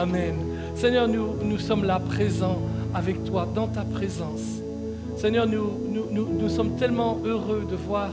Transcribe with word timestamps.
Amen. 0.00 0.34
Seigneur, 0.76 1.06
nous, 1.08 1.58
sommes 1.58 1.84
là 1.84 2.00
présents 2.00 2.56
avec 2.94 3.22
toi, 3.24 3.46
dans 3.54 3.66
ta 3.66 3.82
présence. 3.82 4.62
Seigneur, 5.18 5.46
nous, 5.46 6.48
sommes 6.48 6.76
tellement 6.76 7.18
heureux 7.22 7.66
de 7.70 7.76
voir 7.76 8.08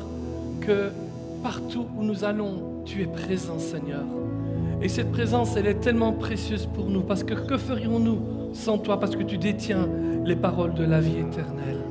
que 0.60 0.90
partout 1.42 1.86
où 1.98 2.04
nous 2.04 2.26
allons, 2.26 2.84
tu 2.84 3.04
es 3.04 3.06
présent, 3.06 3.58
Seigneur. 3.58 4.04
Et 4.82 4.90
cette 4.90 5.14
présence, 5.14 5.56
elle 5.56 5.68
est 5.68 5.80
tellement 5.80 6.12
précieuse 6.12 6.66
pour 6.66 6.90
nous, 6.90 7.04
parce 7.04 7.24
que 7.24 7.34
que 7.34 7.58
ferions-nous 7.58 8.20
sans 8.52 8.78
toi, 8.78 9.00
parce 9.00 9.16
que 9.16 9.24
tu 9.24 9.38
détiens 9.38 9.88
les 10.26 10.36
paroles 10.36 10.74
de 10.74 10.84
la 10.84 11.00
vie 11.00 11.20
éternelle. 11.20 11.84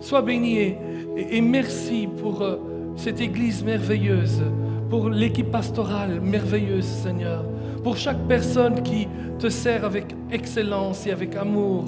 Sois 0.00 0.22
béni 0.22 0.56
et, 0.58 1.40
merci 1.42 2.08
pour 2.18 2.40
euh, 2.40 2.56
cette 2.96 3.20
Église 3.20 3.62
merveilleuse, 3.62 4.40
pour 4.88 5.10
l'équipe 5.10 5.50
pastorale 5.50 6.18
merveilleuse, 6.22 6.86
Seigneur, 6.86 7.44
pour 7.82 7.96
chaque 7.96 8.18
personne 8.28 8.82
qui 8.82 9.08
te 9.38 9.48
sert 9.48 9.84
avec 9.84 10.14
excellence 10.30 11.06
et 11.06 11.10
avec 11.10 11.36
amour 11.36 11.84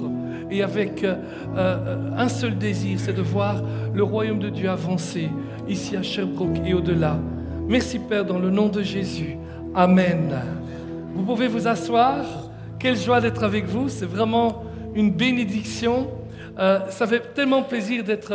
et 0.51 0.61
avec 0.61 1.03
euh, 1.03 1.15
euh, 1.57 2.11
un 2.17 2.27
seul 2.27 2.57
désir, 2.57 2.99
c'est 2.99 3.13
de 3.13 3.21
voir 3.21 3.61
le 3.93 4.03
royaume 4.03 4.39
de 4.39 4.49
Dieu 4.49 4.69
avancer 4.69 5.29
ici 5.67 5.95
à 5.95 6.03
Sherbrooke 6.03 6.59
et 6.65 6.73
au-delà. 6.73 7.17
Merci 7.67 7.99
Père, 7.99 8.25
dans 8.25 8.37
le 8.37 8.49
nom 8.49 8.67
de 8.67 8.83
Jésus. 8.83 9.37
Amen. 9.73 10.35
Vous 11.15 11.23
pouvez 11.23 11.47
vous 11.47 11.67
asseoir. 11.67 12.25
Quelle 12.77 12.97
joie 12.97 13.21
d'être 13.21 13.43
avec 13.43 13.65
vous. 13.65 13.89
C'est 13.89 14.05
vraiment 14.05 14.63
une 14.93 15.11
bénédiction. 15.11 16.07
Euh, 16.59 16.89
ça 16.89 17.07
fait 17.07 17.33
tellement 17.33 17.63
plaisir 17.63 18.03
d'être 18.03 18.31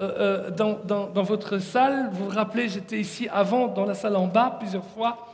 euh, 0.00 0.48
euh, 0.50 0.50
dans, 0.50 1.22
votre 1.22 1.58
salle. 1.58 2.08
Vous 2.12 2.24
vous 2.24 2.30
rappelez, 2.30 2.68
j'étais 2.68 2.98
ici 2.98 3.28
avant, 3.30 3.68
dans 3.68 3.84
la 3.84 3.94
salle 3.94 4.16
en 4.16 4.26
bas, 4.26 4.56
plusieurs 4.58 4.84
fois. 4.84 5.26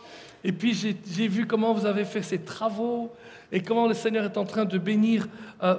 Et 0.46 0.52
puis 0.52 0.74
j'ai 0.74 1.26
vu 1.26 1.44
comment 1.44 1.74
vous 1.74 1.86
avez 1.86 2.04
fait 2.04 2.22
ces 2.22 2.38
travaux 2.38 3.12
et 3.50 3.60
comment 3.60 3.88
le 3.88 3.94
Seigneur 3.94 4.24
est 4.24 4.38
en 4.38 4.44
train 4.44 4.64
de 4.64 4.78
bénir 4.78 5.26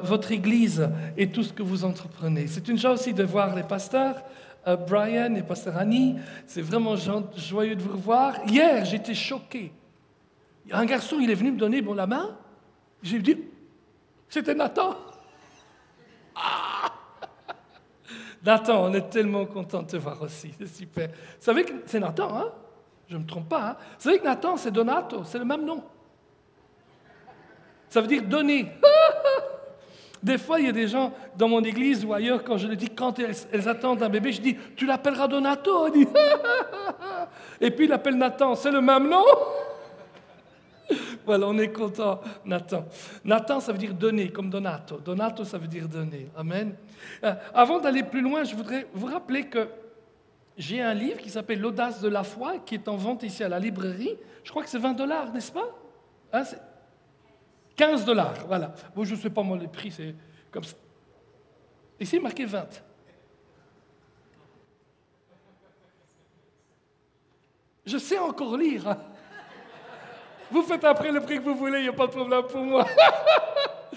votre 0.03 0.33
Église 0.33 0.89
et 1.15 1.31
tout 1.31 1.41
ce 1.43 1.53
que 1.53 1.63
vous 1.63 1.85
entreprenez. 1.85 2.47
C'est 2.47 2.67
une 2.67 2.77
joie 2.77 2.91
aussi 2.91 3.13
de 3.13 3.23
voir 3.23 3.55
les 3.55 3.63
pasteurs. 3.63 4.21
Brian 4.85 5.35
et 5.35 5.43
Pasteur 5.43 5.77
Annie, 5.77 6.17
c'est 6.45 6.61
vraiment 6.61 6.95
joyeux 6.97 7.77
de 7.77 7.81
vous 7.81 7.93
revoir. 7.93 8.45
Hier, 8.45 8.83
j'étais 8.83 9.13
choqué. 9.13 9.71
Un 10.69 10.83
garçon, 10.83 11.15
il 11.21 11.31
est 11.31 11.35
venu 11.35 11.53
me 11.53 11.57
donner 11.57 11.81
bon, 11.81 11.93
la 11.93 12.05
main. 12.05 12.35
J'ai 13.01 13.19
dit, 13.19 13.37
c'était 14.27 14.53
Nathan. 14.53 14.97
Ah! 16.35 16.91
Nathan, 18.43 18.83
on 18.89 18.93
est 18.93 19.09
tellement 19.09 19.45
content 19.45 19.83
de 19.83 19.87
te 19.87 19.95
voir 19.95 20.21
aussi, 20.21 20.51
c'est 20.59 20.67
super. 20.67 21.07
Vous 21.07 21.13
savez 21.39 21.63
que 21.63 21.71
c'est 21.85 22.01
Nathan, 22.01 22.37
hein? 22.37 22.51
Je 23.09 23.15
ne 23.15 23.21
me 23.21 23.25
trompe 23.25 23.49
pas. 23.49 23.69
Hein 23.69 23.75
Vous 23.97 24.03
savez 24.03 24.19
que 24.19 24.25
Nathan, 24.25 24.57
c'est 24.57 24.71
Donato, 24.71 25.23
c'est 25.23 25.39
le 25.39 25.45
même 25.45 25.65
nom. 25.65 25.83
Ça 27.89 28.01
veut 28.01 28.07
dire 28.07 28.23
donner. 28.23 28.71
Des 30.23 30.37
fois, 30.37 30.59
il 30.59 30.65
y 30.65 30.69
a 30.69 30.73
des 30.73 30.87
gens 30.87 31.13
dans 31.37 31.47
mon 31.47 31.63
église 31.63 32.03
ou 32.03 32.11
ailleurs, 32.11 32.43
quand 32.43 32.57
je 32.57 32.67
leur 32.67 32.75
dis, 32.75 32.89
quand 32.89 33.19
elles, 33.19 33.69
attendent 33.69 34.01
un 34.01 34.09
bébé, 34.09 34.31
je 34.31 34.41
dis, 34.41 34.57
tu 34.75 34.85
l'appelleras 34.85 35.27
Donato. 35.27 35.87
Et 37.61 37.71
puis 37.71 37.85
il 37.85 37.93
appelle 37.93 38.17
Nathan, 38.17 38.55
c'est 38.55 38.71
le 38.71 38.81
même 38.81 39.07
nom 39.07 39.23
voilà, 41.25 41.47
on 41.47 41.57
est 41.57 41.71
content, 41.71 42.21
Nathan. 42.45 42.85
Nathan, 43.23 43.59
ça 43.59 43.71
veut 43.71 43.77
dire 43.77 43.93
donner, 43.93 44.29
comme 44.29 44.49
Donato. 44.49 44.97
Donato, 44.97 45.43
ça 45.43 45.57
veut 45.57 45.67
dire 45.67 45.87
donner. 45.87 46.29
Amen. 46.35 46.75
Euh, 47.23 47.33
avant 47.53 47.79
d'aller 47.79 48.03
plus 48.03 48.21
loin, 48.21 48.43
je 48.43 48.55
voudrais 48.55 48.87
vous 48.93 49.07
rappeler 49.07 49.45
que 49.45 49.67
j'ai 50.57 50.81
un 50.81 50.93
livre 50.93 51.19
qui 51.19 51.29
s'appelle 51.29 51.59
L'audace 51.59 52.01
de 52.01 52.09
la 52.09 52.23
foi, 52.23 52.57
qui 52.59 52.75
est 52.75 52.87
en 52.87 52.97
vente 52.97 53.21
ici 53.23 53.43
à 53.43 53.49
la 53.49 53.59
librairie. 53.59 54.17
Je 54.43 54.49
crois 54.49 54.63
que 54.63 54.69
c'est 54.69 54.79
20 54.79 54.93
dollars, 54.93 55.31
n'est-ce 55.31 55.51
pas? 55.51 55.69
15 56.31 56.49
hein, 57.79 58.05
dollars, 58.05 58.33
voilà. 58.47 58.73
Bon, 58.95 59.03
je 59.03 59.13
ne 59.13 59.19
sais 59.19 59.29
pas 59.29 59.43
moi 59.43 59.57
les 59.57 59.67
prix, 59.67 59.91
c'est 59.91 60.15
comme 60.51 60.63
ça. 60.63 60.75
Ici, 61.99 62.19
marqué 62.19 62.45
20. 62.45 62.83
Je 67.85 67.97
sais 67.97 68.17
encore 68.17 68.57
lire. 68.57 68.87
Hein. 68.87 68.97
Vous 70.51 70.63
faites 70.63 70.83
après 70.83 71.11
le 71.11 71.21
prix 71.21 71.37
que 71.37 71.43
vous 71.43 71.55
voulez, 71.55 71.79
il 71.79 71.83
n'y 71.83 71.89
a 71.89 71.93
pas 71.93 72.07
de 72.07 72.11
problème 72.11 72.43
pour 72.43 72.61
moi. 72.61 72.85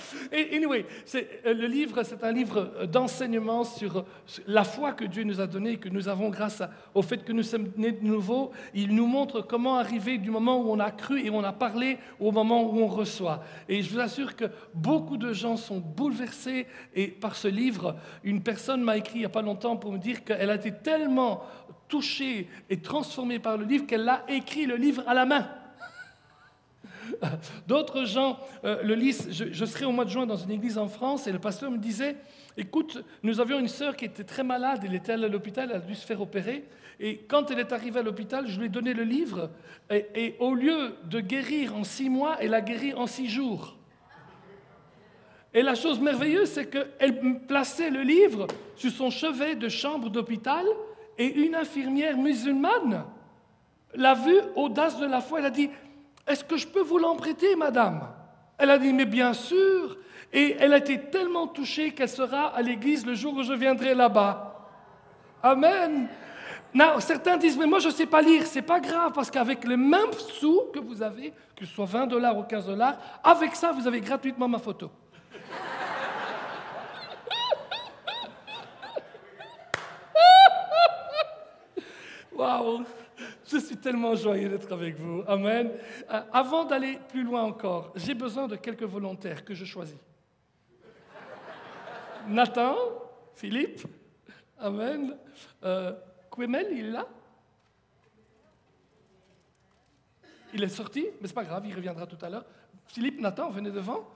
Et 0.33 0.56
anyway, 0.56 0.87
euh, 1.15 1.55
le 1.55 1.66
livre, 1.66 2.03
c'est 2.03 2.22
un 2.25 2.33
livre 2.33 2.72
euh, 2.77 2.87
d'enseignement 2.87 3.65
sur 3.65 4.05
la 4.47 4.65
foi 4.65 4.93
que 4.93 5.05
Dieu 5.05 5.25
nous 5.25 5.41
a 5.41 5.47
donnée, 5.47 5.77
que 5.77 5.88
nous 5.88 6.09
avons 6.09 6.28
grâce 6.28 6.62
au 6.94 7.03
fait 7.03 7.25
que 7.25 7.33
nous 7.33 7.43
sommes 7.43 7.71
nés 7.77 7.93
de 7.93 8.05
nouveau. 8.05 8.50
Il 8.75 8.94
nous 8.94 9.06
montre 9.06 9.41
comment 9.41 9.77
arriver 9.77 10.19
du 10.19 10.31
moment 10.31 10.61
où 10.61 10.71
on 10.71 10.81
a 10.81 10.91
cru 10.91 11.25
et 11.25 11.31
on 11.31 11.44
a 11.44 11.53
parlé 11.53 11.99
au 12.19 12.33
moment 12.33 12.62
où 12.62 12.81
on 12.81 12.87
reçoit. 12.87 13.43
Et 13.69 13.83
je 13.83 13.93
vous 13.93 14.00
assure 14.00 14.37
que 14.37 14.47
beaucoup 14.75 15.16
de 15.16 15.33
gens 15.33 15.56
sont 15.56 15.78
bouleversés 15.78 16.67
par 17.21 17.37
ce 17.37 17.49
livre. 17.49 17.97
Une 18.25 18.43
personne 18.43 18.82
m'a 18.82 18.97
écrit 18.97 19.17
il 19.17 19.21
n'y 19.21 19.27
a 19.27 19.31
pas 19.31 19.43
longtemps 19.43 19.77
pour 19.77 19.93
me 19.93 19.99
dire 19.99 20.25
qu'elle 20.25 20.50
a 20.50 20.55
été 20.55 20.72
tellement 20.72 21.43
touchée 21.88 22.49
et 22.71 22.81
transformée 22.81 23.38
par 23.38 23.56
le 23.56 23.65
livre 23.65 23.87
qu'elle 23.87 24.09
a 24.09 24.25
écrit 24.28 24.65
le 24.65 24.77
livre 24.77 25.03
à 25.06 25.15
la 25.15 25.27
main. 25.27 25.49
D'autres 27.66 28.04
gens 28.04 28.38
euh, 28.64 28.82
le 28.82 28.94
lisent. 28.94 29.28
Je, 29.31 29.64
serai 29.64 29.84
au 29.84 29.92
mois 29.92 30.04
de 30.04 30.10
juin 30.10 30.26
dans 30.26 30.36
une 30.36 30.50
église 30.50 30.78
en 30.78 30.88
France 30.88 31.26
et 31.26 31.32
le 31.32 31.38
pasteur 31.38 31.70
me 31.70 31.78
disait, 31.78 32.16
écoute, 32.56 33.03
nous 33.22 33.41
avions 33.41 33.58
une 33.58 33.69
sœur 33.69 33.97
qui 33.97 34.04
était 34.04 34.25
très 34.25 34.44
malade, 34.44 34.81
elle 34.84 34.94
était 34.94 35.12
à 35.12 35.16
l'hôpital, 35.16 35.69
elle 35.70 35.76
a 35.76 35.81
dû 35.81 35.94
se 35.94 36.06
faire 36.06 36.20
opérer. 36.20 36.64
Et 36.98 37.19
quand 37.19 37.50
elle 37.50 37.58
est 37.58 37.72
arrivée 37.72 38.00
à 38.00 38.03
l'hôpital, 38.03 38.47
je 38.47 38.58
lui 38.58 38.66
ai 38.66 38.69
donné 38.69 38.92
le 38.92 39.04
livre. 39.04 39.50
Et, 39.91 40.36
au 40.38 40.54
lieu 40.54 40.97
de 41.04 41.20
guérir 41.20 41.75
en 41.75 41.84
six 41.84 42.10
mois, 42.10 42.36
elle 42.41 42.54
a 42.54 42.60
guéri 42.60 42.92
en 42.92 43.06
six 43.06 43.28
jours. 43.28 43.76
Et 45.52 45.62
la 45.62 45.75
chose 45.75 45.98
merveilleuse, 45.98 46.50
c'est 46.50 46.66
qu'elle 46.66 47.41
plaçait 47.41 47.91
le 47.91 48.02
livre 48.02 48.47
sur 48.76 48.92
son 48.92 49.10
chevet 49.10 49.56
de 49.56 49.69
chambre 49.69 50.10
d'hôpital 50.10 50.64
et 51.19 51.26
une 51.26 51.54
infirmière 51.54 52.16
musulmane 52.16 53.04
l'a 53.94 54.14
vu, 54.14 54.34
audace 54.54 54.98
de 54.98 55.06
la 55.06 55.20
foi, 55.20 55.41
elle 55.41 55.47
a 55.47 55.50
dit, 55.50 55.70
est-ce 56.30 56.44
que 56.44 56.56
je 56.56 56.66
peux 56.66 56.82
vous 56.82 56.98
l'emprêter, 56.98 57.56
madame? 57.56 58.08
Elle 58.56 58.70
a 58.70 58.78
dit 58.78 58.92
Mais 58.92 59.04
bien 59.04 59.32
sûr. 59.32 59.96
Et 60.32 60.56
elle 60.60 60.72
a 60.72 60.76
été 60.76 61.10
tellement 61.10 61.48
touchée 61.48 61.91
qu'elle 61.91 62.08
sera 62.08 62.54
à 62.54 62.62
l'église 62.62 63.04
le 63.04 63.14
jour 63.14 63.36
où 63.36 63.42
je 63.42 63.52
viendrai 63.52 63.94
là-bas. 63.94 64.69
Amen. 65.42 66.08
Non, 66.72 67.00
certains 67.00 67.36
disent, 67.36 67.58
mais 67.58 67.66
moi 67.66 67.80
je 67.80 67.88
ne 67.88 67.92
sais 67.92 68.06
pas 68.06 68.22
lire, 68.22 68.46
c'est 68.46 68.62
pas 68.62 68.78
grave, 68.78 69.10
parce 69.12 69.28
qu'avec 69.28 69.64
les 69.64 69.76
mêmes 69.76 70.12
sous 70.12 70.66
que 70.72 70.78
vous 70.78 71.02
avez, 71.02 71.32
que 71.56 71.66
ce 71.66 71.74
soit 71.74 71.86
20 71.86 72.06
dollars 72.06 72.38
ou 72.38 72.44
15 72.44 72.66
dollars, 72.66 72.96
avec 73.24 73.56
ça, 73.56 73.72
vous 73.72 73.88
avez 73.88 74.00
gratuitement 74.00 74.46
ma 74.46 74.60
photo. 74.60 74.88
Waouh 82.32 82.84
je 83.46 83.58
suis 83.58 83.76
tellement 83.76 84.14
joyeux 84.14 84.48
d'être 84.48 84.72
avec 84.72 84.96
vous. 84.98 85.22
Amen. 85.26 85.70
Euh, 86.10 86.20
avant 86.32 86.64
d'aller 86.64 86.98
plus 87.08 87.22
loin 87.22 87.42
encore, 87.42 87.92
j'ai 87.96 88.14
besoin 88.14 88.48
de 88.48 88.56
quelques 88.56 88.84
volontaires 88.84 89.44
que 89.44 89.54
je 89.54 89.64
choisis. 89.64 89.98
Nathan, 92.28 92.76
Philippe, 93.34 93.86
Amen. 94.60 95.16
Euh, 95.64 95.92
Quemel, 96.30 96.66
il 96.70 96.86
est 96.86 96.90
là? 96.90 97.06
Il 100.52 100.62
est 100.62 100.68
sorti, 100.68 101.06
mais 101.20 101.28
c'est 101.28 101.34
pas 101.34 101.44
grave, 101.44 101.64
il 101.66 101.74
reviendra 101.74 102.06
tout 102.06 102.18
à 102.24 102.28
l'heure. 102.28 102.44
Philippe, 102.86 103.20
Nathan, 103.20 103.50
venez 103.50 103.70
devant. 103.70 104.08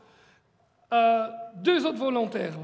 Euh, 0.92 1.28
deux 1.56 1.86
autres 1.86 1.98
volontaires. 1.98 2.54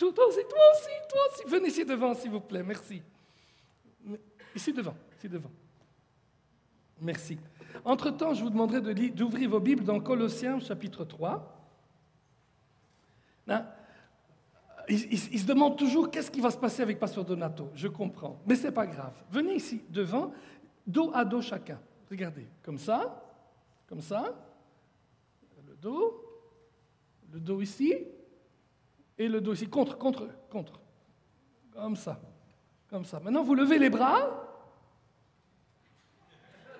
Toi 0.00 0.26
aussi, 0.28 0.40
toi 0.48 0.58
aussi, 0.72 0.88
toi 1.10 1.20
aussi. 1.30 1.42
Venez 1.46 1.68
ici 1.68 1.84
devant, 1.84 2.14
s'il 2.14 2.30
vous 2.30 2.40
plaît. 2.40 2.62
Merci. 2.62 3.02
Ici 4.54 4.72
devant, 4.72 4.96
ici 5.18 5.28
devant. 5.28 5.50
Merci. 6.98 7.38
Entre-temps, 7.84 8.32
je 8.32 8.42
vous 8.42 8.48
demanderai 8.50 8.80
d'ouvrir 9.10 9.50
vos 9.50 9.60
Bibles 9.60 9.84
dans 9.84 10.00
Colossiens 10.00 10.58
chapitre 10.58 11.04
3. 11.04 11.56
Hein? 13.48 13.66
Il, 14.88 15.18
se 15.18 15.46
demande 15.46 15.76
toujours 15.76 16.10
qu'est-ce 16.10 16.30
qui 16.30 16.40
va 16.40 16.50
se 16.50 16.56
passer 16.56 16.82
avec 16.82 16.98
Pasteur 16.98 17.24
Donato. 17.24 17.70
Je 17.74 17.86
comprends, 17.86 18.40
mais 18.46 18.56
ce 18.56 18.66
n'est 18.66 18.72
pas 18.72 18.86
grave. 18.86 19.12
Venez 19.30 19.54
ici 19.54 19.82
devant, 19.90 20.32
dos 20.86 21.10
à 21.14 21.24
dos 21.26 21.42
chacun. 21.42 21.78
Regardez, 22.10 22.46
comme 22.62 22.78
ça, 22.78 23.22
comme 23.86 24.00
ça, 24.00 24.34
le 25.68 25.76
dos, 25.76 26.24
le 27.32 27.38
dos 27.38 27.60
ici, 27.60 27.94
et 29.20 29.28
le 29.28 29.42
dos 29.42 29.52
ici, 29.52 29.68
contre, 29.68 29.98
contre, 29.98 30.26
contre. 30.48 30.80
Comme 31.74 31.94
ça, 31.94 32.18
comme 32.88 33.04
ça. 33.04 33.20
Maintenant, 33.20 33.42
vous 33.42 33.54
levez 33.54 33.78
les 33.78 33.90
bras 33.90 34.30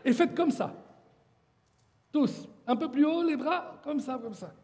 et 0.02 0.12
faites 0.14 0.34
comme 0.34 0.50
ça. 0.50 0.72
Tous. 2.10 2.48
Un 2.66 2.76
peu 2.76 2.90
plus 2.90 3.04
haut, 3.04 3.22
les 3.22 3.37
bras, 3.37 3.78
comme 3.84 4.00
ça, 4.00 4.19
comme 4.20 4.32
ça. 4.32 4.54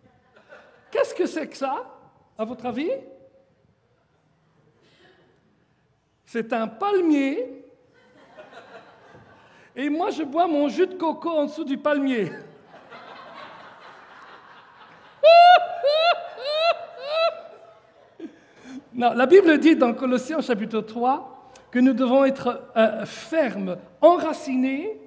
Qu'est-ce 0.91 1.15
que 1.15 1.27
c'est 1.27 1.47
que 1.49 1.57
ça, 1.57 1.85
à 2.39 2.47
votre 2.47 2.65
avis? 2.65 2.91
C'est 6.25 6.51
un 6.55 6.69
palmier 6.69 7.63
Et 9.77 9.91
moi, 9.91 10.09
je 10.09 10.23
bois 10.23 10.47
mon 10.47 10.71
jus 10.71 10.87
de 10.87 10.95
coco 10.95 11.29
en 11.29 11.45
dessous 11.45 11.65
du 11.65 11.77
palmier. 11.77 12.33
Non, 18.97 19.13
la 19.13 19.27
Bible 19.27 19.59
dit 19.59 19.77
dans 19.77 19.93
Colossiens 19.93 20.41
chapitre 20.41 20.81
3 20.81 21.53
que 21.71 21.79
nous 21.79 21.93
devons 21.93 22.25
être 22.25 22.63
euh, 22.77 23.05
fermes, 23.05 23.77
enracinés, 24.01 24.99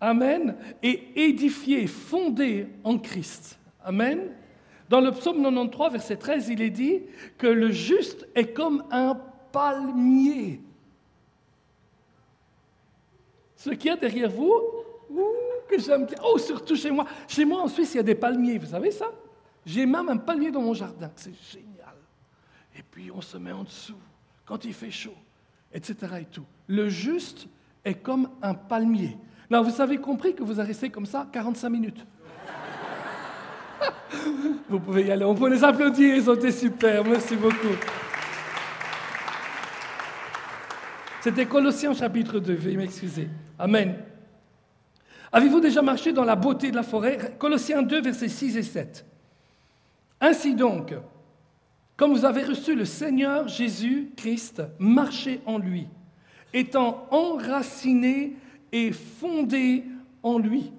Amen, 0.00 0.56
et 0.82 1.26
édifiés, 1.26 1.86
fondés 1.86 2.68
en 2.84 2.96
Christ. 2.96 3.58
Amen. 3.84 4.30
Dans 4.88 5.02
le 5.02 5.10
psaume 5.10 5.42
93, 5.42 5.92
verset 5.92 6.16
13, 6.16 6.48
il 6.48 6.62
est 6.62 6.70
dit 6.70 7.02
que 7.36 7.46
le 7.46 7.70
juste 7.70 8.26
est 8.34 8.54
comme 8.54 8.82
un 8.90 9.20
palmier. 9.52 10.62
Ce 13.56 13.68
qu'il 13.68 13.90
y 13.90 13.92
a 13.92 13.96
derrière 13.96 14.30
vous, 14.30 14.54
que 15.68 15.78
j'aime 15.78 16.06
bien. 16.06 16.16
Oh, 16.24 16.38
surtout 16.38 16.76
chez 16.76 16.90
moi. 16.90 17.04
Chez 17.28 17.44
moi, 17.44 17.60
en 17.60 17.68
Suisse, 17.68 17.92
il 17.92 17.98
y 17.98 18.00
a 18.00 18.04
des 18.04 18.14
palmiers, 18.14 18.56
vous 18.56 18.70
savez 18.70 18.90
ça? 18.90 19.12
J'ai 19.66 19.84
même 19.84 20.08
un 20.08 20.16
palmier 20.16 20.50
dans 20.50 20.62
mon 20.62 20.72
jardin. 20.72 21.10
C'est 21.14 21.34
génial. 21.52 21.94
Et 22.76 22.82
puis, 22.82 23.10
on 23.14 23.20
se 23.20 23.36
met 23.36 23.52
en 23.52 23.64
dessous 23.64 23.98
quand 24.44 24.64
il 24.64 24.74
fait 24.74 24.90
chaud, 24.90 25.16
etc. 25.72 25.94
Et 26.20 26.24
tout. 26.24 26.44
Le 26.66 26.88
juste 26.88 27.46
est 27.84 27.94
comme 27.94 28.28
un 28.42 28.54
palmier. 28.54 29.16
Là, 29.48 29.60
vous 29.60 29.80
avez 29.80 29.98
compris 29.98 30.34
que 30.34 30.42
vous 30.42 30.58
avez 30.58 30.68
resté 30.68 30.90
comme 30.90 31.06
ça 31.06 31.26
45 31.32 31.68
minutes. 31.68 32.06
vous 34.68 34.78
pouvez 34.78 35.06
y 35.06 35.10
aller. 35.10 35.24
On 35.24 35.34
peut 35.34 35.48
les 35.48 35.64
applaudir, 35.64 36.16
ils 36.16 36.30
ont 36.30 36.34
été 36.34 36.52
super. 36.52 37.04
Merci 37.04 37.36
beaucoup. 37.36 37.76
C'était 41.20 41.46
Colossiens 41.46 41.92
chapitre 41.92 42.38
2, 42.38 42.54
veuillez 42.54 42.76
m'excuser. 42.76 43.28
Amen. 43.58 43.96
Avez-vous 45.32 45.60
déjà 45.60 45.82
marché 45.82 46.12
dans 46.12 46.24
la 46.24 46.34
beauté 46.34 46.70
de 46.70 46.76
la 46.76 46.82
forêt? 46.82 47.36
Colossiens 47.38 47.82
2, 47.82 48.00
versets 48.00 48.28
6 48.28 48.56
et 48.56 48.62
7. 48.62 49.04
Ainsi 50.20 50.54
donc, 50.54 50.94
comme 52.00 52.14
vous 52.14 52.24
avez 52.24 52.44
reçu 52.44 52.74
le 52.74 52.86
Seigneur 52.86 53.46
Jésus-Christ, 53.46 54.62
marchez 54.78 55.42
en 55.44 55.58
lui, 55.58 55.86
étant 56.54 57.06
enraciné 57.10 58.36
et 58.72 58.90
fondé 58.90 59.84
en 60.22 60.38
lui, 60.38 60.72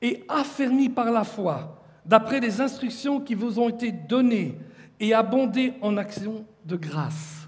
et 0.00 0.24
affermi 0.26 0.88
par 0.88 1.12
la 1.12 1.24
foi, 1.24 1.82
d'après 2.06 2.40
les 2.40 2.62
instructions 2.62 3.20
qui 3.20 3.34
vous 3.34 3.60
ont 3.60 3.68
été 3.68 3.92
données, 3.92 4.58
et 4.98 5.12
abondé 5.12 5.74
en 5.82 5.98
actions 5.98 6.46
de 6.64 6.76
grâce. 6.76 7.46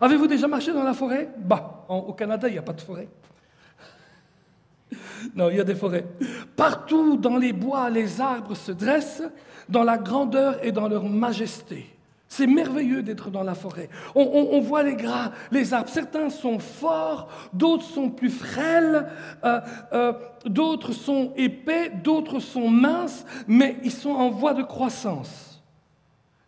Avez-vous 0.00 0.26
déjà 0.26 0.48
marché 0.48 0.72
dans 0.72 0.82
la 0.82 0.94
forêt? 0.94 1.30
Bah, 1.38 1.86
au 1.88 2.12
Canada, 2.12 2.48
il 2.48 2.54
n'y 2.54 2.58
a 2.58 2.62
pas 2.62 2.72
de 2.72 2.80
forêt. 2.80 3.06
Non, 5.34 5.50
il 5.50 5.56
y 5.56 5.60
a 5.60 5.64
des 5.64 5.74
forêts. 5.74 6.06
Partout 6.56 7.16
dans 7.16 7.36
les 7.36 7.52
bois, 7.52 7.90
les 7.90 8.20
arbres 8.20 8.54
se 8.54 8.72
dressent 8.72 9.22
dans 9.68 9.84
la 9.84 9.98
grandeur 9.98 10.64
et 10.64 10.72
dans 10.72 10.88
leur 10.88 11.04
majesté. 11.04 11.86
C'est 12.28 12.46
merveilleux 12.48 13.02
d'être 13.02 13.30
dans 13.30 13.44
la 13.44 13.54
forêt. 13.54 13.88
On, 14.16 14.60
voit 14.60 14.82
les 14.82 14.96
gras, 14.96 15.30
les 15.52 15.72
arbres. 15.72 15.88
Certains 15.88 16.30
sont 16.30 16.58
forts, 16.58 17.28
d'autres 17.52 17.84
sont 17.84 18.10
plus 18.10 18.30
frêles, 18.30 19.06
euh, 19.44 19.60
euh, 19.92 20.12
d'autres 20.44 20.92
sont 20.92 21.32
épais, 21.36 21.92
d'autres 22.02 22.40
sont 22.40 22.68
minces, 22.68 23.24
mais 23.46 23.76
ils 23.84 23.92
sont 23.92 24.10
en 24.10 24.30
voie 24.30 24.52
de 24.52 24.64
croissance. 24.64 25.62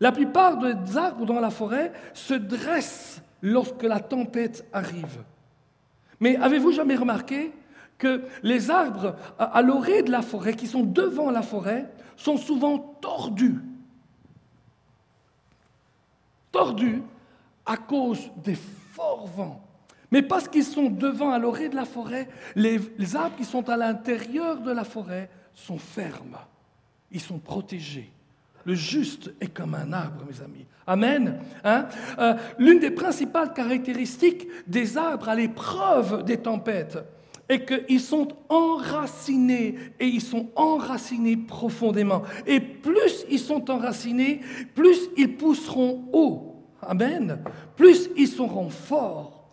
La 0.00 0.10
plupart 0.10 0.58
des 0.58 0.96
arbres 0.96 1.24
dans 1.24 1.40
la 1.40 1.50
forêt 1.50 1.92
se 2.14 2.34
dressent 2.34 3.22
lorsque 3.40 3.84
la 3.84 4.00
tempête 4.00 4.66
arrive. 4.72 5.22
Mais 6.20 6.36
avez-vous 6.36 6.72
jamais 6.72 6.96
remarqué 6.96 7.52
que 7.98 8.22
les 8.42 8.70
arbres 8.70 9.16
à 9.38 9.62
l'orée 9.62 10.02
de 10.02 10.10
la 10.10 10.22
forêt, 10.22 10.54
qui 10.54 10.66
sont 10.66 10.82
devant 10.82 11.30
la 11.30 11.42
forêt, 11.42 11.90
sont 12.16 12.36
souvent 12.36 12.78
tordus 13.00 13.60
Tordus 16.52 17.02
à 17.66 17.76
cause 17.76 18.30
des 18.42 18.54
forts 18.54 19.26
vents. 19.26 19.62
Mais 20.10 20.22
parce 20.22 20.48
qu'ils 20.48 20.64
sont 20.64 20.88
devant 20.88 21.30
à 21.30 21.38
l'orée 21.38 21.68
de 21.68 21.76
la 21.76 21.84
forêt, 21.84 22.28
les, 22.54 22.78
arbres 23.14 23.36
qui 23.36 23.44
sont 23.44 23.68
à 23.68 23.76
l'intérieur 23.76 24.60
de 24.60 24.70
la 24.70 24.84
forêt 24.84 25.28
sont 25.52 25.78
fermes. 25.78 26.38
Ils 27.10 27.20
sont 27.20 27.38
protégés. 27.38 28.10
Le 28.64 28.74
juste 28.74 29.32
est 29.40 29.48
comme 29.48 29.74
un 29.74 29.92
arbre, 29.92 30.24
mes 30.28 30.42
amis. 30.42 30.64
Amen. 30.86 31.40
Hein? 31.62 31.88
Euh, 32.18 32.34
l'une 32.58 32.78
des 32.78 32.90
principales 32.90 33.52
caractéristiques 33.52 34.46
des 34.66 34.96
arbres 34.96 35.28
à 35.28 35.34
l'épreuve 35.34 36.24
des 36.24 36.38
tempêtes 36.38 36.98
est 37.48 37.64
qu'ils 37.64 38.00
sont 38.00 38.28
enracinés 38.48 39.76
et 40.00 40.06
ils 40.06 40.20
sont 40.20 40.48
enracinés 40.56 41.36
profondément. 41.36 42.22
Et 42.46 42.60
plus 42.60 43.24
ils 43.30 43.38
sont 43.38 43.70
enracinés, 43.70 44.40
plus 44.74 45.08
ils 45.16 45.36
pousseront 45.36 46.08
haut. 46.12 46.64
Amen. 46.82 47.42
Plus 47.76 48.10
ils 48.16 48.28
seront 48.28 48.68
forts 48.68 49.48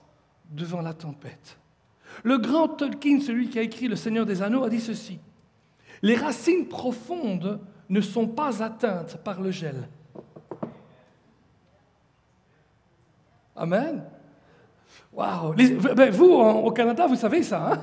devant 0.51 0.81
la 0.81 0.93
tempête. 0.93 1.57
Le 2.23 2.37
grand 2.37 2.67
Tolkien, 2.67 3.19
celui 3.19 3.49
qui 3.49 3.59
a 3.59 3.63
écrit 3.63 3.87
Le 3.87 3.95
Seigneur 3.95 4.25
des 4.25 4.41
Anneaux, 4.41 4.63
a 4.63 4.69
dit 4.69 4.81
ceci. 4.81 5.19
Les 6.01 6.15
racines 6.15 6.67
profondes 6.67 7.59
ne 7.89 8.01
sont 8.01 8.27
pas 8.27 8.61
atteintes 8.61 9.17
par 9.23 9.41
le 9.41 9.51
gel. 9.51 9.87
Amen. 13.55 14.03
Waouh. 15.15 15.53
Ben, 15.53 16.09
vous, 16.11 16.31
au 16.33 16.71
Canada, 16.71 17.05
vous 17.07 17.15
savez 17.15 17.43
ça. 17.43 17.71
Hein? 17.71 17.81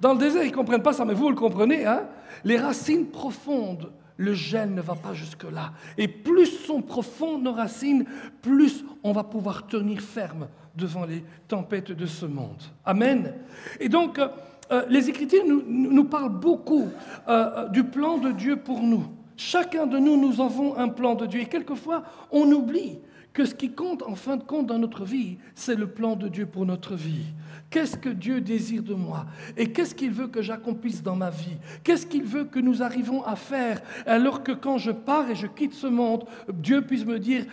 Dans 0.00 0.12
le 0.12 0.18
désert, 0.18 0.42
ils 0.42 0.50
ne 0.50 0.54
comprennent 0.54 0.82
pas 0.82 0.92
ça, 0.92 1.04
mais 1.04 1.14
vous, 1.14 1.24
vous 1.24 1.30
le 1.30 1.36
comprenez. 1.36 1.84
Hein? 1.84 2.04
Les 2.44 2.58
racines 2.58 3.06
profondes, 3.06 3.90
le 4.16 4.34
gel 4.34 4.72
ne 4.72 4.80
va 4.80 4.94
pas 4.94 5.14
jusque-là. 5.14 5.72
Et 5.98 6.08
plus 6.08 6.46
sont 6.46 6.82
profondes 6.82 7.42
nos 7.42 7.52
racines, 7.52 8.04
plus 8.42 8.84
on 9.02 9.12
va 9.12 9.24
pouvoir 9.24 9.66
tenir 9.66 10.00
ferme 10.00 10.48
devant 10.76 11.04
les 11.04 11.24
tempêtes 11.48 11.92
de 11.92 12.06
ce 12.06 12.26
monde. 12.26 12.62
Amen. 12.84 13.32
Et 13.80 13.88
donc, 13.88 14.18
euh, 14.18 14.82
les 14.88 15.08
Écritures 15.08 15.44
nous, 15.46 16.04
parlent 16.04 16.38
beaucoup 16.38 16.88
euh, 17.28 17.68
du 17.68 17.84
plan 17.84 18.18
de 18.18 18.30
Dieu 18.30 18.56
pour 18.56 18.80
nous. 18.80 19.04
Chacun 19.36 19.86
de 19.86 19.98
nous, 19.98 20.16
nous 20.16 20.40
avons 20.40 20.76
un 20.76 20.88
plan 20.88 21.14
de 21.14 21.26
Dieu. 21.26 21.40
Et 21.40 21.46
quelquefois, 21.46 22.04
on 22.30 22.50
oublie 22.52 22.98
que 23.34 23.44
ce 23.44 23.54
qui 23.54 23.72
compte 23.72 24.02
en 24.04 24.14
fin 24.14 24.36
de 24.36 24.44
compte 24.44 24.68
dans 24.68 24.78
notre 24.78 25.04
vie, 25.04 25.38
c'est 25.56 25.74
le 25.74 25.88
plan 25.88 26.14
de 26.14 26.28
Dieu 26.28 26.46
pour 26.46 26.64
notre 26.64 26.94
vie. 26.94 27.26
Qu'est-ce 27.68 27.96
que 27.96 28.08
Dieu 28.08 28.40
désire 28.40 28.84
de 28.84 28.94
moi? 28.94 29.26
Et 29.56 29.72
qu'est-ce 29.72 29.96
qu'il 29.96 30.12
veut 30.12 30.28
que 30.28 30.40
j'accomplisse 30.40 31.02
dans 31.02 31.16
ma 31.16 31.30
vie? 31.30 31.56
Qu'est-ce 31.82 32.06
qu'il 32.06 32.22
veut 32.22 32.44
que 32.44 32.60
nous 32.60 32.82
arrivons 32.82 33.24
à 33.24 33.34
faire 33.34 33.82
alors 34.06 34.44
que 34.44 34.52
quand 34.52 34.78
je 34.78 34.92
pars 34.92 35.28
et 35.28 35.34
je 35.34 35.48
quitte 35.48 35.74
ce 35.74 35.88
monde, 35.88 36.24
Dieu 36.52 36.82
puisse 36.82 37.04
me 37.04 37.18
dire, 37.18 37.44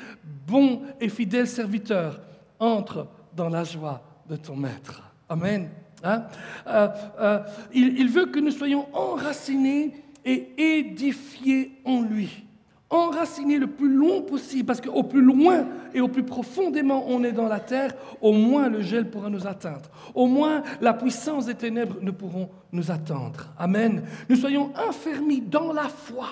bon 0.47 0.83
et 1.01 1.09
fidèle 1.09 1.47
serviteur, 1.47 2.21
entre 2.59 3.07
dans 3.35 3.49
la 3.49 3.63
joie 3.63 4.03
de 4.29 4.35
ton 4.35 4.55
maître. 4.55 5.01
Amen. 5.27 5.67
Hein? 6.03 6.25
Euh, 6.67 6.87
euh, 7.19 7.39
il, 7.73 8.07
veut 8.07 8.27
que 8.27 8.39
nous 8.39 8.51
soyons 8.51 8.87
enracinés 8.93 9.93
et 10.23 10.77
édifiés 10.77 11.81
en 11.85 12.01
lui. 12.01 12.45
Enracinés 12.91 13.57
le 13.57 13.67
plus 13.67 13.87
long 13.87 14.21
possible, 14.21 14.65
parce 14.65 14.81
qu'au 14.81 15.03
plus 15.03 15.21
loin 15.21 15.65
et 15.93 16.01
au 16.01 16.09
plus 16.09 16.23
profondément 16.23 17.05
on 17.07 17.23
est 17.23 17.31
dans 17.31 17.47
la 17.47 17.61
terre, 17.61 17.93
au 18.19 18.33
moins 18.33 18.67
le 18.67 18.81
gel 18.81 19.09
pourra 19.09 19.29
nous 19.29 19.47
atteindre. 19.47 19.89
Au 20.13 20.27
moins 20.27 20.61
la 20.81 20.93
puissance 20.93 21.45
des 21.45 21.55
ténèbres 21.55 21.95
ne 22.01 22.11
pourront 22.11 22.49
nous 22.73 22.91
atteindre. 22.91 23.47
Amen. 23.57 24.03
Nous 24.29 24.35
soyons 24.35 24.73
enfermés 24.75 25.39
dans 25.39 25.71
la 25.71 25.87
foi. 25.87 26.27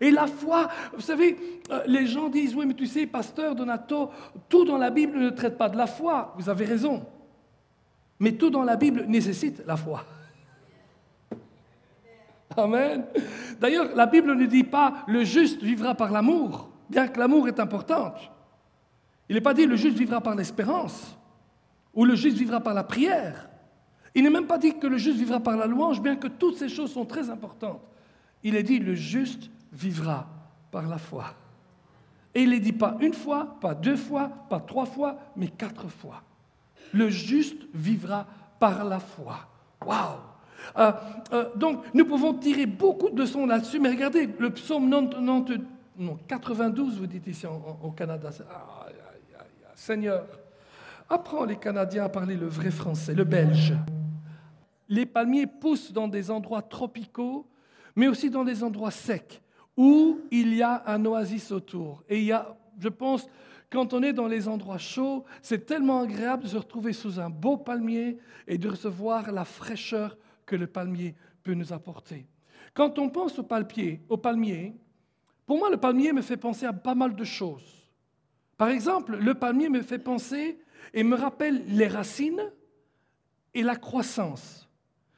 Et 0.00 0.12
la 0.12 0.28
foi, 0.28 0.68
vous 0.94 1.00
savez, 1.00 1.36
euh, 1.72 1.80
les 1.86 2.06
gens 2.06 2.28
disent, 2.28 2.54
oui, 2.54 2.66
mais 2.66 2.74
tu 2.74 2.86
sais, 2.86 3.06
pasteur 3.06 3.56
Donato, 3.56 4.10
tout 4.48 4.64
dans 4.64 4.78
la 4.78 4.90
Bible 4.90 5.18
ne 5.18 5.30
traite 5.30 5.58
pas 5.58 5.68
de 5.68 5.76
la 5.76 5.88
foi. 5.88 6.34
Vous 6.38 6.48
avez 6.48 6.64
raison. 6.64 7.04
Mais 8.20 8.32
tout 8.32 8.50
dans 8.50 8.62
la 8.62 8.76
Bible 8.76 9.06
nécessite 9.08 9.64
la 9.66 9.76
foi. 9.76 10.04
Amen. 12.56 13.04
D'ailleurs, 13.60 13.94
la 13.94 14.06
Bible 14.06 14.34
ne 14.34 14.46
dit 14.46 14.64
pas 14.64 15.04
le 15.06 15.24
juste 15.24 15.62
vivra 15.62 15.94
par 15.94 16.10
l'amour, 16.10 16.70
bien 16.88 17.08
que 17.08 17.18
l'amour 17.18 17.48
est 17.48 17.60
important. 17.60 18.14
Il 19.28 19.34
n'est 19.34 19.40
pas 19.40 19.54
dit 19.54 19.66
le 19.66 19.76
juste 19.76 19.98
vivra 19.98 20.20
par 20.20 20.34
l'espérance 20.34 21.16
ou 21.94 22.04
le 22.04 22.14
juste 22.14 22.38
vivra 22.38 22.60
par 22.60 22.74
la 22.74 22.84
prière. 22.84 23.48
Il 24.14 24.22
n'est 24.22 24.30
même 24.30 24.46
pas 24.46 24.58
dit 24.58 24.78
que 24.78 24.86
le 24.86 24.96
juste 24.96 25.18
vivra 25.18 25.40
par 25.40 25.56
la 25.56 25.66
louange, 25.66 26.00
bien 26.00 26.16
que 26.16 26.28
toutes 26.28 26.56
ces 26.56 26.68
choses 26.68 26.92
sont 26.92 27.04
très 27.04 27.28
importantes. 27.28 27.82
Il 28.42 28.56
est 28.56 28.62
dit 28.62 28.78
le 28.78 28.94
juste 28.94 29.50
vivra 29.72 30.26
par 30.70 30.86
la 30.86 30.98
foi. 30.98 31.34
Et 32.34 32.42
il 32.42 32.50
ne 32.50 32.58
dit 32.58 32.72
pas 32.72 32.96
une 33.00 33.14
fois, 33.14 33.58
pas 33.60 33.74
deux 33.74 33.96
fois, 33.96 34.30
pas 34.48 34.60
trois 34.60 34.86
fois, 34.86 35.18
mais 35.36 35.48
quatre 35.48 35.88
fois. 35.88 36.22
Le 36.92 37.08
juste 37.08 37.66
vivra 37.74 38.26
par 38.58 38.84
la 38.84 38.98
foi. 38.98 39.40
Waouh 39.84 40.18
euh, 40.78 40.92
euh, 41.32 41.44
Donc, 41.56 41.84
nous 41.94 42.04
pouvons 42.04 42.34
tirer 42.34 42.66
beaucoup 42.66 43.10
de 43.10 43.20
leçons 43.20 43.46
là-dessus, 43.46 43.78
mais 43.78 43.90
regardez, 43.90 44.28
le 44.38 44.50
psaume 44.50 44.90
92, 46.26 46.98
vous 46.98 47.06
dites 47.06 47.26
ici 47.26 47.46
au 47.46 47.90
Canada, 47.90 48.30
Seigneur, 49.74 50.24
Apprends 51.10 51.46
les 51.46 51.56
Canadiens 51.56 52.04
à 52.04 52.08
parler 52.10 52.36
le 52.36 52.46
vrai 52.46 52.70
français, 52.70 53.14
le 53.14 53.24
belge. 53.24 53.72
Les 54.90 55.06
palmiers 55.06 55.46
poussent 55.46 55.92
dans 55.92 56.06
des 56.06 56.30
endroits 56.30 56.60
tropicaux, 56.60 57.46
mais 57.96 58.08
aussi 58.08 58.28
dans 58.28 58.44
des 58.44 58.62
endroits 58.62 58.90
secs, 58.90 59.40
où 59.76 60.20
il 60.30 60.54
y 60.54 60.62
a 60.62 60.82
un 60.86 61.04
oasis 61.06 61.50
autour. 61.50 62.02
Et 62.10 62.18
il 62.18 62.24
y 62.24 62.32
a, 62.32 62.54
je 62.78 62.88
pense, 62.88 63.26
quand 63.70 63.94
on 63.94 64.02
est 64.02 64.12
dans 64.12 64.26
les 64.26 64.48
endroits 64.48 64.78
chauds, 64.78 65.24
c'est 65.40 65.64
tellement 65.64 66.02
agréable 66.02 66.42
de 66.42 66.48
se 66.48 66.56
retrouver 66.56 66.92
sous 66.92 67.18
un 67.18 67.30
beau 67.30 67.56
palmier 67.56 68.18
et 68.46 68.58
de 68.58 68.68
recevoir 68.68 69.32
la 69.32 69.46
fraîcheur 69.46 70.16
que 70.48 70.56
le 70.56 70.66
palmier 70.66 71.14
peut 71.44 71.54
nous 71.54 71.72
apporter. 71.72 72.26
Quand 72.74 72.98
on 72.98 73.10
pense 73.10 73.38
au 73.38 73.44
palmier, 73.44 74.02
au 74.08 74.16
palmier, 74.16 74.74
pour 75.46 75.58
moi, 75.58 75.70
le 75.70 75.76
palmier 75.76 76.12
me 76.12 76.22
fait 76.22 76.36
penser 76.36 76.66
à 76.66 76.72
pas 76.72 76.94
mal 76.94 77.14
de 77.14 77.24
choses. 77.24 77.90
Par 78.56 78.70
exemple, 78.70 79.16
le 79.16 79.34
palmier 79.34 79.68
me 79.68 79.82
fait 79.82 79.98
penser 79.98 80.58
et 80.92 81.04
me 81.04 81.14
rappelle 81.14 81.62
les 81.68 81.86
racines 81.86 82.50
et 83.54 83.62
la 83.62 83.76
croissance. 83.76 84.68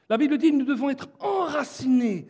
La 0.09 0.19
Bible 0.19 0.37
dit 0.37 0.51
que 0.51 0.57
nous 0.57 0.65
devons 0.65 0.91
être 0.91 1.09
enracinés 1.21 2.27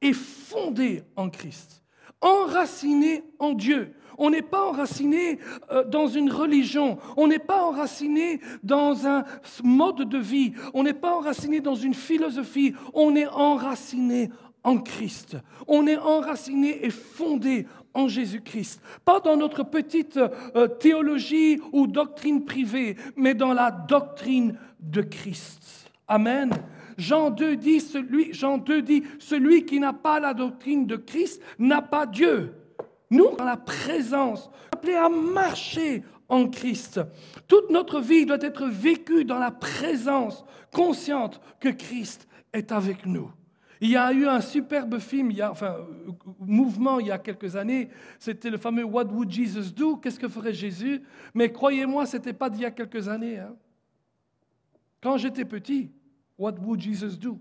et 0.00 0.12
fondés 0.12 1.04
en 1.14 1.30
Christ, 1.30 1.84
enracinés 2.20 3.22
en 3.38 3.52
Dieu. 3.52 3.94
On 4.24 4.30
n'est 4.30 4.40
pas 4.40 4.68
enraciné 4.68 5.40
euh, 5.72 5.82
dans 5.82 6.06
une 6.06 6.30
religion, 6.30 6.96
on 7.16 7.26
n'est 7.26 7.40
pas 7.40 7.64
enraciné 7.64 8.38
dans 8.62 9.04
un 9.04 9.24
mode 9.64 10.08
de 10.08 10.18
vie, 10.18 10.52
on 10.74 10.84
n'est 10.84 10.92
pas 10.92 11.16
enraciné 11.16 11.60
dans 11.60 11.74
une 11.74 11.92
philosophie, 11.92 12.72
on 12.94 13.16
est 13.16 13.26
enraciné 13.26 14.30
en 14.62 14.78
Christ. 14.78 15.38
On 15.66 15.88
est 15.88 15.96
enraciné 15.96 16.86
et 16.86 16.90
fondé 16.90 17.66
en 17.94 18.06
Jésus-Christ. 18.06 18.80
Pas 19.04 19.18
dans 19.18 19.36
notre 19.36 19.64
petite 19.64 20.20
euh, 20.54 20.68
théologie 20.68 21.60
ou 21.72 21.88
doctrine 21.88 22.44
privée, 22.44 22.94
mais 23.16 23.34
dans 23.34 23.52
la 23.52 23.72
doctrine 23.72 24.56
de 24.78 25.02
Christ. 25.02 25.90
Amen. 26.06 26.52
Jean 26.96 27.30
2 27.30 27.56
dit, 27.56 27.80
celui, 27.80 28.32
Jean 28.32 28.58
2 28.58 28.82
dit, 28.82 29.02
celui 29.18 29.64
qui 29.64 29.80
n'a 29.80 29.92
pas 29.92 30.20
la 30.20 30.32
doctrine 30.32 30.86
de 30.86 30.94
Christ 30.94 31.42
n'a 31.58 31.82
pas 31.82 32.06
Dieu. 32.06 32.54
Nous, 33.12 33.36
dans 33.36 33.44
la 33.44 33.58
présence, 33.58 34.50
appelés 34.72 34.94
à 34.94 35.10
marcher 35.10 36.02
en 36.30 36.48
Christ. 36.48 36.98
Toute 37.46 37.68
notre 37.68 38.00
vie 38.00 38.24
doit 38.24 38.40
être 38.40 38.66
vécue 38.66 39.26
dans 39.26 39.38
la 39.38 39.50
présence 39.50 40.46
consciente 40.72 41.38
que 41.60 41.68
Christ 41.68 42.26
est 42.54 42.72
avec 42.72 43.04
nous. 43.04 43.30
Il 43.82 43.90
y 43.90 43.96
a 43.96 44.14
eu 44.14 44.26
un 44.26 44.40
superbe 44.40 44.98
film, 44.98 45.30
il 45.30 45.36
y 45.36 45.42
a, 45.42 45.50
enfin, 45.50 45.76
mouvement 46.40 47.00
il 47.00 47.08
y 47.08 47.10
a 47.10 47.18
quelques 47.18 47.54
années, 47.54 47.90
c'était 48.18 48.48
le 48.48 48.56
fameux 48.56 48.84
What 48.84 49.06
Would 49.06 49.30
Jesus 49.30 49.72
Do? 49.76 49.98
Qu'est-ce 49.98 50.18
que 50.18 50.28
ferait 50.28 50.54
Jésus? 50.54 51.02
Mais 51.34 51.52
croyez-moi, 51.52 52.06
ce 52.06 52.16
n'était 52.16 52.32
pas 52.32 52.48
d'il 52.48 52.62
y 52.62 52.64
a 52.64 52.70
quelques 52.70 53.08
années. 53.08 53.40
Hein. 53.40 53.54
Quand 55.02 55.18
j'étais 55.18 55.44
petit, 55.44 55.90
What 56.38 56.54
would 56.62 56.80
Jesus 56.80 57.18
do? 57.18 57.38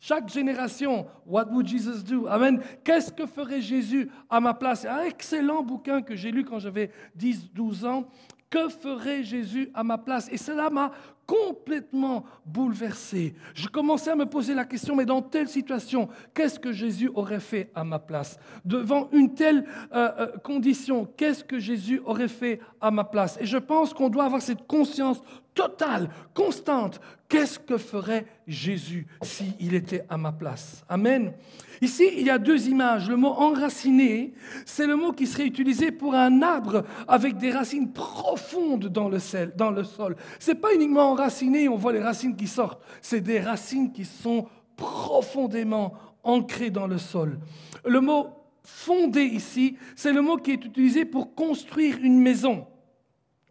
Chaque 0.00 0.28
génération, 0.30 1.06
What 1.26 1.52
would 1.52 1.68
Jesus 1.68 2.02
do? 2.02 2.26
Amen. 2.26 2.60
Qu'est-ce 2.82 3.12
que 3.12 3.26
ferait 3.26 3.60
Jésus 3.60 4.10
à 4.28 4.40
ma 4.40 4.54
place? 4.54 4.84
Un 4.84 5.04
excellent 5.04 5.62
bouquin 5.62 6.02
que 6.02 6.16
j'ai 6.16 6.32
lu 6.32 6.44
quand 6.44 6.58
j'avais 6.58 6.90
10, 7.14 7.52
12 7.52 7.84
ans. 7.84 8.08
Que 8.48 8.68
ferait 8.68 9.22
Jésus 9.22 9.70
à 9.74 9.84
ma 9.84 9.96
place? 9.96 10.28
Et 10.32 10.36
cela 10.36 10.70
m'a 10.70 10.90
complètement 11.24 12.24
bouleversé. 12.44 13.36
Je 13.54 13.68
commençais 13.68 14.10
à 14.10 14.16
me 14.16 14.26
poser 14.26 14.54
la 14.54 14.64
question, 14.64 14.96
mais 14.96 15.04
dans 15.04 15.22
telle 15.22 15.46
situation, 15.46 16.08
qu'est-ce 16.34 16.58
que 16.58 16.72
Jésus 16.72 17.08
aurait 17.14 17.38
fait 17.38 17.70
à 17.76 17.84
ma 17.84 18.00
place? 18.00 18.36
Devant 18.64 19.08
une 19.12 19.32
telle 19.34 19.64
euh, 19.92 20.10
euh, 20.18 20.26
condition, 20.38 21.08
qu'est-ce 21.16 21.44
que 21.44 21.60
Jésus 21.60 22.00
aurait 22.04 22.26
fait 22.26 22.58
à 22.80 22.90
ma 22.90 23.04
place? 23.04 23.38
Et 23.40 23.46
je 23.46 23.58
pense 23.58 23.94
qu'on 23.94 24.08
doit 24.08 24.24
avoir 24.24 24.42
cette 24.42 24.66
conscience 24.66 25.20
totale, 25.54 26.10
constante. 26.34 27.00
Qu'est-ce 27.28 27.58
que 27.58 27.78
ferait 27.78 28.26
Jésus 28.46 29.06
s'il 29.22 29.74
était 29.74 30.04
à 30.08 30.16
ma 30.16 30.32
place? 30.32 30.84
Amen. 30.88 31.32
Ici, 31.80 32.08
il 32.16 32.26
y 32.26 32.30
a 32.30 32.38
deux 32.38 32.68
images. 32.68 33.08
Le 33.08 33.16
mot 33.16 33.28
enraciné, 33.28 34.34
c'est 34.66 34.86
le 34.86 34.96
mot 34.96 35.12
qui 35.12 35.26
serait 35.26 35.46
utilisé 35.46 35.92
pour 35.92 36.14
un 36.14 36.42
arbre 36.42 36.84
avec 37.06 37.36
des 37.36 37.50
racines 37.50 37.92
profondes 37.92 38.88
dans 38.88 39.08
le, 39.08 39.18
sol. 39.20 40.16
Ce 40.38 40.50
n'est 40.50 40.58
pas 40.58 40.74
uniquement 40.74 41.12
enraciné, 41.12 41.68
on 41.68 41.76
voit 41.76 41.92
les 41.92 42.02
racines 42.02 42.36
qui 42.36 42.48
sortent. 42.48 42.82
C'est 43.00 43.20
des 43.20 43.40
racines 43.40 43.92
qui 43.92 44.04
sont 44.04 44.48
profondément 44.76 45.94
ancrées 46.22 46.70
dans 46.70 46.86
le 46.86 46.98
sol. 46.98 47.38
Le 47.86 48.00
mot 48.00 48.28
fondé 48.62 49.22
ici, 49.22 49.76
c'est 49.96 50.12
le 50.12 50.20
mot 50.20 50.36
qui 50.36 50.52
est 50.52 50.64
utilisé 50.64 51.04
pour 51.04 51.34
construire 51.34 51.98
une 52.02 52.18
maison. 52.18 52.66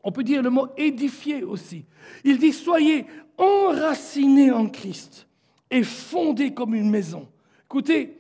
On 0.04 0.12
peut 0.12 0.24
dire 0.24 0.42
le 0.42 0.50
mot 0.50 0.68
édifier 0.78 1.44
aussi. 1.44 1.86
Il 2.24 2.38
dit 2.38 2.54
soyez 2.54 3.06
enracinés 3.38 4.52
en 4.52 4.68
Christ 4.68 5.28
et 5.70 5.84
fondés 5.84 6.54
comme 6.54 6.74
une 6.76 6.90
maison. 6.90 7.28
Écoutez, 7.66 8.20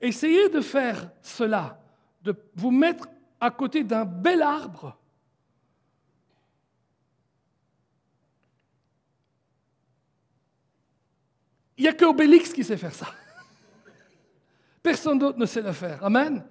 essayez 0.00 0.48
de 0.48 0.60
faire 0.60 1.10
cela, 1.22 1.80
de 2.22 2.34
vous 2.54 2.70
mettre 2.70 3.08
à 3.40 3.50
côté 3.50 3.84
d'un 3.84 4.04
bel 4.04 4.42
arbre. 4.42 4.98
Il 11.76 11.82
n'y 11.82 11.88
a 11.88 11.92
que 11.92 12.04
Obélix 12.04 12.52
qui 12.52 12.64
sait 12.64 12.76
faire 12.76 12.94
ça. 12.94 13.06
Personne 14.82 15.18
d'autre 15.18 15.38
ne 15.38 15.46
sait 15.46 15.62
le 15.62 15.72
faire. 15.72 16.04
Amen. 16.04 16.44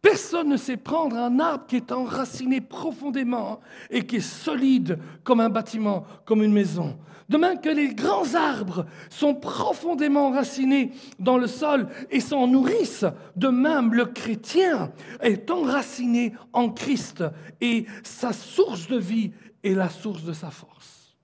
Personne 0.00 0.48
ne 0.48 0.56
sait 0.56 0.76
prendre 0.76 1.16
un 1.16 1.40
arbre 1.40 1.66
qui 1.66 1.76
est 1.76 1.90
enraciné 1.90 2.60
profondément 2.60 3.60
et 3.90 4.06
qui 4.06 4.16
est 4.16 4.20
solide 4.20 4.98
comme 5.24 5.40
un 5.40 5.48
bâtiment, 5.48 6.04
comme 6.24 6.42
une 6.42 6.52
maison. 6.52 6.96
De 7.28 7.36
même 7.36 7.60
que 7.60 7.68
les 7.68 7.94
grands 7.94 8.34
arbres 8.34 8.86
sont 9.10 9.34
profondément 9.34 10.28
enracinés 10.28 10.92
dans 11.18 11.36
le 11.36 11.46
sol 11.48 11.88
et 12.10 12.20
s'en 12.20 12.46
nourrissent, 12.46 13.04
de 13.36 13.48
même 13.48 13.92
le 13.92 14.06
chrétien 14.06 14.92
est 15.20 15.50
enraciné 15.50 16.32
en 16.52 16.70
Christ 16.70 17.24
et 17.60 17.84
sa 18.02 18.32
source 18.32 18.86
de 18.86 18.98
vie 18.98 19.32
est 19.64 19.74
la 19.74 19.90
source 19.90 20.22
de 20.22 20.32
sa 20.32 20.50
force. 20.50 21.16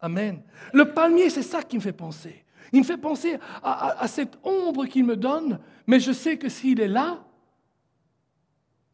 Amen. 0.00 0.42
Le 0.72 0.92
palmier, 0.92 1.30
c'est 1.30 1.42
ça 1.42 1.62
qui 1.62 1.76
me 1.76 1.82
fait 1.82 1.92
penser. 1.92 2.44
Il 2.72 2.80
me 2.80 2.84
fait 2.84 2.98
penser 2.98 3.38
à, 3.62 4.02
à 4.02 4.08
cette 4.08 4.38
ombre 4.44 4.84
qu'il 4.84 5.04
me 5.04 5.16
donne, 5.16 5.58
mais 5.86 5.98
je 5.98 6.12
sais 6.12 6.36
que 6.36 6.48
s'il 6.48 6.80
est 6.80 6.88
là, 6.88 7.18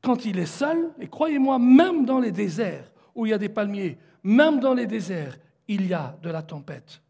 quand 0.02 0.24
il 0.24 0.38
est 0.38 0.46
seul, 0.46 0.92
et 1.00 1.08
croyez-moi, 1.08 1.58
même 1.58 2.04
dans 2.04 2.20
les 2.20 2.32
déserts 2.32 2.90
où 3.14 3.26
il 3.26 3.30
y 3.30 3.32
a 3.32 3.38
des 3.38 3.48
palmiers, 3.48 3.98
même 4.22 4.60
dans 4.60 4.74
les 4.74 4.86
déserts, 4.86 5.36
il 5.66 5.86
y 5.86 5.94
a 5.94 6.16
de 6.22 6.30
la 6.30 6.42
tempête. 6.42 7.00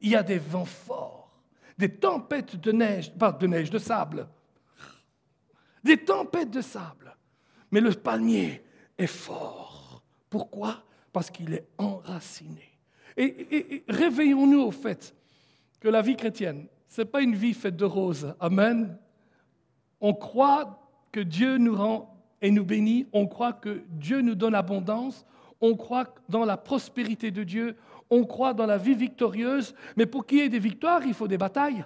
Il 0.00 0.10
y 0.10 0.16
a 0.16 0.22
des 0.22 0.38
vents 0.38 0.64
forts, 0.64 1.30
des 1.78 1.88
tempêtes 1.88 2.56
de 2.56 2.72
neige, 2.72 3.12
pas 3.14 3.32
de 3.32 3.46
neige, 3.46 3.70
de 3.70 3.78
sable. 3.78 4.28
Des 5.82 5.98
tempêtes 5.98 6.50
de 6.50 6.60
sable. 6.60 7.16
Mais 7.70 7.80
le 7.80 7.92
palmier 7.92 8.62
est 8.98 9.06
fort. 9.06 10.02
Pourquoi? 10.28 10.82
Parce 11.12 11.30
qu'il 11.30 11.54
est 11.54 11.66
enraciné. 11.78 12.72
Et, 13.16 13.84
réveillons-nous 13.88 14.60
au 14.60 14.70
fait 14.70 15.14
que 15.80 15.88
la 15.88 16.02
vie 16.02 16.16
chrétienne, 16.16 16.66
ce 16.88 17.02
n'est 17.02 17.06
pas 17.08 17.22
une 17.22 17.34
vie 17.34 17.54
faite 17.54 17.76
de 17.76 17.84
roses. 17.84 18.34
Amen. 18.40 18.98
On 20.00 20.14
croit 20.14 20.88
que 21.10 21.20
Dieu 21.20 21.58
nous 21.58 21.76
rend 21.76 22.11
et 22.42 22.50
nous 22.50 22.64
bénit, 22.64 23.06
on 23.12 23.26
croit 23.26 23.52
que 23.52 23.84
Dieu 23.88 24.20
nous 24.20 24.34
donne 24.34 24.54
abondance, 24.54 25.24
on 25.60 25.76
croit 25.76 26.12
dans 26.28 26.44
la 26.44 26.56
prospérité 26.56 27.30
de 27.30 27.44
Dieu, 27.44 27.76
on 28.10 28.24
croit 28.24 28.52
dans 28.52 28.66
la 28.66 28.76
vie 28.76 28.94
victorieuse, 28.94 29.74
mais 29.96 30.04
pour 30.04 30.26
qu'il 30.26 30.38
y 30.38 30.40
ait 30.42 30.48
des 30.48 30.58
victoires, 30.58 31.02
il 31.06 31.14
faut 31.14 31.28
des 31.28 31.38
batailles. 31.38 31.84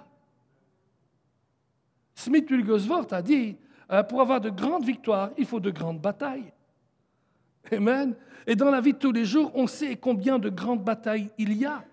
Smith 2.15 2.49
Wigglesworth 2.49 3.13
a 3.13 3.21
dit, 3.21 3.55
euh, 3.91 4.03
pour 4.03 4.19
avoir 4.19 4.41
de 4.41 4.49
grandes 4.49 4.83
victoires, 4.83 5.29
il 5.37 5.45
faut 5.45 5.59
de 5.59 5.69
grandes 5.69 6.01
batailles. 6.01 6.51
Amen. 7.71 8.15
Et 8.47 8.55
dans 8.55 8.71
la 8.71 8.81
vie 8.81 8.93
de 8.93 8.97
tous 8.97 9.11
les 9.11 9.25
jours, 9.25 9.51
on 9.53 9.67
sait 9.67 9.95
combien 9.95 10.39
de 10.39 10.49
grandes 10.49 10.83
batailles 10.83 11.29
il 11.37 11.53
y 11.53 11.65
a. 11.65 11.83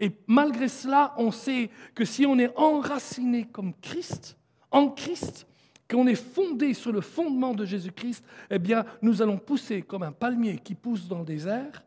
Et 0.00 0.12
malgré 0.26 0.68
cela, 0.68 1.14
on 1.16 1.30
sait 1.30 1.70
que 1.94 2.04
si 2.04 2.26
on 2.26 2.38
est 2.38 2.52
enraciné 2.56 3.44
comme 3.44 3.74
Christ, 3.80 4.36
en 4.70 4.88
Christ, 4.88 5.46
qu'on 5.88 6.06
est 6.06 6.14
fondé 6.14 6.74
sur 6.74 6.92
le 6.92 7.00
fondement 7.00 7.54
de 7.54 7.64
Jésus-Christ, 7.64 8.24
eh 8.50 8.58
bien, 8.58 8.84
nous 9.00 9.22
allons 9.22 9.38
pousser 9.38 9.82
comme 9.82 10.02
un 10.02 10.12
palmier 10.12 10.58
qui 10.58 10.74
pousse 10.74 11.08
dans 11.08 11.20
le 11.20 11.24
désert, 11.24 11.82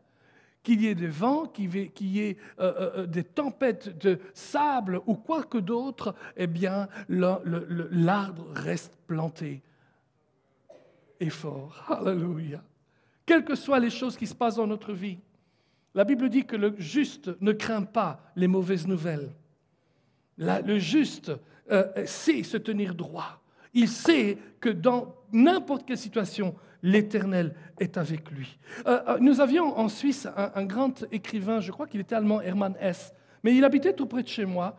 qu'il 0.62 0.82
y 0.82 0.88
ait 0.88 0.94
des 0.94 1.08
vents, 1.08 1.46
qu'il 1.46 1.74
y 2.00 2.20
ait 2.20 2.36
euh, 2.58 2.72
euh, 2.78 2.90
euh, 2.98 3.06
des 3.06 3.24
tempêtes 3.24 3.98
de 3.98 4.18
sable 4.32 5.00
ou 5.06 5.14
quoi 5.14 5.44
que 5.44 5.58
d'autre, 5.58 6.14
eh 6.36 6.46
bien, 6.46 6.88
l'arbre 7.08 8.46
reste 8.54 8.96
planté 9.06 9.62
et 11.20 11.30
fort. 11.30 11.84
Alléluia. 11.88 12.62
Quelles 13.26 13.44
que 13.44 13.54
soient 13.54 13.80
les 13.80 13.90
choses 13.90 14.16
qui 14.16 14.26
se 14.26 14.34
passent 14.34 14.56
dans 14.56 14.66
notre 14.66 14.92
vie, 14.92 15.18
la 15.94 16.04
Bible 16.04 16.28
dit 16.28 16.44
que 16.44 16.56
le 16.56 16.74
juste 16.78 17.30
ne 17.40 17.52
craint 17.52 17.82
pas 17.82 18.20
les 18.34 18.48
mauvaises 18.48 18.86
nouvelles. 18.86 19.30
le 20.38 20.78
juste 20.78 21.30
sait 22.06 22.42
se 22.42 22.56
tenir 22.56 22.94
droit. 22.94 23.41
Il 23.74 23.88
sait 23.88 24.38
que 24.60 24.68
dans 24.68 25.14
n'importe 25.32 25.86
quelle 25.86 25.98
situation, 25.98 26.54
l'Éternel 26.82 27.54
est 27.78 27.96
avec 27.96 28.30
lui. 28.30 28.58
Euh, 28.86 29.00
euh, 29.08 29.18
nous 29.20 29.40
avions 29.40 29.78
en 29.78 29.88
Suisse 29.88 30.28
un, 30.36 30.64
grand 30.64 31.04
écrivain, 31.12 31.60
je 31.60 31.70
crois 31.70 31.86
qu'il 31.86 32.00
était 32.00 32.14
allemand, 32.14 32.40
Hermann 32.40 32.74
Hesse, 32.80 33.12
mais 33.42 33.54
il 33.54 33.64
habitait 33.64 33.92
tout 33.92 34.06
près 34.06 34.22
de 34.22 34.28
chez 34.28 34.44
moi, 34.44 34.76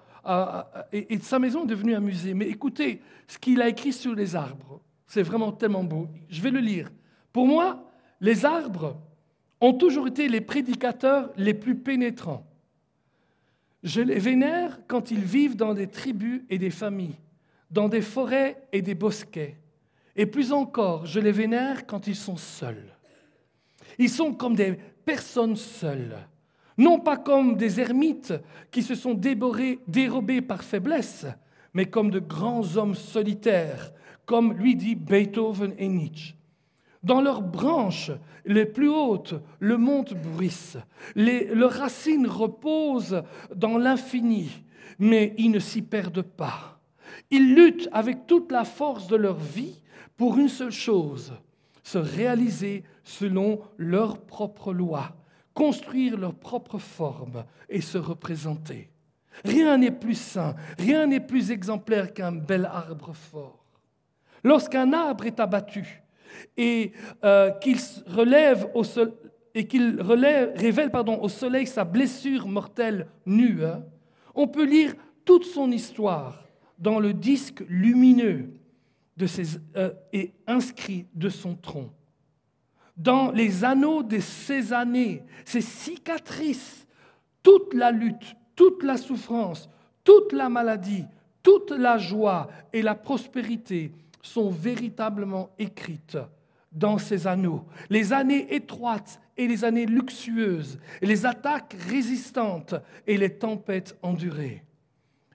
et, 0.93 1.13
et 1.13 1.19
sa 1.19 1.37
maison 1.37 1.63
est 1.63 1.67
devenue 1.67 1.95
un 1.95 1.99
musée. 1.99 2.33
Mais 2.33 2.47
écoutez 2.47 3.01
ce 3.27 3.37
qu'il 3.37 3.61
a 3.61 3.67
écrit 3.67 3.91
sur 3.91 4.15
les 4.15 4.35
arbres. 4.35 4.81
C'est 5.05 5.23
vraiment 5.23 5.51
tellement 5.51 5.83
beau. 5.83 6.07
Je 6.29 6.41
vais 6.41 6.49
le 6.49 6.59
lire. 6.59 6.89
Pour 7.33 7.45
moi, 7.45 7.91
les 8.21 8.45
arbres 8.45 8.97
ont 9.59 9.73
toujours 9.73 10.07
été 10.07 10.27
les 10.27 10.41
prédicateurs 10.41 11.31
les 11.37 11.53
plus 11.53 11.75
pénétrants. 11.75 12.45
Je 13.83 14.01
les 14.01 14.19
vénère 14.19 14.79
quand 14.87 15.11
ils 15.11 15.23
vivent 15.23 15.55
dans 15.55 15.73
des 15.73 15.87
tribus 15.87 16.43
et 16.49 16.57
des 16.57 16.69
familles, 16.69 17.17
dans 17.73 17.89
des 17.89 18.01
forêts 18.01 18.67
et 18.71 18.81
des 18.81 18.95
bosquets. 18.95 19.57
Et 20.15 20.27
plus 20.27 20.53
encore, 20.53 21.05
je 21.07 21.19
les 21.19 21.31
vénère 21.31 21.87
quand 21.87 22.07
ils 22.07 22.15
sont 22.15 22.37
seuls. 22.37 22.95
Ils 23.97 24.09
sont 24.09 24.33
comme 24.33 24.55
des 24.55 24.77
personnes 25.05 25.55
seules, 25.55 26.17
non 26.77 26.99
pas 26.99 27.17
comme 27.17 27.57
des 27.57 27.79
ermites 27.79 28.33
qui 28.71 28.83
se 28.83 28.95
sont 28.95 29.15
dérobés 29.15 30.41
par 30.41 30.63
faiblesse, 30.63 31.25
mais 31.73 31.87
comme 31.87 32.11
de 32.11 32.19
grands 32.19 32.77
hommes 32.77 32.95
solitaires, 32.95 33.91
comme 34.25 34.53
lui 34.53 34.75
dit 34.75 34.95
Beethoven 34.95 35.73
et 35.77 35.87
Nietzsche. 35.87 36.35
Dans 37.01 37.21
leurs 37.21 37.41
branches 37.41 38.11
les 38.45 38.65
plus 38.65 38.89
hautes, 38.89 39.35
le 39.59 39.77
monde 39.77 40.13
bruisse. 40.13 40.77
leurs 41.15 41.73
racines 41.73 42.27
reposent 42.27 43.23
dans 43.53 43.77
l'infini, 43.77 44.63
mais 44.99 45.33
ils 45.37 45.51
ne 45.51 45.59
s'y 45.59 45.81
perdent 45.81 46.21
pas. 46.21 46.72
Ils 47.33 47.55
luttent 47.55 47.89
avec 47.91 48.27
toute 48.27 48.51
la 48.51 48.63
force 48.63 49.07
de 49.07 49.15
leur 49.15 49.37
vie 49.37 49.81
pour 50.17 50.37
une 50.37 50.49
seule 50.49 50.71
chose, 50.71 51.33
se 51.81 51.97
réaliser 51.97 52.83
selon 53.03 53.59
leurs 53.75 54.19
propres 54.19 54.71
lois, 54.71 55.15
construire 55.55 56.15
leur 56.15 56.35
propre 56.35 56.77
forme 56.77 57.43
et 57.69 57.81
se 57.81 57.97
représenter. 57.97 58.91
Rien 59.43 59.79
n'est 59.79 59.89
plus 59.89 60.13
sain, 60.13 60.53
rien 60.77 61.07
n'est 61.07 61.19
plus 61.19 61.49
exemplaire 61.49 62.13
qu'un 62.13 62.33
bel 62.33 62.65
arbre 62.65 63.13
fort. 63.13 63.65
Lorsqu'un 64.43 64.93
arbre 64.93 65.25
est 65.25 65.39
abattu, 65.39 66.03
et 66.55 66.91
euh, 67.23 67.49
qu'il 67.49 67.79
relève 68.05 68.69
au 68.75 68.83
révèle 70.55 70.91
au 71.19 71.29
soleil 71.29 71.65
sa 71.65 71.83
blessure 71.83 72.47
mortelle 72.47 73.07
nue, 73.25 73.65
hein, 73.65 73.83
on 74.35 74.47
peut 74.47 74.65
lire 74.65 74.93
toute 75.25 75.45
son 75.45 75.71
histoire 75.71 76.42
dans 76.83 76.99
le 76.99 77.13
disque 77.13 77.63
lumineux 77.69 78.49
ses, 79.25 79.57
euh, 79.77 79.91
et 80.11 80.33
inscrit 80.47 81.05
de 81.15 81.29
son 81.29 81.55
tronc. 81.55 81.89
Dans 82.97 83.31
les 83.31 83.63
anneaux 83.63 84.03
de 84.03 84.19
ces 84.19 84.73
années, 84.73 85.23
ces 85.45 85.61
cicatrices, 85.61 86.85
toute 87.41 87.73
la 87.73 87.91
lutte, 87.91 88.35
toute 88.55 88.83
la 88.83 88.97
souffrance, 88.97 89.69
toute 90.03 90.33
la 90.33 90.49
maladie, 90.49 91.05
toute 91.41 91.71
la 91.71 91.97
joie 91.97 92.49
et 92.71 92.81
la 92.81 92.95
prospérité 92.95 93.91
sont 94.21 94.49
véritablement 94.49 95.49
écrites 95.57 96.17
dans 96.71 96.97
ces 96.97 97.25
anneaux. 97.27 97.65
Les 97.89 98.13
années 98.13 98.53
étroites 98.53 99.19
et 99.37 99.47
les 99.47 99.63
années 99.63 99.85
luxueuses, 99.85 100.79
les 101.01 101.25
attaques 101.25 101.75
résistantes 101.87 102.75
et 103.07 103.17
les 103.17 103.37
tempêtes 103.37 103.97
endurées. 104.01 104.63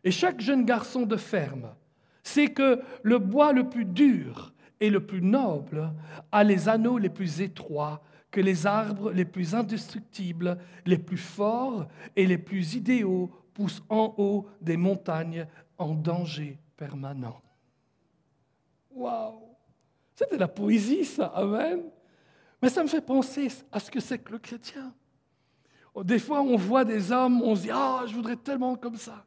Et 0.04 0.10
chaque 0.10 0.40
jeune 0.40 0.64
garçon 0.64 1.02
de 1.02 1.16
ferme 1.16 1.74
sait 2.22 2.48
que 2.48 2.80
le 3.02 3.18
bois 3.18 3.52
le 3.52 3.68
plus 3.68 3.84
dur 3.84 4.52
et 4.80 4.90
le 4.90 5.04
plus 5.04 5.22
noble 5.22 5.92
a 6.30 6.44
les 6.44 6.68
anneaux 6.68 6.98
les 6.98 7.08
plus 7.08 7.40
étroits 7.40 8.02
que 8.30 8.40
les 8.40 8.66
arbres 8.66 9.10
les 9.10 9.24
plus 9.24 9.54
indestructibles, 9.54 10.58
les 10.84 10.98
plus 10.98 11.16
forts 11.16 11.88
et 12.14 12.26
les 12.26 12.38
plus 12.38 12.74
idéaux 12.74 13.30
poussent 13.54 13.82
en 13.88 14.14
haut 14.18 14.46
des 14.60 14.76
montagnes 14.76 15.46
en 15.78 15.94
danger 15.94 16.58
permanent. 16.76 17.40
Waouh 18.90 19.40
C'était 20.14 20.36
la 20.36 20.48
poésie, 20.48 21.04
ça, 21.04 21.26
Amen. 21.26 21.82
Mais 22.60 22.68
ça 22.68 22.82
me 22.82 22.88
fait 22.88 23.00
penser 23.00 23.48
à 23.70 23.78
ce 23.78 23.90
que 23.90 24.00
c'est 24.00 24.18
que 24.18 24.32
le 24.32 24.38
chrétien. 24.38 24.92
Des 26.04 26.18
fois, 26.18 26.42
on 26.42 26.56
voit 26.56 26.84
des 26.84 27.10
hommes, 27.10 27.42
on 27.42 27.56
se 27.56 27.62
dit 27.62 27.70
Ah, 27.72 28.04
je 28.06 28.14
voudrais 28.14 28.36
tellement 28.36 28.76
comme 28.76 28.96
ça. 28.96 29.24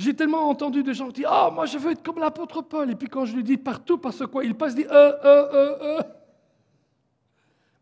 J'ai 0.00 0.14
tellement 0.14 0.48
entendu 0.48 0.82
des 0.82 0.94
gens 0.94 1.08
qui 1.08 1.20
disent 1.20 1.26
Ah, 1.28 1.50
moi, 1.52 1.66
je 1.66 1.76
veux 1.76 1.92
être 1.92 2.02
comme 2.02 2.18
l'apôtre 2.18 2.62
Paul. 2.62 2.90
Et 2.90 2.94
puis 2.94 3.06
quand 3.06 3.26
je 3.26 3.36
lui 3.36 3.44
dis 3.44 3.58
partout, 3.58 3.98
parce 3.98 4.26
quoi 4.26 4.42
il 4.44 4.54
passe, 4.54 4.72
il 4.72 4.76
dit 4.76 4.86
Euh, 4.90 5.12
euh, 5.24 5.48
euh, 5.52 5.76
euh. 5.82 6.02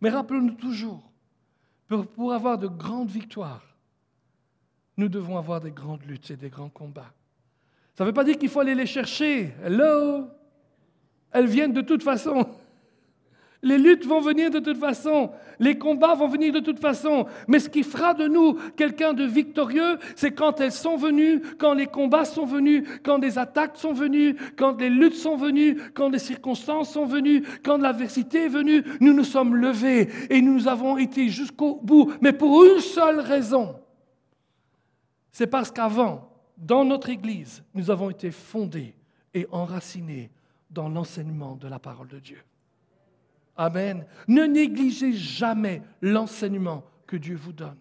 Mais 0.00 0.10
rappelons-nous 0.10 0.54
toujours, 0.54 1.08
pour, 1.86 2.04
pour 2.08 2.32
avoir 2.32 2.58
de 2.58 2.66
grandes 2.66 3.08
victoires, 3.08 3.62
nous 4.96 5.08
devons 5.08 5.38
avoir 5.38 5.60
des 5.60 5.70
grandes 5.70 6.04
luttes 6.06 6.28
et 6.32 6.36
des 6.36 6.48
grands 6.48 6.68
combats. 6.68 7.12
Ça 7.94 8.02
ne 8.02 8.08
veut 8.08 8.14
pas 8.14 8.24
dire 8.24 8.36
qu'il 8.36 8.48
faut 8.48 8.60
aller 8.60 8.74
les 8.74 8.86
chercher. 8.86 9.54
Hello? 9.62 10.26
Elles 11.30 11.46
viennent 11.46 11.72
de 11.72 11.82
toute 11.82 12.02
façon. 12.02 12.48
Les 13.62 13.76
luttes 13.76 14.06
vont 14.06 14.20
venir 14.20 14.50
de 14.50 14.60
toute 14.60 14.78
façon. 14.78 15.30
Les 15.58 15.76
combats 15.76 16.14
vont 16.14 16.28
venir 16.28 16.52
de 16.52 16.60
toute 16.60 16.78
façon. 16.78 17.26
Mais 17.48 17.58
ce 17.58 17.68
qui 17.68 17.82
fera 17.82 18.14
de 18.14 18.28
nous 18.28 18.54
quelqu'un 18.76 19.12
de 19.12 19.24
victorieux, 19.24 19.98
c'est 20.14 20.30
quand 20.30 20.60
elles 20.60 20.72
sont 20.72 20.96
venues, 20.96 21.42
quand 21.58 21.74
les 21.74 21.88
combats 21.88 22.24
sont 22.24 22.46
venus, 22.46 22.84
quand 23.02 23.18
les 23.18 23.36
attaques 23.36 23.76
sont 23.76 23.92
venues, 23.92 24.36
quand 24.56 24.80
les 24.80 24.90
luttes 24.90 25.16
sont 25.16 25.36
venues, 25.36 25.76
quand 25.94 26.08
les 26.08 26.20
circonstances 26.20 26.92
sont 26.92 27.06
venues, 27.06 27.42
quand 27.64 27.78
l'adversité 27.78 28.44
est 28.44 28.48
venue, 28.48 28.84
nous 29.00 29.12
nous 29.12 29.24
sommes 29.24 29.56
levés 29.56 30.08
et 30.30 30.40
nous 30.40 30.68
avons 30.68 30.96
été 30.96 31.28
jusqu'au 31.28 31.80
bout. 31.82 32.12
Mais 32.20 32.32
pour 32.32 32.64
une 32.64 32.80
seule 32.80 33.18
raison. 33.18 33.74
C'est 35.32 35.48
parce 35.48 35.72
qu'avant, 35.72 36.30
dans 36.56 36.84
notre 36.84 37.08
Église, 37.08 37.64
nous 37.74 37.90
avons 37.90 38.10
été 38.10 38.30
fondés 38.30 38.94
et 39.34 39.46
enracinés 39.50 40.30
dans 40.70 40.88
l'enseignement 40.88 41.56
de 41.56 41.68
la 41.68 41.78
parole 41.78 42.08
de 42.08 42.18
Dieu. 42.18 42.38
Amen. 43.58 44.06
Ne 44.28 44.44
négligez 44.44 45.12
jamais 45.12 45.82
l'enseignement 46.00 46.84
que 47.08 47.16
Dieu 47.16 47.36
vous 47.36 47.52
donne. 47.52 47.76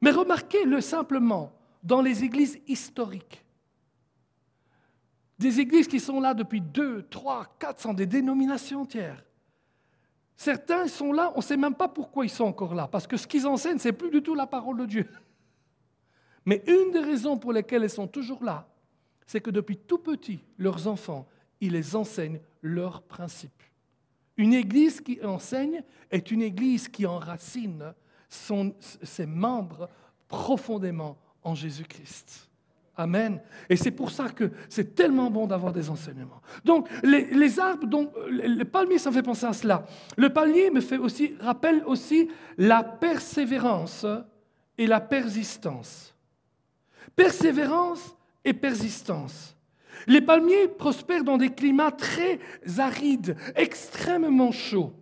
Mais 0.00 0.10
remarquez-le 0.10 0.80
simplement 0.80 1.52
dans 1.82 2.00
les 2.00 2.24
églises 2.24 2.58
historiques. 2.66 3.44
Des 5.38 5.60
églises 5.60 5.86
qui 5.86 6.00
sont 6.00 6.18
là 6.18 6.32
depuis 6.32 6.62
2, 6.62 7.02
3, 7.10 7.56
400, 7.58 7.92
des 7.92 8.06
dénominations 8.06 8.80
entières. 8.80 9.22
Certains 10.36 10.88
sont 10.88 11.12
là, 11.12 11.30
on 11.34 11.38
ne 11.38 11.42
sait 11.42 11.56
même 11.56 11.74
pas 11.74 11.88
pourquoi 11.88 12.24
ils 12.24 12.30
sont 12.30 12.44
encore 12.44 12.74
là, 12.74 12.88
parce 12.88 13.06
que 13.06 13.16
ce 13.16 13.26
qu'ils 13.26 13.46
enseignent, 13.46 13.78
ce 13.78 13.88
n'est 13.88 13.92
plus 13.92 14.10
du 14.10 14.22
tout 14.22 14.34
la 14.34 14.46
parole 14.46 14.78
de 14.78 14.86
Dieu. 14.86 15.08
Mais 16.46 16.62
une 16.66 16.90
des 16.90 17.00
raisons 17.00 17.36
pour 17.36 17.52
lesquelles 17.52 17.84
ils 17.84 17.90
sont 17.90 18.08
toujours 18.08 18.42
là, 18.42 18.66
c'est 19.26 19.40
que 19.40 19.50
depuis 19.50 19.76
tout 19.76 19.98
petit, 19.98 20.42
leurs 20.58 20.88
enfants 20.88 21.28
il 21.60 21.72
les 21.72 21.96
enseigne 21.96 22.40
leurs 22.62 23.02
principes. 23.02 23.62
Une 24.36 24.54
église 24.54 25.00
qui 25.00 25.22
enseigne 25.24 25.82
est 26.10 26.30
une 26.30 26.42
église 26.42 26.88
qui 26.88 27.06
enracine 27.06 27.94
ses 28.28 29.26
membres 29.26 29.88
profondément 30.28 31.16
en 31.42 31.54
Jésus-Christ. 31.54 32.48
Amen. 32.96 33.40
Et 33.68 33.76
c'est 33.76 33.90
pour 33.90 34.10
ça 34.10 34.28
que 34.28 34.52
c'est 34.68 34.94
tellement 34.94 35.30
bon 35.30 35.46
d'avoir 35.46 35.72
des 35.72 35.90
enseignements. 35.90 36.40
Donc, 36.64 36.88
les, 37.02 37.58
arbres, 37.58 37.86
donc, 37.86 38.12
le 38.28 38.62
palmier, 38.64 38.98
ça 38.98 39.10
fait 39.10 39.22
penser 39.22 39.46
à 39.46 39.52
cela. 39.52 39.84
Le 40.16 40.28
palmier 40.30 40.70
me 40.70 40.80
rappelle 41.42 41.82
aussi 41.86 42.28
la 42.56 42.84
persévérance 42.84 44.06
et 44.78 44.86
la 44.86 45.00
persistance. 45.00 46.14
Persévérance 47.16 48.16
et 48.44 48.52
persistance. 48.52 49.56
Les 50.06 50.20
palmiers 50.20 50.68
prospèrent 50.68 51.24
dans 51.24 51.36
des 51.36 51.50
climats 51.50 51.92
très 51.92 52.38
arides, 52.78 53.36
extrêmement 53.56 54.52
chauds. 54.52 54.92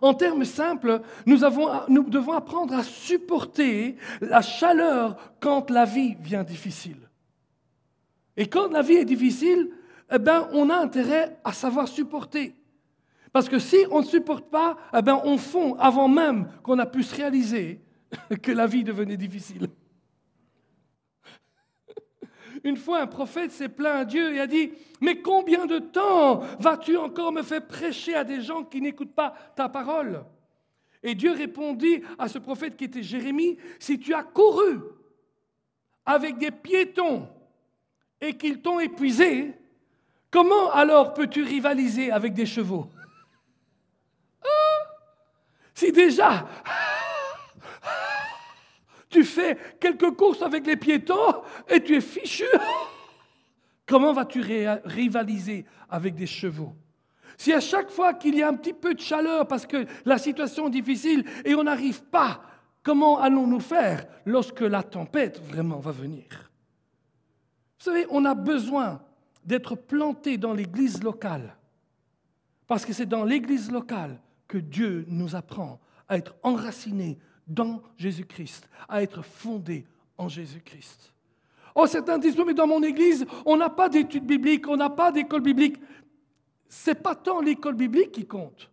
En 0.00 0.14
termes 0.14 0.44
simples, 0.44 1.00
nous, 1.26 1.38
devons 1.38 2.32
apprendre 2.32 2.74
à 2.74 2.82
supporter 2.82 3.96
la 4.20 4.42
chaleur 4.42 5.16
quand 5.40 5.70
la 5.70 5.84
vie 5.84 6.16
vient 6.20 6.44
difficile. 6.44 7.08
Et 8.36 8.46
quand 8.46 8.70
la 8.70 8.82
vie 8.82 8.94
est 8.94 9.04
difficile, 9.04 9.70
eh 10.12 10.18
ben, 10.18 10.48
on 10.52 10.70
a 10.70 10.76
intérêt 10.76 11.38
à 11.44 11.52
savoir 11.52 11.88
supporter. 11.88 12.54
Parce 13.32 13.48
que 13.48 13.58
si 13.58 13.76
on 13.90 14.00
ne 14.00 14.06
supporte 14.06 14.48
pas, 14.50 14.76
eh 14.96 15.02
ben, 15.02 15.20
on 15.24 15.36
fond 15.36 15.74
avant 15.74 16.08
même 16.08 16.48
qu'on 16.62 16.78
a 16.78 16.86
pu 16.86 17.02
se 17.02 17.16
réaliser 17.16 17.80
que 18.42 18.52
la 18.52 18.66
vie 18.66 18.84
devenait 18.84 19.16
difficile. 19.16 19.68
Une 22.64 22.76
fois, 22.76 23.00
un 23.00 23.06
prophète 23.06 23.52
s'est 23.52 23.68
plaint 23.68 23.96
à 23.96 24.04
Dieu 24.04 24.34
et 24.34 24.40
a 24.40 24.46
dit, 24.46 24.72
mais 25.00 25.20
combien 25.20 25.66
de 25.66 25.78
temps 25.78 26.40
vas-tu 26.58 26.96
encore 26.96 27.32
me 27.32 27.42
faire 27.42 27.66
prêcher 27.66 28.14
à 28.14 28.24
des 28.24 28.40
gens 28.40 28.64
qui 28.64 28.80
n'écoutent 28.80 29.14
pas 29.14 29.34
ta 29.56 29.68
parole? 29.68 30.24
Et 31.02 31.14
Dieu 31.14 31.32
répondit 31.32 32.02
à 32.18 32.28
ce 32.28 32.38
prophète 32.38 32.76
qui 32.76 32.84
était 32.84 33.02
Jérémie, 33.02 33.56
si 33.78 33.98
tu 33.98 34.14
as 34.14 34.22
couru 34.22 34.80
avec 36.04 36.38
des 36.38 36.50
piétons 36.50 37.28
et 38.20 38.36
qu'ils 38.36 38.60
t'ont 38.60 38.80
épuisé, 38.80 39.54
Comment 40.30 40.70
alors 40.72 41.14
peux-tu 41.14 41.42
rivaliser 41.42 42.10
avec 42.10 42.34
des 42.34 42.46
chevaux? 42.46 42.90
Ah! 44.42 44.86
Si 45.74 45.90
déjà 45.90 46.46
tu 49.08 49.24
fais 49.24 49.56
quelques 49.80 50.10
courses 50.12 50.42
avec 50.42 50.66
les 50.66 50.76
piétons 50.76 51.42
et 51.68 51.82
tu 51.82 51.96
es 51.96 52.00
fichu, 52.00 52.44
comment 53.86 54.12
vas-tu 54.12 54.42
rivaliser 54.84 55.64
avec 55.88 56.14
des 56.14 56.26
chevaux? 56.26 56.74
Si 57.36 57.52
à 57.52 57.60
chaque 57.60 57.90
fois 57.90 58.14
qu'il 58.14 58.36
y 58.36 58.42
a 58.42 58.48
un 58.48 58.54
petit 58.54 58.72
peu 58.72 58.94
de 58.94 59.00
chaleur 59.00 59.46
parce 59.46 59.66
que 59.66 59.86
la 60.04 60.18
situation 60.18 60.66
est 60.66 60.72
difficile 60.72 61.24
et 61.44 61.54
on 61.54 61.62
n'arrive 61.64 62.02
pas, 62.04 62.42
comment 62.82 63.18
allons-nous 63.20 63.60
faire 63.60 64.06
lorsque 64.26 64.60
la 64.60 64.82
tempête 64.82 65.40
vraiment 65.44 65.78
va 65.78 65.92
venir? 65.92 66.24
Vous 67.78 67.84
savez, 67.84 68.06
on 68.10 68.24
a 68.24 68.34
besoin 68.34 69.00
d'être 69.44 69.76
planté 69.76 70.36
dans 70.36 70.52
l'église 70.52 71.02
locale. 71.02 71.56
Parce 72.66 72.84
que 72.84 72.92
c'est 72.92 73.06
dans 73.06 73.24
l'église 73.24 73.70
locale 73.70 74.20
que 74.46 74.58
Dieu 74.58 75.04
nous 75.08 75.36
apprend 75.36 75.80
à 76.08 76.18
être 76.18 76.34
enracinés 76.42 77.18
dans 77.48 77.82
Jésus-Christ, 77.96 78.68
à 78.88 79.02
être 79.02 79.22
fondés 79.22 79.86
en 80.16 80.28
Jésus-Christ. 80.28 81.12
Oh, 81.74 81.86
certains 81.86 82.18
disent, 82.18 82.36
mais 82.36 82.54
dans 82.54 82.66
mon 82.66 82.82
église, 82.82 83.26
on 83.46 83.56
n'a 83.56 83.70
pas 83.70 83.88
d'études 83.88 84.26
bibliques, 84.26 84.68
on 84.68 84.76
n'a 84.76 84.90
pas 84.90 85.10
d'école 85.12 85.40
biblique. 85.40 85.76
Ce 86.68 86.90
n'est 86.90 86.96
pas 86.96 87.14
tant 87.14 87.40
l'école 87.40 87.74
biblique 87.74 88.12
qui 88.12 88.26
compte, 88.26 88.70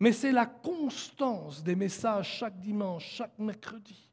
mais 0.00 0.12
c'est 0.12 0.32
la 0.32 0.46
constance 0.46 1.62
des 1.62 1.76
messages 1.76 2.38
chaque 2.38 2.58
dimanche, 2.58 3.04
chaque 3.06 3.38
mercredi. 3.38 4.10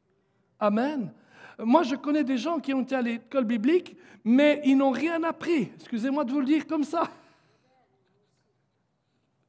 Amen. 0.60 1.12
Moi, 1.58 1.82
je 1.82 1.96
connais 1.96 2.24
des 2.24 2.36
gens 2.36 2.60
qui 2.60 2.74
ont 2.74 2.82
été 2.82 2.94
à 2.94 3.02
l'école 3.02 3.44
biblique, 3.44 3.96
mais 4.22 4.60
ils 4.64 4.76
n'ont 4.76 4.90
rien 4.90 5.22
appris. 5.24 5.70
Excusez-moi 5.76 6.24
de 6.24 6.32
vous 6.32 6.40
le 6.40 6.46
dire 6.46 6.66
comme 6.66 6.84
ça. 6.84 7.10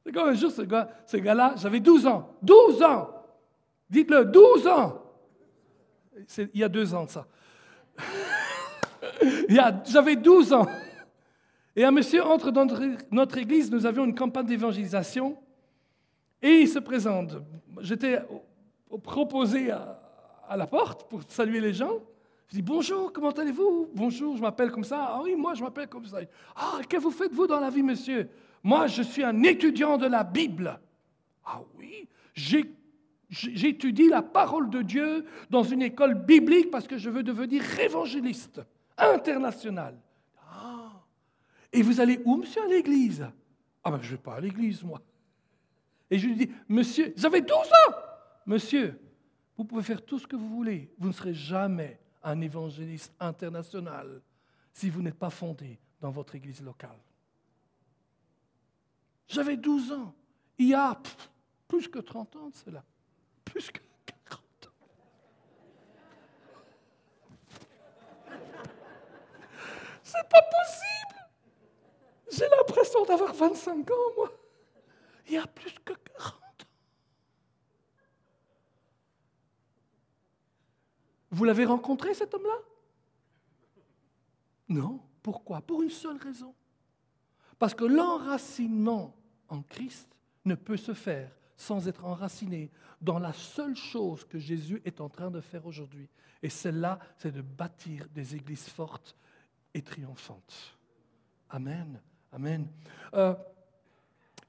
C'est 0.04 0.12
comme 0.12 0.30
un 0.30 0.34
jour, 0.34 0.50
ce 0.50 0.62
gars-là, 0.62 1.50
gars 1.50 1.54
j'avais 1.56 1.80
12 1.80 2.06
ans. 2.06 2.34
12 2.42 2.82
ans 2.82 3.17
Dites-le, 3.90 4.24
12 4.26 4.66
ans 4.66 5.02
Il 6.38 6.60
y 6.60 6.64
a 6.64 6.68
deux 6.68 6.94
ans 6.94 7.04
de 7.04 7.10
ça. 7.10 7.26
J'avais 9.86 10.16
12 10.16 10.52
ans. 10.52 10.66
Et 11.74 11.84
un 11.84 11.90
monsieur 11.90 12.24
entre 12.24 12.50
dans 12.50 12.66
notre 13.10 13.38
église, 13.38 13.70
nous 13.70 13.86
avions 13.86 14.04
une 14.04 14.14
campagne 14.14 14.46
d'évangélisation, 14.46 15.36
et 16.42 16.60
il 16.60 16.68
se 16.68 16.78
présente. 16.78 17.36
J'étais 17.80 18.20
proposé 19.02 19.70
à, 19.70 20.00
à 20.48 20.56
la 20.56 20.66
porte 20.66 21.08
pour 21.08 21.22
saluer 21.28 21.60
les 21.60 21.72
gens. 21.72 22.02
Je 22.48 22.56
dis 22.56 22.62
bonjour, 22.62 23.12
comment 23.12 23.30
allez-vous? 23.30 23.90
Bonjour, 23.94 24.36
je 24.36 24.42
m'appelle 24.42 24.70
comme 24.70 24.84
ça. 24.84 25.06
Ah 25.10 25.20
oui, 25.22 25.36
moi 25.36 25.54
je 25.54 25.62
m'appelle 25.62 25.88
comme 25.88 26.06
ça. 26.06 26.18
Ah, 26.56 26.80
que 26.88 26.96
vous 26.96 27.10
faites-vous 27.10 27.46
dans 27.46 27.60
la 27.60 27.70
vie, 27.70 27.82
monsieur? 27.82 28.28
Moi, 28.62 28.86
je 28.86 29.02
suis 29.02 29.22
un 29.22 29.42
étudiant 29.42 29.98
de 29.98 30.06
la 30.06 30.24
Bible. 30.24 30.80
Ah 31.44 31.60
oui, 31.76 32.08
j'étudie 33.30 34.08
la 34.08 34.22
parole 34.22 34.70
de 34.70 34.82
Dieu 34.82 35.24
dans 35.50 35.62
une 35.62 35.82
école 35.82 36.14
biblique 36.14 36.70
parce 36.70 36.86
que 36.86 36.96
je 36.96 37.10
veux 37.10 37.22
devenir 37.22 37.62
évangéliste 37.78 38.60
international. 38.96 39.98
Ah. 40.50 40.92
Et 41.72 41.82
vous 41.82 42.00
allez 42.00 42.20
où, 42.24 42.36
monsieur, 42.36 42.62
à 42.62 42.66
l'église? 42.66 43.28
Ah 43.84 43.90
ben, 43.90 43.98
je 44.00 44.06
ne 44.06 44.16
vais 44.16 44.22
pas 44.22 44.36
à 44.36 44.40
l'église, 44.40 44.82
moi. 44.82 45.00
Et 46.10 46.18
je 46.18 46.26
lui 46.26 46.36
dis, 46.36 46.50
monsieur, 46.68 47.12
j'avais 47.16 47.42
12 47.42 47.56
ans 47.56 47.94
Monsieur, 48.46 48.98
vous 49.58 49.64
pouvez 49.64 49.82
faire 49.82 50.02
tout 50.02 50.18
ce 50.18 50.26
que 50.26 50.36
vous 50.36 50.48
voulez. 50.48 50.90
Vous 50.98 51.08
ne 51.08 51.12
serez 51.12 51.34
jamais 51.34 52.00
un 52.22 52.40
évangéliste 52.40 53.12
international 53.20 54.22
si 54.72 54.88
vous 54.88 55.02
n'êtes 55.02 55.18
pas 55.18 55.28
fondé 55.28 55.78
dans 56.00 56.10
votre 56.10 56.34
église 56.34 56.62
locale. 56.62 56.98
J'avais 59.26 59.58
12 59.58 59.92
ans. 59.92 60.14
Il 60.56 60.68
y 60.68 60.74
a 60.74 60.98
plus 61.68 61.88
que 61.88 61.98
30 61.98 62.36
ans 62.36 62.48
de 62.48 62.56
cela. 62.56 62.82
Plus 63.50 63.70
que 63.70 63.80
40 64.26 64.42
ans. 64.66 64.70
C'est 70.02 70.28
pas 70.28 70.42
possible. 70.42 71.28
J'ai 72.30 72.48
l'impression 72.48 73.04
d'avoir 73.04 73.32
25 73.32 73.90
ans, 73.90 73.94
moi. 74.16 74.32
Il 75.26 75.34
y 75.34 75.38
a 75.38 75.46
plus 75.46 75.74
que 75.84 75.92
40 75.92 76.34
Vous 81.30 81.44
l'avez 81.44 81.64
rencontré, 81.64 82.14
cet 82.14 82.34
homme-là? 82.34 82.58
Non. 84.68 85.00
Pourquoi? 85.22 85.60
Pour 85.60 85.82
une 85.82 85.90
seule 85.90 86.16
raison. 86.16 86.54
Parce 87.58 87.74
que 87.74 87.84
l'enracinement 87.84 89.14
en 89.48 89.62
Christ 89.62 90.08
ne 90.44 90.54
peut 90.54 90.76
se 90.76 90.94
faire 90.94 91.30
sans 91.58 91.88
être 91.88 92.04
enraciné 92.06 92.70
dans 93.02 93.18
la 93.18 93.32
seule 93.32 93.76
chose 93.76 94.24
que 94.24 94.38
Jésus 94.38 94.80
est 94.84 95.00
en 95.00 95.08
train 95.08 95.30
de 95.30 95.40
faire 95.40 95.66
aujourd'hui. 95.66 96.08
Et 96.42 96.48
celle-là, 96.48 97.00
c'est 97.16 97.32
de 97.32 97.42
bâtir 97.42 98.06
des 98.14 98.36
églises 98.36 98.68
fortes 98.68 99.16
et 99.74 99.82
triomphantes. 99.82 100.78
Amen. 101.50 102.00
Amen. 102.32 102.68
Euh, 103.12 103.34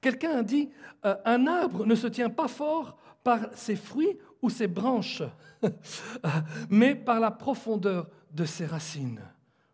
quelqu'un 0.00 0.38
a 0.38 0.42
dit, 0.42 0.70
euh, 1.04 1.16
un 1.24 1.46
arbre 1.48 1.84
ne 1.84 1.96
se 1.96 2.06
tient 2.06 2.30
pas 2.30 2.48
fort 2.48 2.96
par 3.24 3.52
ses 3.54 3.76
fruits 3.76 4.16
ou 4.40 4.48
ses 4.48 4.68
branches, 4.68 5.22
mais 6.70 6.94
par 6.94 7.18
la 7.18 7.32
profondeur 7.32 8.08
de 8.30 8.44
ses 8.44 8.66
racines. 8.66 9.20